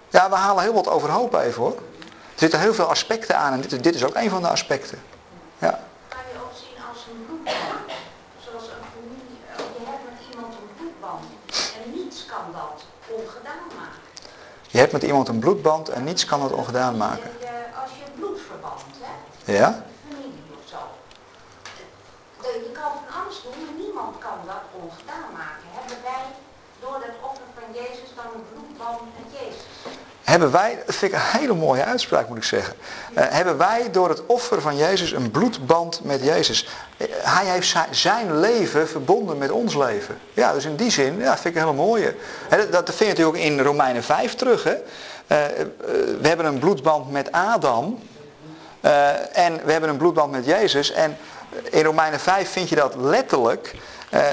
[0.09, 1.77] ja, we halen heel wat overhoop even hoor.
[1.77, 5.03] Er zitten heel veel aspecten aan en dit, dit is ook een van de aspecten.
[5.59, 5.81] Ja.
[6.09, 7.93] Kan je ook zien als een bloedband.
[8.45, 9.39] Zoals een familie,
[9.78, 11.24] je hebt met iemand een bloedband
[11.85, 14.01] en niets kan dat ongedaan maken.
[14.69, 17.23] Je hebt met iemand een bloedband en niets kan dat ongedaan maken.
[17.24, 18.82] En, uh, als je bloedverband bloedverband,
[19.45, 19.53] hè?
[19.59, 19.85] Ja?
[20.09, 20.77] Familie of zo.
[22.41, 25.66] De- Je kan van alles doen, maar niemand kan dat ongedaan maken.
[25.78, 26.24] Hebben wij
[26.82, 29.74] door dat offer van Jezus dan een bloedband met Jezus?
[30.24, 32.74] Hebben wij, dat vind ik een hele mooie uitspraak moet ik zeggen.
[33.14, 36.68] Eh, hebben wij door het offer van Jezus een bloedband met Jezus?
[36.96, 40.18] Eh, hij heeft zijn, leven verbonden met ons leven.
[40.32, 42.14] Ja, dus in die zin, ja, vind ik een hele mooie.
[42.70, 44.64] Dat, vind je natuurlijk ook in Romeinen 5 terug.
[44.64, 44.72] Hè?
[44.72, 45.36] Eh,
[46.20, 47.98] we hebben een bloedband met Adam.
[49.32, 50.92] en we hebben een bloedband met Jezus.
[50.92, 51.16] En
[51.70, 53.74] in Romeinen 5 vind je dat letterlijk.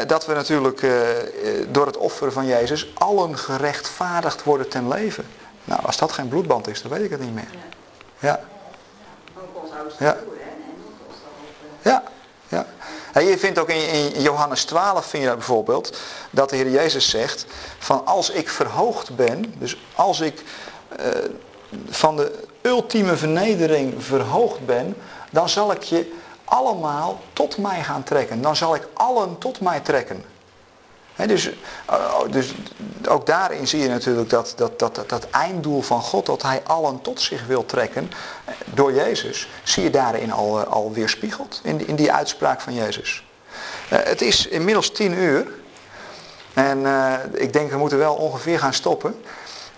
[0.08, 0.86] dat we natuurlijk
[1.68, 5.26] door het offer van Jezus allen gerechtvaardigd worden ten leven.
[5.64, 7.50] Nou, als dat geen bloedband is, dan weet ik het niet meer.
[8.20, 8.40] Ja.
[10.00, 10.18] Ja, Ja.
[11.82, 12.04] ja,
[12.48, 12.66] ja.
[13.14, 15.98] En je vindt ook in, in Johannes 12, vind je dat bijvoorbeeld,
[16.32, 17.46] dat de Heer Jezus zegt,
[17.80, 20.44] van als ik verhoogd ben, dus als ik
[20.90, 21.06] eh,
[21.90, 24.96] van de ultieme vernedering verhoogd ben,
[25.30, 26.14] dan zal ik je
[26.44, 28.42] allemaal tot mij gaan trekken.
[28.42, 30.24] Dan zal ik allen tot mij trekken.
[31.28, 31.50] Dus,
[31.86, 32.54] eh, dus
[33.08, 37.02] ook daarin zie je natuurlijk dat, dat, dat, dat, einddoel van God, dat hij allen
[37.02, 38.12] tot zich wil trekken,
[38.46, 42.74] eh, door Jezus, zie je daarin al, eh, al weerspiegeld, in, in die uitspraak van
[42.74, 43.26] Jezus.
[43.88, 45.48] Het is inmiddels tien uur
[46.54, 46.86] en
[47.34, 49.16] ik denk we moeten wel ongeveer gaan stoppen.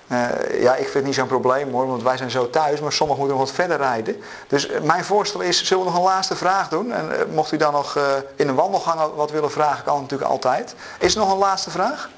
[0.08, 2.92] Eh, ja, ik vind het niet zo'n probleem hoor, want wij zijn zo thuis, maar
[2.94, 4.22] sommigen moeten nog wat verder rijden.
[4.48, 6.92] Dus eh, mijn voorstel is, zullen we nog een laatste vraag doen?
[6.92, 7.98] En eh, mocht u dan nog
[8.36, 10.76] in de wandelgangen wat willen vragen, kan natuurlijk altijd.
[11.00, 12.10] Is er nog een laatste vraag?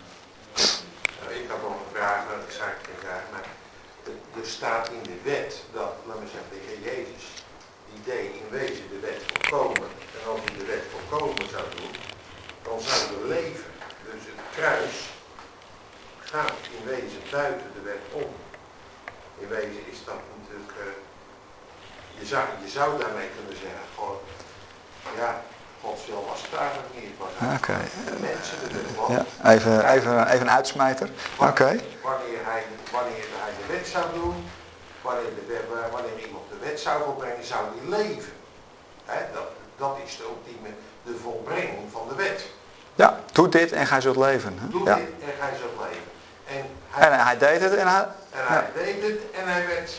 [1.20, 3.44] Nou, ik had nog een vraag, maar ik zei geen vraag, maar
[4.04, 7.24] er- staat in de wet dat, laat me zeggen, de Heer Jezus,
[7.90, 9.88] die deed in wezen de wet voorkomen.
[10.16, 11.94] En als hij de wet voorkomen zou doen,
[12.66, 13.72] dan zouden we leven.
[14.08, 14.94] Dus het kruis
[16.36, 18.30] gaat in wezen buiten de wet om.
[19.38, 20.86] In wezen is dat natuurlijk, eh,
[22.20, 24.20] je, zou, je zou daarmee kunnen zeggen, gewoon,
[25.22, 25.32] ja,
[25.82, 27.10] Gods wil was het eigenlijk niet.
[27.12, 27.78] Het was eigenlijk Oké.
[28.12, 28.80] de mensen de.
[29.16, 29.22] Ja,
[29.54, 31.10] even, even, even een uitsmijter.
[31.50, 31.70] Oké.
[32.10, 34.36] Wanneer, hij, wanneer hij de wet zou doen,
[35.02, 38.34] wanneer, de, wet- wanneer iemand de wet zou volbrengen, zou hij leven.
[39.34, 39.48] Dat,
[39.78, 40.70] dat is de ultieme,
[41.04, 42.46] de volbrenging van de wet.
[42.96, 44.58] Ja, doe dit en gij zult leven.
[44.60, 44.68] hè?
[44.70, 44.96] Doe Ja.
[44.96, 46.14] dit en hij zult leven.
[46.48, 48.08] En hij, En hij deed het en hij...
[48.32, 49.92] en hij deed het en hij werd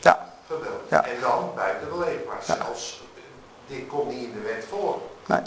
[0.00, 0.88] Ja, gedood.
[0.90, 1.04] Ja.
[1.04, 2.46] En dan buiten de leefplaats.
[2.46, 4.98] Zelfs, eh, dit komt niet in de wet voor.
[5.26, 5.40] nee.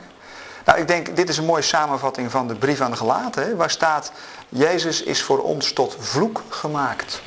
[0.66, 3.44] Nou, ik denk, dit is een mooie samenvatting van de brief aan de gelaten.
[3.44, 4.12] Hè, waar staat,
[4.50, 7.22] Jezus is voor ons tot vloek gemaakt.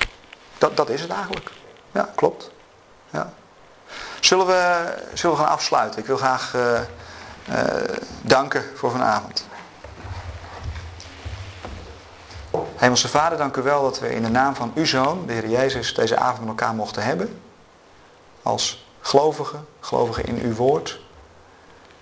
[0.58, 1.50] Dat, dat is het eigenlijk.
[1.92, 2.50] Ja, klopt.
[3.10, 3.32] Ja.
[4.20, 6.00] Zullen, we, zullen we gaan afsluiten?
[6.00, 9.46] Ik wil graag eh, eh, danken voor vanavond.
[12.80, 15.48] Hemelse Vader, dank u wel dat we in de naam van uw Zoon, de Heer
[15.48, 17.42] Jezus, deze avond met elkaar mochten hebben.
[18.42, 21.00] Als gelovigen, gelovigen in uw woord.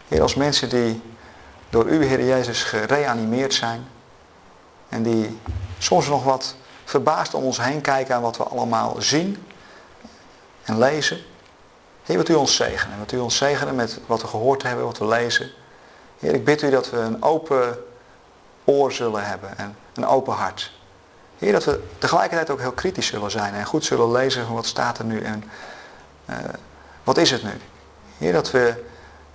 [0.09, 1.03] Heer, als mensen die
[1.69, 3.89] door u, Heer Jezus, gereanimeerd zijn.
[4.89, 5.41] En die
[5.79, 6.55] soms nog wat
[6.85, 9.47] verbaasd om ons heen kijken aan wat we allemaal zien
[10.63, 11.19] en lezen.
[12.03, 12.97] Heer, wilt u ons zegenen.
[12.97, 15.51] Wilt u ons zegenen met wat we gehoord hebben, wat we lezen.
[16.19, 17.79] Heer, ik bid u dat we een open
[18.65, 20.73] oor zullen hebben en een open hart.
[21.39, 24.67] Heer, dat we tegelijkertijd ook heel kritisch zullen zijn en goed zullen lezen van wat
[24.67, 25.45] staat er nu en
[26.25, 26.37] eh,
[27.05, 27.53] wat is het nu.
[28.19, 28.85] Heer, dat we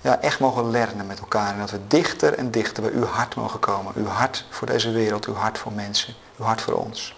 [0.01, 3.35] ja, echt mogen leren met elkaar en dat we dichter en dichter bij uw hart
[3.35, 3.93] mogen komen.
[3.95, 7.15] Uw hart voor deze wereld, uw hart voor mensen, uw hart voor ons.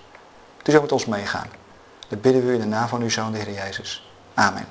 [0.64, 1.48] U zou met ons meegaan.
[2.08, 4.10] Dat bidden we in de naam van uw Zoon, de Heer Jezus.
[4.34, 4.66] Amen.